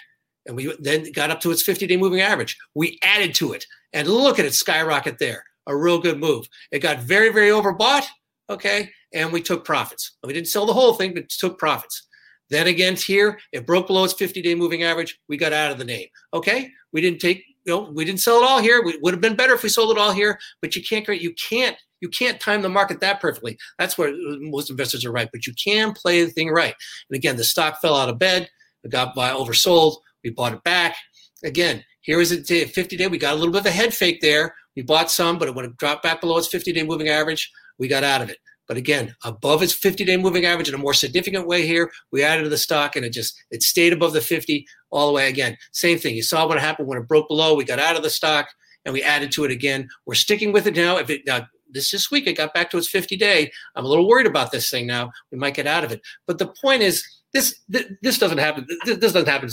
and 0.47 0.57
we 0.57 0.75
then 0.79 1.11
got 1.13 1.31
up 1.31 1.41
to 1.41 1.51
its 1.51 1.63
50 1.63 1.87
day 1.87 1.97
moving 1.97 2.21
average. 2.21 2.57
We 2.75 2.99
added 3.03 3.35
to 3.37 3.53
it, 3.53 3.67
and 3.93 4.09
look 4.09 4.39
at 4.39 4.45
it 4.45 4.55
skyrocket 4.55 5.19
there. 5.19 5.45
A 5.67 5.77
real 5.77 5.99
good 5.99 6.19
move. 6.19 6.47
It 6.71 6.81
got 6.81 7.01
very, 7.01 7.31
very 7.31 7.49
overbought, 7.49 8.05
okay, 8.51 8.91
and 9.15 9.33
we 9.33 9.41
took 9.41 9.65
profits. 9.65 10.17
We 10.23 10.33
didn't 10.33 10.49
sell 10.49 10.67
the 10.67 10.75
whole 10.75 10.95
thing, 10.95 11.15
but 11.15 11.29
took 11.29 11.59
profits. 11.59 12.07
Then 12.51 12.67
again, 12.67 12.97
here 12.97 13.39
it 13.53 13.67
broke 13.67 13.87
below 13.87 14.05
its 14.05 14.13
50 14.13 14.43
day 14.43 14.55
moving 14.55 14.83
average. 14.83 15.19
We 15.29 15.37
got 15.37 15.53
out 15.53 15.73
of 15.73 15.79
the 15.79 15.85
name, 15.85 16.09
okay. 16.33 16.71
We 16.93 17.01
didn't 17.01 17.21
take, 17.21 17.43
you 17.65 17.73
know, 17.73 17.91
we 17.93 18.05
didn't 18.05 18.21
sell 18.21 18.43
it 18.43 18.45
all 18.45 18.61
here. 18.61 18.85
We 18.85 18.99
would 19.03 19.15
have 19.15 19.21
been 19.21 19.37
better 19.37 19.55
if 19.55 19.63
we 19.63 19.69
sold 19.69 19.97
it 19.97 20.01
all 20.01 20.13
here, 20.13 20.39
but 20.61 20.77
you 20.77 20.83
can't 20.83 21.09
you 21.21 21.35
can't 21.35 21.77
you 22.01 22.09
can't 22.11 22.39
time 22.39 22.61
the 22.61 22.69
market 22.69 23.01
that 23.01 23.21
perfectly. 23.21 23.57
That's 23.79 23.97
where 23.97 24.11
uh, 24.11 24.37
most 24.41 24.69
investors 24.71 25.07
are 25.07 25.13
right, 25.13 25.31
but 25.33 25.47
you 25.47 25.55
can 25.55 25.95
play 25.95 26.23
the 26.23 26.31
thing 26.31 26.51
right. 26.51 26.75
And 27.09 27.17
again, 27.17 27.37
the 27.37 27.45
stock 27.45 27.81
fell 27.81 27.97
out 27.97 28.11
of 28.11 28.19
bed, 28.19 28.49
it 28.85 28.91
got 28.91 29.15
by 29.15 29.31
oversold. 29.31 29.97
We 30.25 30.31
bought 30.31 30.55
it 30.55 30.65
back. 30.65 30.97
Again, 31.45 31.85
here 32.01 32.21
is 32.21 32.33
a 32.33 32.65
50 32.65 32.97
day. 32.97 33.07
We 33.07 33.19
got 33.19 33.35
a 33.35 33.37
little 33.37 33.53
bit 33.53 33.61
of 33.61 33.67
a 33.67 33.71
head 33.71 33.95
fake 33.95 34.21
there. 34.21 34.55
We 34.75 34.83
bought 34.83 35.11
some, 35.11 35.39
but 35.39 35.49
it 35.49 35.77
dropped 35.77 36.03
back 36.03 36.21
below 36.21 36.39
its 36.39 36.49
50 36.49 36.73
day 36.73 36.83
moving 36.83 37.09
average, 37.09 37.51
we 37.79 37.89
got 37.89 38.05
out 38.05 38.23
of 38.23 38.31
it. 38.31 38.39
But 38.67 38.77
again, 38.77 39.15
above 39.25 39.63
its 39.63 39.75
50 39.75 40.05
day 40.05 40.17
moving 40.17 40.47
average 40.47 40.69
in 40.69 40.75
a 40.75 40.79
more 40.79 40.95
significant 40.95 41.47
way 41.47 41.67
here, 41.67 41.91
we 42.11 42.23
added 42.23 42.45
to 42.45 42.49
the 42.49 42.57
stock 42.57 42.97
and 42.97 43.05
it 43.05 43.13
just 43.13 43.35
it 43.51 43.63
stayed 43.63 43.93
above 43.93 44.15
the 44.15 44.21
50 44.21 44.67
all 44.91 45.07
the 45.07 45.13
way 45.13 45.29
again. 45.29 45.57
Same 45.73 45.99
thing. 45.99 46.17
You 46.17 46.23
saw 46.23 46.49
what 46.49 46.59
happened 46.59 46.89
when 46.89 46.99
it 46.99 47.09
broke 47.09 47.29
below. 47.29 47.55
We 47.55 47.65
got 47.65 47.79
out 47.79 47.97
of 47.97 48.03
the 48.03 48.11
stock 48.11 48.49
and 48.85 48.95
we 48.95 49.03
added 49.03 49.33
to 49.33 49.45
it 49.45 49.51
again. 49.51 49.89
We're 50.07 50.15
sticking 50.15 50.53
with 50.53 50.67
it 50.67 50.77
now. 50.77 50.97
If 50.97 51.11
it 51.11 51.23
now 51.27 51.47
this 51.71 51.91
this 51.91 52.11
week 52.11 52.27
it 52.27 52.37
got 52.37 52.55
back 52.55 52.71
to 52.71 52.79
its 52.79 52.89
50 52.89 53.17
day. 53.17 53.51
I'm 53.77 53.85
a 53.85 53.89
little 53.89 54.09
worried 54.09 54.27
about 54.27 54.51
this 54.51 54.71
thing 54.71 54.87
now. 54.87 55.11
We 55.31 55.39
might 55.39 55.55
get 55.55 55.67
out 55.67 55.85
of 55.85 55.93
it. 55.93 56.01
But 56.27 56.39
the 56.39 56.53
point 56.63 56.83
is 56.83 57.05
this 57.35 57.61
this 58.01 58.19
doesn't 58.19 58.39
happen. 58.39 58.65
This 58.87 59.13
doesn't 59.13 59.29
happen 59.29 59.51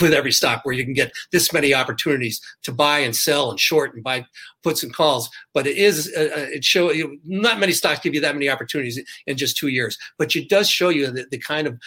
with 0.00 0.14
every 0.14 0.32
stock 0.32 0.64
where 0.64 0.74
you 0.74 0.82
can 0.82 0.94
get 0.94 1.12
this 1.30 1.52
many 1.52 1.74
opportunities 1.74 2.40
to 2.62 2.72
buy 2.72 2.98
and 3.00 3.14
sell 3.14 3.50
and 3.50 3.60
short 3.60 3.94
and 3.94 4.02
buy 4.02 4.24
puts 4.62 4.82
and 4.82 4.92
calls. 4.92 5.28
But 5.52 5.66
it 5.66 5.76
is 5.76 6.10
uh, 6.16 6.20
uh 6.20 6.46
it 6.54 6.64
show 6.64 6.90
you 6.90 7.20
not 7.24 7.60
many 7.60 7.72
stocks 7.72 8.00
give 8.00 8.14
you 8.14 8.22
that 8.22 8.34
many 8.34 8.48
opportunities 8.48 8.98
in 9.26 9.36
just 9.36 9.58
two 9.58 9.68
years. 9.68 9.98
But 10.16 10.34
it 10.34 10.48
does 10.48 10.70
show 10.70 10.88
you 10.88 11.10
the, 11.10 11.26
the 11.30 11.38
kind 11.38 11.66
of 11.66 11.78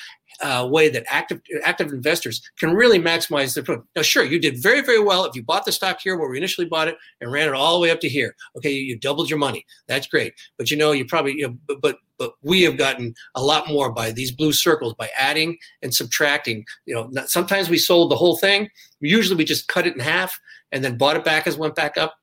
uh, 0.42 0.68
way 0.70 0.90
that 0.90 1.06
active 1.08 1.42
active 1.64 1.92
investors 1.92 2.42
can 2.60 2.72
really 2.74 3.00
maximize 3.00 3.56
their 3.56 3.64
profit. 3.64 3.86
Now, 3.96 4.04
sure, 4.04 4.24
you 4.24 4.40
did 4.40 4.62
very 4.62 4.82
very 4.82 5.02
well 5.04 5.26
if 5.26 5.36
you 5.36 5.44
bought 5.44 5.66
the 5.66 5.72
stock 5.72 6.00
here 6.02 6.18
where 6.18 6.30
we 6.30 6.38
initially 6.38 6.68
bought 6.68 6.88
it 6.88 6.98
and 7.20 7.32
ran 7.32 7.48
it 7.48 7.56
all 7.56 7.74
the 7.74 7.82
way 7.82 7.90
up 7.90 8.00
to 8.02 8.10
here. 8.10 8.36
Okay, 8.58 8.72
you, 8.72 8.84
you 8.84 9.00
doubled 9.00 9.30
your 9.30 9.40
money. 9.40 9.66
That's 9.88 10.06
great. 10.06 10.34
But 10.58 10.70
you 10.70 10.78
know, 10.78 10.92
you 10.92 11.06
probably 11.06 11.34
you 11.34 11.48
know, 11.48 11.58
but, 11.68 11.82
but 11.82 11.98
but 12.22 12.34
we 12.44 12.62
have 12.62 12.78
gotten 12.78 13.16
a 13.34 13.42
lot 13.42 13.68
more 13.68 13.92
by 13.92 14.12
these 14.12 14.32
blue 14.32 14.54
circles 14.54 14.94
by 14.94 15.10
adding 15.18 15.58
and 15.82 15.92
subtracting. 15.92 16.64
You 16.86 16.94
know, 16.94 17.26
sometimes 17.26 17.68
we 17.68 17.80
sold 17.80 18.12
the 18.12 18.16
whole 18.16 18.38
thing. 18.38 18.70
Usually, 19.00 19.36
we 19.36 19.44
just 19.44 19.68
cut 19.68 19.88
it 19.88 19.96
in 19.96 20.00
half 20.00 20.40
and 20.72 20.84
then 20.84 21.00
bought 21.00 21.16
it 21.16 21.26
back 21.26 21.48
as 21.48 21.56
it 21.56 21.60
went 21.60 21.74
back 21.74 21.98
up 21.98 22.14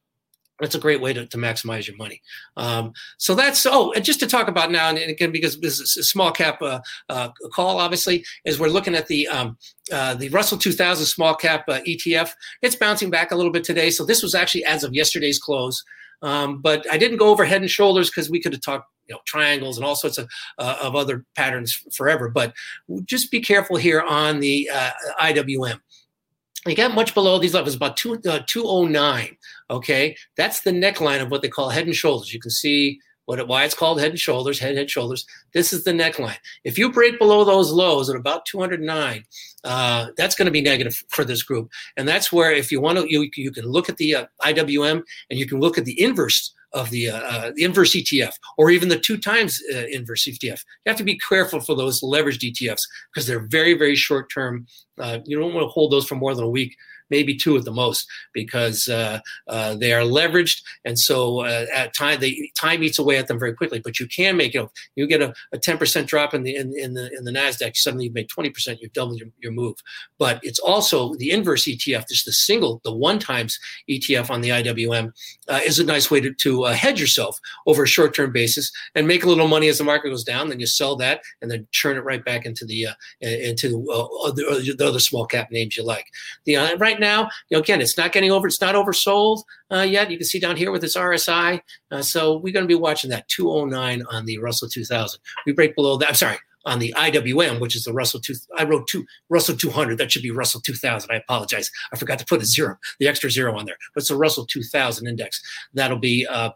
That's 0.61 0.77
a 0.77 0.79
great 0.79 1.01
way 1.01 1.13
to, 1.15 1.27
to 1.27 1.37
maximize 1.37 1.89
your 1.89 1.97
money. 1.97 2.23
Um, 2.57 2.93
so 3.17 3.35
that's 3.35 3.67
oh, 3.67 3.91
and 3.91 4.05
just 4.05 4.21
to 4.21 4.29
talk 4.29 4.47
about 4.47 4.71
now, 4.71 4.89
and 4.89 4.99
again 4.99 5.33
because 5.33 5.59
this 5.59 5.81
is 5.81 5.97
a 5.97 6.05
small 6.05 6.31
cap 6.31 6.63
uh, 6.63 6.79
uh, 7.09 7.31
call, 7.53 7.81
obviously, 7.81 8.25
is 8.45 8.61
we're 8.61 8.69
looking 8.69 8.95
at 8.95 9.09
the 9.09 9.27
um, 9.27 9.59
uh, 9.93 10.15
the 10.15 10.29
Russell 10.29 10.59
2000 10.59 11.07
small 11.07 11.35
cap 11.35 11.65
uh, 11.67 11.81
ETF. 11.89 12.31
It's 12.63 12.77
bouncing 12.77 13.11
back 13.11 13.33
a 13.33 13.37
little 13.37 13.53
bit 13.53 13.65
today. 13.65 13.91
So 13.91 14.07
this 14.07 14.23
was 14.23 14.37
actually 14.37 14.65
as 14.65 14.85
of 14.85 14.95
yesterday's 14.95 15.41
close. 15.41 15.83
Um, 16.23 16.61
but 16.61 16.87
I 16.91 16.99
didn't 16.99 17.19
go 17.19 17.29
over 17.29 17.45
head 17.45 17.61
and 17.61 17.71
shoulders 17.71 18.11
because 18.11 18.31
we 18.31 18.41
could 18.41 18.53
have 18.53 18.63
talked, 18.63 18.91
you 19.09 19.15
know, 19.15 19.21
triangles 19.27 19.77
and 19.77 19.87
all 19.87 19.97
sorts 19.97 20.19
of 20.19 20.29
uh, 20.59 20.77
of 20.83 20.95
other 20.95 21.25
patterns 21.35 21.75
forever. 21.93 22.29
But 22.29 22.53
just 23.05 23.31
be 23.31 23.41
careful 23.41 23.77
here 23.77 24.01
on 24.01 24.41
the 24.41 24.71
uh, 24.73 24.91
IWM. 25.21 25.81
You 26.67 26.75
get 26.75 26.95
much 26.95 27.15
below 27.15 27.39
these 27.39 27.55
levels, 27.55 27.75
about 27.75 27.97
two, 27.97 28.21
uh, 28.29 28.41
209. 28.47 29.37
Okay, 29.71 30.17
that's 30.37 30.61
the 30.61 30.73
neckline 30.73 31.23
of 31.23 31.31
what 31.31 31.43
they 31.43 31.49
call 31.49 31.71
head 31.71 31.87
and 31.87 31.95
shoulders. 31.95 32.35
You 32.35 32.41
can 32.41 32.51
see 32.51 33.01
what 33.29 33.47
why 33.47 33.65
it's 33.65 33.75
called 33.75 34.01
head 34.01 34.11
and 34.11 34.19
shoulders, 34.19 34.59
head, 34.59 34.77
head, 34.77 34.91
shoulders. 34.91 35.27
This 35.53 35.73
is 35.73 35.85
the 35.85 35.93
neckline. 35.93 36.39
If 36.65 36.79
you 36.79 36.91
break 36.91 37.19
below 37.19 37.45
those 37.45 37.71
lows 37.71 38.09
at 38.09 38.17
about 38.17 38.47
209, 38.47 39.25
uh, 39.65 40.07
that's 40.17 40.35
going 40.35 40.47
to 40.47 40.53
be 40.53 40.63
negative 40.63 41.03
for 41.09 41.27
this 41.27 41.43
group. 41.43 41.71
And 41.99 42.09
that's 42.09 42.33
where, 42.33 42.53
if 42.53 42.73
you 42.73 42.81
want 42.81 42.99
to, 42.99 43.07
you, 43.07 43.29
you 43.37 43.51
can 43.51 43.67
look 43.67 43.91
at 43.91 43.99
the 43.99 44.15
uh, 44.15 44.27
IWM 44.43 45.03
and 45.29 45.39
you 45.39 45.47
can 45.47 45.61
look 45.61 45.77
at 45.77 45.85
the 45.85 46.01
inverse 46.03 46.55
of 46.73 46.91
the, 46.91 47.11
uh, 47.11 47.17
uh 47.19 47.53
the 47.55 47.65
inverse 47.65 47.93
ETF 47.93 48.33
or 48.57 48.71
even 48.71 48.89
the 48.89 48.99
two 48.99 49.17
times 49.17 49.61
uh, 49.75 49.85
inverse 49.91 50.25
ETF. 50.25 50.61
You 50.85 50.91
have 50.91 50.97
to 50.97 51.05
be 51.05 51.19
careful 51.19 51.61
for 51.61 51.75
those 51.75 52.03
leveraged 52.03 52.51
ETFs 52.51 52.83
because 53.13 53.27
they're 53.27 53.47
very, 53.49 53.75
very 53.75 53.97
short 53.97 54.31
term 54.33 54.67
Uh, 54.99 55.21
you 55.25 55.39
don't 55.39 55.55
want 55.55 55.65
to 55.65 55.71
hold 55.71 55.93
those 55.93 56.07
for 56.07 56.17
more 56.17 56.35
than 56.35 56.45
a 56.45 56.51
week 56.51 56.75
maybe 57.11 57.37
two 57.37 57.57
at 57.57 57.65
the 57.65 57.73
most, 57.73 58.07
because 58.33 58.89
uh, 58.89 59.21
uh, 59.49 59.75
they 59.75 59.93
are 59.93 60.03
leveraged, 60.03 60.63
and 60.85 60.99
so 60.99 61.41
uh, 61.41 61.67
at 61.75 61.95
time 61.95 62.21
they 62.21 62.51
time 62.57 62.83
eats 62.83 62.99
away 62.99 63.19
at 63.19 63.29
them 63.29 63.39
very 63.39 63.55
quickly. 63.55 63.81
But 63.81 64.01
you 64.01 64.07
can 64.07 64.37
make 64.37 64.55
it. 64.55 64.69
You 64.97 65.07
get 65.07 65.23
a, 65.23 65.35
a 65.53 65.59
10% 65.59 66.07
drop 66.07 66.35
in 66.35 66.43
the 66.43 66.57
in, 66.57 66.73
in 66.77 66.95
the 66.95 67.11
in 67.17 67.25
the 67.25 67.33
Nasdaq, 67.33 67.77
suddenly 67.77 68.07
you've 68.07 68.15
made 68.15 68.29
20%. 68.29 68.79
You've 68.81 68.93
doubled 68.93 69.19
your, 69.19 69.29
your 69.39 69.53
move. 69.53 69.77
But 70.19 70.41
it's 70.43 70.59
also 70.59 71.15
the 71.17 71.31
inverse 71.31 71.65
ETF, 71.65 72.09
just 72.09 72.25
the 72.25 72.33
single, 72.33 72.81
the 72.85 72.95
one 72.95 73.19
times 73.19 73.59
ETF 73.89 74.31
on 74.31 74.41
the 74.41 74.51
IWM, 74.51 75.13
uh, 75.49 75.61
is 75.65 75.79
a 75.79 75.85
nice 75.85 76.11
way 76.11 76.21
to, 76.21 76.33
to 76.35 76.65
uh, 76.65 76.73
hedge 76.73 77.01
yourself 77.01 77.39
over 77.67 77.85
a 77.85 77.89
short 77.89 78.15
term 78.15 78.33
basis 78.33 78.71
and 78.95 79.07
make 79.07 79.25
a 79.25 79.29
little 79.29 79.49
money 79.49 79.69
as 79.69 79.79
the 79.79 79.85
market 79.85 80.11
goes 80.11 80.25
down. 80.25 80.49
Then 80.49 80.61
you 80.61 80.67
sell 80.67 80.97
that 80.97 81.23
and 81.43 81.51
then 81.51 81.67
churn 81.73 81.97
it 81.97 82.05
right 82.05 82.25
back 82.25 82.47
into 82.47 82.65
the 82.65 82.89
into 83.21 83.69
the, 83.69 84.75
the 84.77 84.87
other 84.87 84.99
small 84.99 85.27
cap 85.27 85.51
names 85.51 85.77
you 85.77 85.85
like. 85.85 86.07
The 86.45 86.57
right 86.79 86.98
right 86.99 87.07
now. 87.07 87.29
You 87.49 87.57
know, 87.57 87.61
again, 87.61 87.81
it's 87.81 87.97
not 87.97 88.13
getting 88.13 88.31
over, 88.31 88.47
it's 88.47 88.61
not 88.61 88.75
oversold 88.75 89.43
uh, 89.73 89.81
yet. 89.81 90.11
You 90.11 90.19
can 90.19 90.27
see 90.27 90.39
down 90.39 90.57
here 90.57 90.73
with 90.73 90.83
this 90.83 90.97
RSI. 90.97 91.61
Uh, 91.91 92.03
so 92.03 92.37
we're 92.39 92.53
going 92.53 92.65
to 92.65 92.69
be 92.69 92.75
watching 92.75 93.11
that 93.11 93.29
209 93.29 94.03
on 94.11 94.25
the 94.27 94.39
Russell 94.39 94.69
2000. 94.69 95.21
We 95.47 95.53
break 95.53 95.75
below 95.75 95.97
that. 95.99 96.09
I'm 96.09 96.15
sorry, 96.15 96.39
on 96.65 96.79
the 96.79 96.95
IWM, 96.97 97.61
which 97.61 97.77
is 97.77 97.85
the 97.85 97.93
Russell 97.93 98.21
two. 98.21 98.35
I 98.57 98.65
wrote 98.65 98.87
two 98.89 99.05
Russell 99.29 99.57
200. 99.57 99.99
That 99.99 100.13
should 100.13 100.23
be 100.23 100.31
Russell 100.31 100.61
2000. 100.61 101.11
I 101.11 101.17
apologize. 101.17 101.71
I 101.93 101.97
forgot 101.97 102.19
to 102.19 102.27
put 102.27 102.43
a 102.43 102.47
zero, 102.47 102.77
the 102.99 103.09
extra 103.09 103.31
zero 103.31 103.57
on 103.57 103.67
there. 103.67 103.77
But 103.95 104.03
it's 104.03 104.11
a 104.11 104.17
Russell 104.17 104.47
2000 104.47 105.07
index. 105.07 105.41
That'll 105.75 105.99
be 105.99 106.27
uh, 106.27 106.51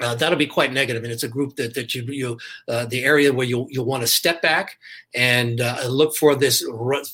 uh, 0.00 0.14
that'll 0.14 0.38
be 0.38 0.46
quite 0.46 0.72
negative, 0.72 1.02
and 1.02 1.12
it's 1.12 1.22
a 1.22 1.28
group 1.28 1.56
that 1.56 1.74
that 1.74 1.94
you 1.94 2.02
you 2.08 2.38
uh, 2.68 2.86
the 2.86 3.04
area 3.04 3.32
where 3.32 3.46
you 3.46 3.66
you'll 3.70 3.86
want 3.86 4.02
to 4.02 4.06
step 4.06 4.42
back 4.42 4.78
and 5.14 5.60
uh, 5.60 5.86
look 5.88 6.14
for 6.14 6.34
this 6.34 6.64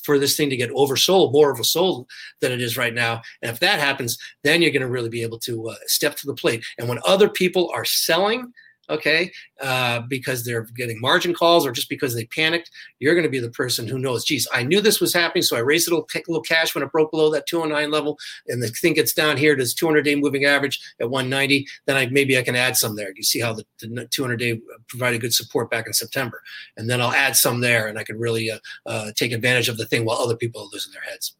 for 0.03 0.19
this 0.19 0.35
thing 0.35 0.49
to 0.49 0.57
get 0.57 0.71
oversold, 0.71 1.31
more 1.31 1.51
of 1.51 1.59
a 1.59 1.63
sold 1.63 2.07
than 2.41 2.51
it 2.51 2.61
is 2.61 2.77
right 2.77 2.93
now. 2.93 3.21
And 3.41 3.51
if 3.51 3.59
that 3.59 3.79
happens, 3.79 4.17
then 4.43 4.61
you're 4.61 4.71
going 4.71 4.81
to 4.81 4.87
really 4.87 5.09
be 5.09 5.23
able 5.23 5.39
to 5.39 5.69
uh, 5.69 5.75
step 5.85 6.15
to 6.17 6.27
the 6.27 6.33
plate. 6.33 6.65
And 6.77 6.89
when 6.89 6.99
other 7.05 7.29
people 7.29 7.71
are 7.73 7.85
selling, 7.85 8.53
okay, 8.89 9.31
uh, 9.61 10.01
because 10.01 10.43
they're 10.43 10.67
getting 10.75 10.99
margin 10.99 11.33
calls 11.33 11.65
or 11.65 11.71
just 11.71 11.89
because 11.89 12.15
they 12.15 12.25
panicked, 12.25 12.69
you're 12.99 13.13
going 13.13 13.23
to 13.23 13.29
be 13.29 13.39
the 13.39 13.49
person 13.49 13.87
who 13.87 13.97
knows, 13.97 14.25
geez, 14.25 14.47
I 14.53 14.63
knew 14.63 14.81
this 14.81 14.99
was 14.99 15.13
happening, 15.13 15.43
so 15.43 15.55
I 15.55 15.59
raised 15.59 15.87
a 15.87 15.91
little, 15.91 16.07
a 16.13 16.21
little 16.27 16.41
cash 16.41 16.75
when 16.75 16.83
it 16.83 16.91
broke 16.91 17.11
below 17.11 17.31
that 17.31 17.47
209 17.47 17.91
level, 17.91 18.17
and 18.47 18.61
the 18.61 18.67
thing 18.67 18.93
gets 18.93 19.13
down 19.13 19.37
here 19.37 19.55
to 19.55 19.65
200 19.65 20.01
day 20.01 20.15
moving 20.15 20.45
average 20.45 20.81
at 20.99 21.09
190. 21.09 21.65
Then 21.85 21.97
I 21.97 22.07
maybe 22.07 22.37
I 22.37 22.43
can 22.43 22.55
add 22.55 22.75
some 22.75 22.95
there. 22.95 23.13
You 23.15 23.23
see 23.23 23.39
how 23.39 23.53
the, 23.53 23.65
the 23.79 24.07
200 24.09 24.37
day 24.37 24.59
provided 24.87 25.21
good 25.21 25.33
support 25.33 25.69
back 25.69 25.87
in 25.87 25.93
September, 25.93 26.41
and 26.77 26.89
then 26.89 27.01
I'll 27.01 27.13
add 27.13 27.35
some 27.35 27.61
there, 27.61 27.87
and 27.87 27.97
I 27.97 28.03
can 28.03 28.19
really 28.19 28.51
uh, 28.51 28.59
uh, 28.85 29.11
take 29.15 29.31
advantage 29.31 29.69
of 29.69 29.77
the 29.77 29.85
thing 29.85 30.05
while 30.05 30.17
other 30.17 30.35
people 30.35 30.61
are 30.61 30.69
losing 30.71 30.91
their 30.91 31.03
heads. 31.03 31.35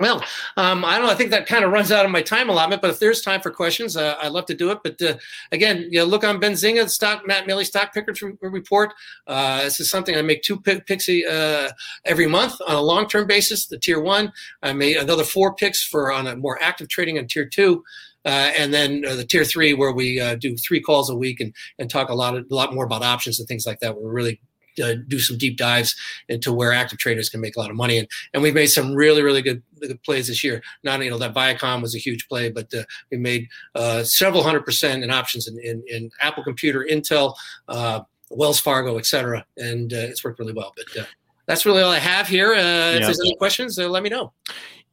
Well, 0.00 0.24
um, 0.56 0.84
I 0.84 0.96
don't 0.96 1.06
know. 1.06 1.12
I 1.12 1.14
think 1.14 1.30
that 1.30 1.46
kind 1.46 1.64
of 1.64 1.70
runs 1.70 1.92
out 1.92 2.04
of 2.04 2.10
my 2.10 2.22
time 2.22 2.48
allotment, 2.48 2.80
but 2.80 2.90
if 2.90 2.98
there's 2.98 3.20
time 3.20 3.40
for 3.40 3.50
questions, 3.50 3.96
uh, 3.96 4.16
I'd 4.22 4.32
love 4.32 4.46
to 4.46 4.54
do 4.54 4.70
it. 4.70 4.78
But 4.82 5.00
uh, 5.02 5.14
again, 5.52 5.86
you 5.90 5.98
know, 5.98 6.04
look 6.04 6.24
on 6.24 6.40
Benzinga, 6.40 6.88
stock, 6.88 7.26
Matt 7.26 7.46
Maley 7.46 7.64
stock 7.64 7.92
pickers 7.92 8.22
report. 8.40 8.94
Uh, 9.26 9.62
this 9.62 9.80
is 9.80 9.90
something 9.90 10.16
I 10.16 10.22
make 10.22 10.42
two 10.42 10.58
picks 10.60 11.08
uh, 11.08 11.70
every 12.06 12.26
month 12.26 12.54
on 12.66 12.74
a 12.74 12.80
long 12.80 13.06
term 13.06 13.26
basis. 13.26 13.66
The 13.66 13.78
tier 13.78 14.00
one, 14.00 14.32
I 14.62 14.72
made 14.72 14.96
another 14.96 15.24
four 15.24 15.54
picks 15.54 15.84
for 15.84 16.10
on 16.10 16.26
a 16.26 16.36
more 16.36 16.60
active 16.62 16.88
trading 16.88 17.18
on 17.18 17.26
tier 17.26 17.46
two. 17.46 17.84
Uh, 18.24 18.52
and 18.56 18.72
then 18.72 19.02
uh, 19.06 19.16
the 19.16 19.24
tier 19.24 19.44
three, 19.44 19.74
where 19.74 19.92
we 19.92 20.20
uh, 20.20 20.36
do 20.36 20.56
three 20.56 20.80
calls 20.80 21.10
a 21.10 21.16
week 21.16 21.40
and, 21.40 21.52
and 21.78 21.90
talk 21.90 22.08
a 22.08 22.14
lot, 22.14 22.36
of, 22.36 22.46
a 22.50 22.54
lot 22.54 22.72
more 22.72 22.84
about 22.84 23.02
options 23.02 23.38
and 23.40 23.48
things 23.48 23.66
like 23.66 23.80
that. 23.80 24.00
We're 24.00 24.12
really 24.12 24.40
uh, 24.82 24.94
do 25.08 25.18
some 25.18 25.36
deep 25.36 25.56
dives 25.56 25.94
into 26.28 26.52
where 26.52 26.72
active 26.72 26.98
traders 26.98 27.28
can 27.28 27.40
make 27.40 27.56
a 27.56 27.60
lot 27.60 27.70
of 27.70 27.76
money. 27.76 27.98
And, 27.98 28.08
and 28.32 28.42
we've 28.42 28.54
made 28.54 28.66
some 28.66 28.94
really, 28.94 29.22
really 29.22 29.42
good, 29.42 29.62
good 29.80 30.02
plays 30.02 30.28
this 30.28 30.44
year. 30.44 30.62
Not, 30.84 31.02
you 31.02 31.10
know, 31.10 31.18
that 31.18 31.34
Viacom 31.34 31.82
was 31.82 31.94
a 31.94 31.98
huge 31.98 32.28
play, 32.28 32.50
but 32.50 32.72
uh, 32.74 32.84
we 33.10 33.18
made 33.18 33.48
uh, 33.74 34.04
several 34.04 34.42
hundred 34.42 34.64
percent 34.64 35.02
in 35.02 35.10
options 35.10 35.48
in, 35.48 35.58
in, 35.58 35.82
in 35.88 36.10
Apple 36.20 36.44
Computer, 36.44 36.86
Intel, 36.90 37.34
uh, 37.68 38.00
Wells 38.30 38.60
Fargo, 38.60 38.98
et 38.98 39.06
cetera. 39.06 39.44
And 39.56 39.92
uh, 39.92 39.96
it's 39.96 40.22
worked 40.22 40.38
really 40.38 40.52
well. 40.52 40.72
But 40.76 41.02
uh, 41.02 41.06
that's 41.46 41.66
really 41.66 41.82
all 41.82 41.90
I 41.90 41.98
have 41.98 42.28
here. 42.28 42.52
If 42.52 43.02
there's 43.02 43.20
any 43.20 43.34
questions, 43.36 43.76
let 43.76 44.02
me 44.02 44.08
know. 44.08 44.32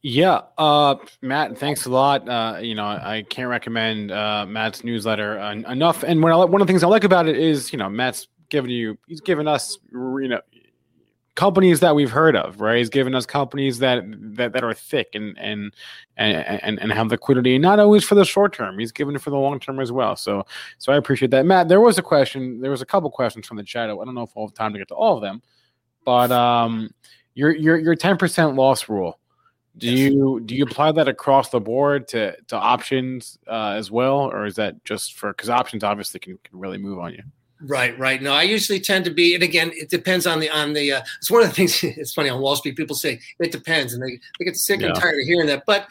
Yeah, 0.02 0.40
uh, 0.56 0.94
Matt, 1.20 1.58
thanks 1.58 1.84
a 1.84 1.90
lot. 1.90 2.26
Uh, 2.26 2.58
you 2.58 2.74
know, 2.74 2.86
I 2.86 3.22
can't 3.28 3.50
recommend 3.50 4.10
uh, 4.10 4.46
Matt's 4.48 4.82
newsletter 4.82 5.38
enough. 5.38 6.02
And 6.02 6.22
one 6.22 6.32
of 6.32 6.58
the 6.58 6.64
things 6.66 6.82
I 6.82 6.86
like 6.86 7.04
about 7.04 7.28
it 7.28 7.36
is, 7.36 7.70
you 7.70 7.78
know, 7.78 7.90
Matt's 7.90 8.26
given 8.50 8.70
you, 8.70 8.98
he's 9.06 9.20
given 9.22 9.48
us, 9.48 9.78
you 9.92 10.28
know, 10.28 10.40
companies 11.34 11.80
that 11.80 11.94
we've 11.94 12.10
heard 12.10 12.36
of, 12.36 12.60
right? 12.60 12.76
He's 12.76 12.90
given 12.90 13.14
us 13.14 13.24
companies 13.24 13.78
that 13.78 14.04
that, 14.36 14.52
that 14.52 14.62
are 14.62 14.74
thick 14.74 15.08
and, 15.14 15.38
and 15.38 15.72
and 16.16 16.78
and 16.78 16.92
have 16.92 17.10
liquidity, 17.10 17.58
not 17.58 17.78
always 17.78 18.04
for 18.04 18.14
the 18.14 18.24
short 18.24 18.52
term. 18.52 18.78
He's 18.78 18.92
given 18.92 19.14
it 19.14 19.22
for 19.22 19.30
the 19.30 19.38
long 19.38 19.58
term 19.58 19.80
as 19.80 19.90
well. 19.90 20.16
So 20.16 20.44
so 20.78 20.92
I 20.92 20.96
appreciate 20.96 21.30
that, 21.30 21.46
Matt. 21.46 21.68
There 21.68 21.80
was 21.80 21.96
a 21.96 22.02
question, 22.02 22.60
there 22.60 22.70
was 22.70 22.82
a 22.82 22.86
couple 22.86 23.10
questions 23.10 23.46
from 23.46 23.56
the 23.56 23.62
chat. 23.64 23.88
I 23.88 23.94
don't 23.94 24.14
know 24.14 24.22
if 24.22 24.36
we'll 24.36 24.46
have 24.46 24.54
time 24.54 24.72
to 24.74 24.78
get 24.78 24.88
to 24.88 24.94
all 24.94 25.16
of 25.16 25.22
them, 25.22 25.40
but 26.04 26.30
um, 26.30 26.90
your 27.34 27.56
your 27.56 27.78
your 27.78 27.94
ten 27.94 28.18
percent 28.18 28.54
loss 28.54 28.88
rule. 28.88 29.18
Do 29.78 29.90
you 29.90 30.40
do 30.44 30.54
you 30.54 30.64
apply 30.64 30.92
that 30.92 31.08
across 31.08 31.48
the 31.48 31.60
board 31.60 32.08
to 32.08 32.36
to 32.48 32.56
options 32.56 33.38
uh, 33.46 33.74
as 33.76 33.90
well, 33.90 34.30
or 34.30 34.44
is 34.44 34.56
that 34.56 34.84
just 34.84 35.14
for 35.14 35.32
because 35.32 35.48
options 35.48 35.84
obviously 35.84 36.20
can, 36.20 36.38
can 36.44 36.58
really 36.58 36.76
move 36.76 36.98
on 36.98 37.12
you? 37.12 37.22
Right, 37.62 37.98
right. 37.98 38.22
No, 38.22 38.32
I 38.32 38.44
usually 38.44 38.80
tend 38.80 39.04
to 39.04 39.10
be, 39.10 39.34
and 39.34 39.42
again, 39.42 39.70
it 39.74 39.90
depends 39.90 40.26
on 40.26 40.40
the 40.40 40.48
on 40.48 40.72
the. 40.72 40.92
Uh, 40.92 41.02
it's 41.18 41.30
one 41.30 41.42
of 41.42 41.48
the 41.48 41.54
things. 41.56 41.82
It's 41.82 42.14
funny 42.14 42.30
on 42.30 42.40
Wall 42.40 42.56
Street. 42.56 42.76
People 42.76 42.96
say 42.96 43.20
it 43.38 43.52
depends, 43.52 43.92
and 43.92 44.02
they 44.02 44.18
they 44.38 44.44
get 44.46 44.56
sick 44.56 44.80
yeah. 44.80 44.88
and 44.88 44.96
tired 44.96 45.20
of 45.20 45.26
hearing 45.26 45.46
that. 45.48 45.64
But 45.66 45.86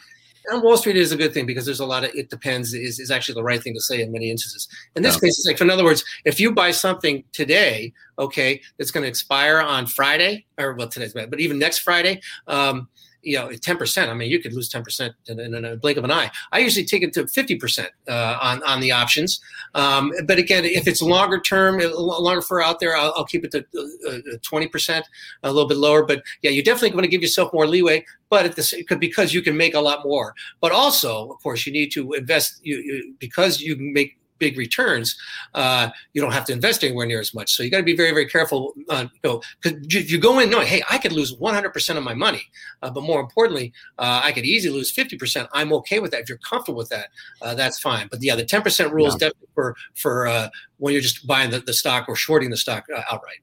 on 0.52 0.62
Wall 0.62 0.76
Street, 0.76 0.96
it 0.96 1.00
is 1.00 1.12
a 1.12 1.16
good 1.16 1.32
thing 1.32 1.46
because 1.46 1.64
there's 1.64 1.80
a 1.80 1.86
lot 1.86 2.04
of 2.04 2.10
it 2.14 2.30
depends 2.30 2.74
is, 2.74 2.98
is 2.98 3.10
actually 3.10 3.34
the 3.34 3.42
right 3.42 3.62
thing 3.62 3.74
to 3.74 3.80
say 3.80 4.02
in 4.02 4.10
many 4.10 4.30
instances. 4.30 4.68
In 4.96 5.02
this 5.02 5.14
yeah. 5.16 5.20
case, 5.20 5.38
it's 5.38 5.46
like, 5.46 5.60
in 5.60 5.70
other 5.70 5.84
words, 5.84 6.04
if 6.24 6.40
you 6.40 6.52
buy 6.52 6.70
something 6.70 7.22
today, 7.32 7.92
okay, 8.18 8.60
that's 8.78 8.90
going 8.90 9.02
to 9.02 9.08
expire 9.08 9.60
on 9.60 9.86
Friday, 9.86 10.46
or 10.58 10.74
well, 10.74 10.88
today's 10.88 11.12
bad, 11.12 11.30
but 11.30 11.40
even 11.40 11.58
next 11.58 11.78
Friday, 11.78 12.20
um, 12.46 12.88
you 13.22 13.36
know, 13.36 13.48
10%. 13.48 14.08
I 14.08 14.14
mean, 14.14 14.30
you 14.30 14.40
could 14.40 14.52
lose 14.52 14.70
10% 14.70 15.12
in, 15.26 15.40
in, 15.40 15.64
a 15.64 15.76
blink 15.76 15.98
of 15.98 16.04
an 16.04 16.10
eye. 16.10 16.30
I 16.52 16.58
usually 16.58 16.86
take 16.86 17.02
it 17.02 17.12
to 17.14 17.24
50% 17.24 17.86
uh, 18.08 18.38
on, 18.40 18.62
on 18.62 18.80
the 18.80 18.92
options. 18.92 19.40
Um, 19.74 20.12
but 20.26 20.38
again, 20.38 20.64
if 20.64 20.86
it's 20.86 21.02
longer 21.02 21.40
term, 21.40 21.80
longer 21.80 22.42
for 22.42 22.62
out 22.62 22.80
there, 22.80 22.96
I'll, 22.96 23.12
I'll 23.16 23.24
keep 23.26 23.44
it 23.44 23.50
to 23.52 23.58
uh, 23.58 24.38
20%, 24.38 25.02
a 25.42 25.52
little 25.52 25.68
bit 25.68 25.78
lower. 25.78 26.04
But 26.04 26.22
yeah, 26.42 26.50
you're 26.50 26.64
definitely 26.64 26.96
want 26.96 27.04
to 27.04 27.10
give 27.10 27.22
yourself 27.22 27.52
more 27.52 27.66
leeway, 27.66 28.04
but 28.28 28.46
at 28.46 28.56
this, 28.56 28.74
because 28.98 29.34
you 29.34 29.42
can 29.42 29.56
make 29.56 29.74
a 29.74 29.80
lot 29.80 30.04
more. 30.04 30.34
But 30.60 30.72
also, 30.72 31.30
of 31.30 31.42
course, 31.42 31.66
you 31.66 31.72
need 31.72 31.90
to 31.92 32.12
invest 32.12 32.60
you, 32.62 32.78
you 32.78 33.14
because 33.18 33.60
you 33.60 33.76
make 33.78 34.19
big 34.40 34.58
returns, 34.58 35.16
uh, 35.54 35.90
you 36.12 36.20
don't 36.20 36.32
have 36.32 36.44
to 36.46 36.52
invest 36.52 36.82
anywhere 36.82 37.06
near 37.06 37.20
as 37.20 37.32
much. 37.32 37.52
So 37.54 37.62
you 37.62 37.70
got 37.70 37.76
to 37.76 37.84
be 37.84 37.96
very, 37.96 38.10
very 38.10 38.26
careful. 38.26 38.74
Uh, 38.88 39.06
you 39.12 39.20
know, 39.22 39.42
because 39.62 39.78
if 39.94 40.10
you 40.10 40.18
go 40.18 40.40
in 40.40 40.50
knowing, 40.50 40.66
hey, 40.66 40.82
I 40.90 40.98
could 40.98 41.12
lose 41.12 41.36
100% 41.36 41.96
of 41.96 42.02
my 42.02 42.14
money, 42.14 42.42
uh, 42.82 42.90
but 42.90 43.04
more 43.04 43.20
importantly, 43.20 43.72
uh, 43.98 44.22
I 44.24 44.32
could 44.32 44.44
easily 44.44 44.74
lose 44.74 44.92
50%. 44.92 45.46
I'm 45.52 45.72
okay 45.74 46.00
with 46.00 46.10
that. 46.10 46.22
If 46.22 46.28
you're 46.28 46.38
comfortable 46.38 46.78
with 46.78 46.88
that, 46.88 47.10
uh, 47.42 47.54
that's 47.54 47.78
fine. 47.78 48.08
But 48.10 48.22
yeah, 48.22 48.34
the 48.34 48.44
10% 48.44 48.90
rule 48.90 49.04
yeah. 49.04 49.08
is 49.08 49.14
definitely 49.14 49.48
for 49.54 49.76
for 49.94 50.26
uh, 50.26 50.48
when 50.78 50.92
you're 50.92 51.02
just 51.02 51.26
buying 51.26 51.50
the, 51.50 51.60
the 51.60 51.72
stock 51.72 52.08
or 52.08 52.16
shorting 52.16 52.50
the 52.50 52.56
stock 52.56 52.84
outright. 53.10 53.38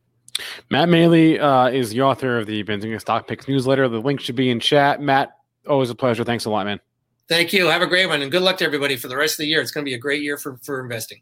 Matt 0.70 0.90
Maley 0.90 1.40
uh, 1.40 1.72
is 1.72 1.90
the 1.90 2.02
author 2.02 2.38
of 2.38 2.46
the 2.46 2.64
Benzinga 2.64 3.00
Stock 3.00 3.28
Picks 3.28 3.48
newsletter. 3.48 3.88
The 3.88 4.00
link 4.00 4.20
should 4.20 4.36
be 4.36 4.50
in 4.50 4.60
chat. 4.60 5.02
Matt, 5.02 5.32
always 5.68 5.90
a 5.90 5.96
pleasure. 5.96 6.24
Thanks 6.24 6.46
a 6.46 6.50
lot, 6.50 6.66
man. 6.66 6.80
Thank 7.30 7.52
you. 7.54 7.68
Have 7.68 7.82
a 7.82 7.88
great 7.88 8.08
one, 8.08 8.22
and 8.22 8.32
good 8.32 8.42
luck 8.42 8.58
to 8.58 8.66
everybody 8.66 8.96
for 8.96 9.08
the 9.08 9.18
rest 9.18 9.34
of 9.34 9.40
the 9.40 9.48
year. 9.48 9.62
It's 9.62 9.72
going 9.72 9.86
to 9.86 9.90
be 9.90 9.96
a 9.96 10.00
great 10.00 10.22
year 10.22 10.38
for 10.38 10.58
for 10.58 10.80
investing. 10.80 11.22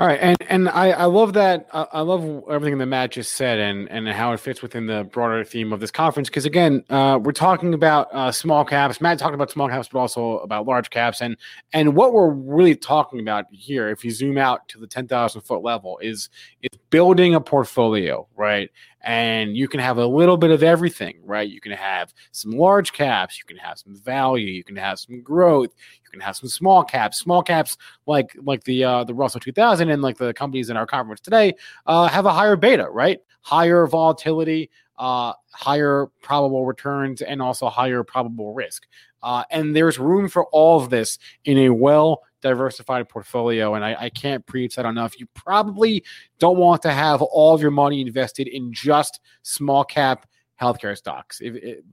All 0.00 0.06
right, 0.06 0.18
and 0.20 0.36
and 0.48 0.68
I, 0.68 0.90
I 0.90 1.04
love 1.06 1.32
that 1.32 1.68
I, 1.72 2.02
love 2.02 2.44
everything 2.48 2.78
that 2.78 2.86
Matt 2.86 3.12
just 3.12 3.32
said, 3.32 3.58
and 3.58 3.90
and 3.90 4.08
how 4.08 4.32
it 4.32 4.38
fits 4.38 4.62
within 4.62 4.86
the 4.86 5.04
broader 5.04 5.42
theme 5.42 5.72
of 5.72 5.80
this 5.80 5.90
conference. 5.90 6.28
Because 6.28 6.44
again, 6.44 6.84
uh, 6.88 7.18
we're 7.20 7.32
talking 7.32 7.74
about 7.74 8.08
uh, 8.12 8.30
small 8.30 8.64
caps. 8.64 9.00
Matt 9.00 9.18
talked 9.18 9.34
about 9.34 9.50
small 9.50 9.68
caps, 9.68 9.88
but 9.92 9.98
also 9.98 10.38
about 10.38 10.66
large 10.66 10.90
caps, 10.90 11.20
and 11.20 11.36
and 11.72 11.96
what 11.96 12.12
we're 12.12 12.30
really 12.30 12.76
talking 12.76 13.18
about 13.18 13.46
here, 13.50 13.88
if 13.88 14.04
you 14.04 14.12
zoom 14.12 14.38
out 14.38 14.68
to 14.68 14.78
the 14.78 14.86
ten 14.86 15.08
thousand 15.08 15.40
foot 15.40 15.62
level, 15.62 15.98
is 15.98 16.28
is 16.62 16.78
building 16.90 17.34
a 17.34 17.40
portfolio, 17.40 18.26
right? 18.36 18.70
And 19.02 19.56
you 19.56 19.68
can 19.68 19.80
have 19.80 19.98
a 19.98 20.06
little 20.06 20.36
bit 20.36 20.50
of 20.50 20.62
everything, 20.62 21.18
right? 21.24 21.48
You 21.48 21.60
can 21.60 21.72
have 21.72 22.12
some 22.32 22.52
large 22.52 22.92
caps, 22.92 23.38
you 23.38 23.44
can 23.44 23.56
have 23.56 23.78
some 23.78 23.96
value, 23.96 24.46
you 24.46 24.64
can 24.64 24.76
have 24.76 24.98
some 24.98 25.22
growth, 25.22 25.70
you 26.04 26.10
can 26.10 26.20
have 26.20 26.36
some 26.36 26.48
small 26.48 26.82
caps. 26.82 27.18
Small 27.18 27.42
caps 27.42 27.76
like 28.06 28.36
like 28.42 28.64
the 28.64 28.84
uh, 28.84 29.04
the 29.04 29.14
Russell 29.14 29.40
2000 29.40 29.90
and 29.90 30.02
like 30.02 30.18
the 30.18 30.34
companies 30.34 30.70
in 30.70 30.76
our 30.76 30.86
conference 30.86 31.20
today 31.20 31.54
uh, 31.86 32.08
have 32.08 32.26
a 32.26 32.32
higher 32.32 32.56
beta, 32.56 32.88
right? 32.90 33.20
Higher 33.42 33.86
volatility, 33.86 34.70
uh, 34.98 35.32
higher 35.52 36.06
probable 36.22 36.66
returns, 36.66 37.22
and 37.22 37.40
also 37.40 37.68
higher 37.68 38.02
probable 38.02 38.52
risk. 38.52 38.86
Uh, 39.22 39.44
and 39.50 39.74
there's 39.74 39.98
room 39.98 40.28
for 40.28 40.46
all 40.46 40.80
of 40.80 40.90
this 40.90 41.18
in 41.44 41.58
a 41.58 41.70
well 41.70 42.22
diversified 42.40 43.08
portfolio. 43.08 43.74
And 43.74 43.84
I, 43.84 43.96
I, 43.98 44.10
can't 44.10 44.44
preach 44.46 44.76
that 44.76 44.86
enough. 44.86 45.18
You 45.18 45.26
probably 45.34 46.04
don't 46.38 46.56
want 46.56 46.82
to 46.82 46.92
have 46.92 47.20
all 47.20 47.54
of 47.54 47.60
your 47.60 47.70
money 47.70 48.00
invested 48.00 48.46
in 48.46 48.72
just 48.72 49.20
small 49.42 49.84
cap 49.84 50.26
healthcare 50.60 50.96
stocks. 50.96 51.40
If, 51.40 51.54
it, 51.54 51.84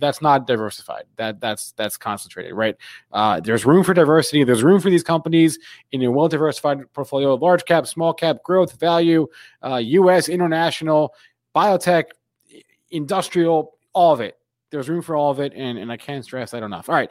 that's 0.00 0.22
not 0.22 0.46
diversified. 0.46 1.04
That 1.16 1.40
that's 1.40 1.72
that's 1.72 1.96
concentrated, 1.96 2.54
right? 2.54 2.76
Uh, 3.12 3.40
there's 3.40 3.66
room 3.66 3.84
for 3.84 3.94
diversity. 3.94 4.44
There's 4.44 4.62
room 4.62 4.80
for 4.80 4.90
these 4.90 5.02
companies 5.02 5.58
in 5.92 6.02
a 6.02 6.10
well 6.10 6.28
diversified 6.28 6.92
portfolio: 6.92 7.34
large 7.34 7.64
cap, 7.64 7.86
small 7.86 8.14
cap, 8.14 8.42
growth, 8.42 8.78
value, 8.78 9.26
uh, 9.62 9.76
U.S., 9.76 10.28
international, 10.28 11.14
biotech, 11.54 12.04
industrial, 12.90 13.76
all 13.92 14.12
of 14.12 14.20
it. 14.20 14.38
There's 14.70 14.88
room 14.88 15.02
for 15.02 15.16
all 15.16 15.30
of 15.30 15.40
it, 15.40 15.52
and 15.54 15.78
and 15.78 15.92
I 15.92 15.96
can't 15.96 16.24
stress 16.24 16.50
that 16.52 16.62
enough. 16.62 16.88
All 16.88 16.94
right, 16.94 17.10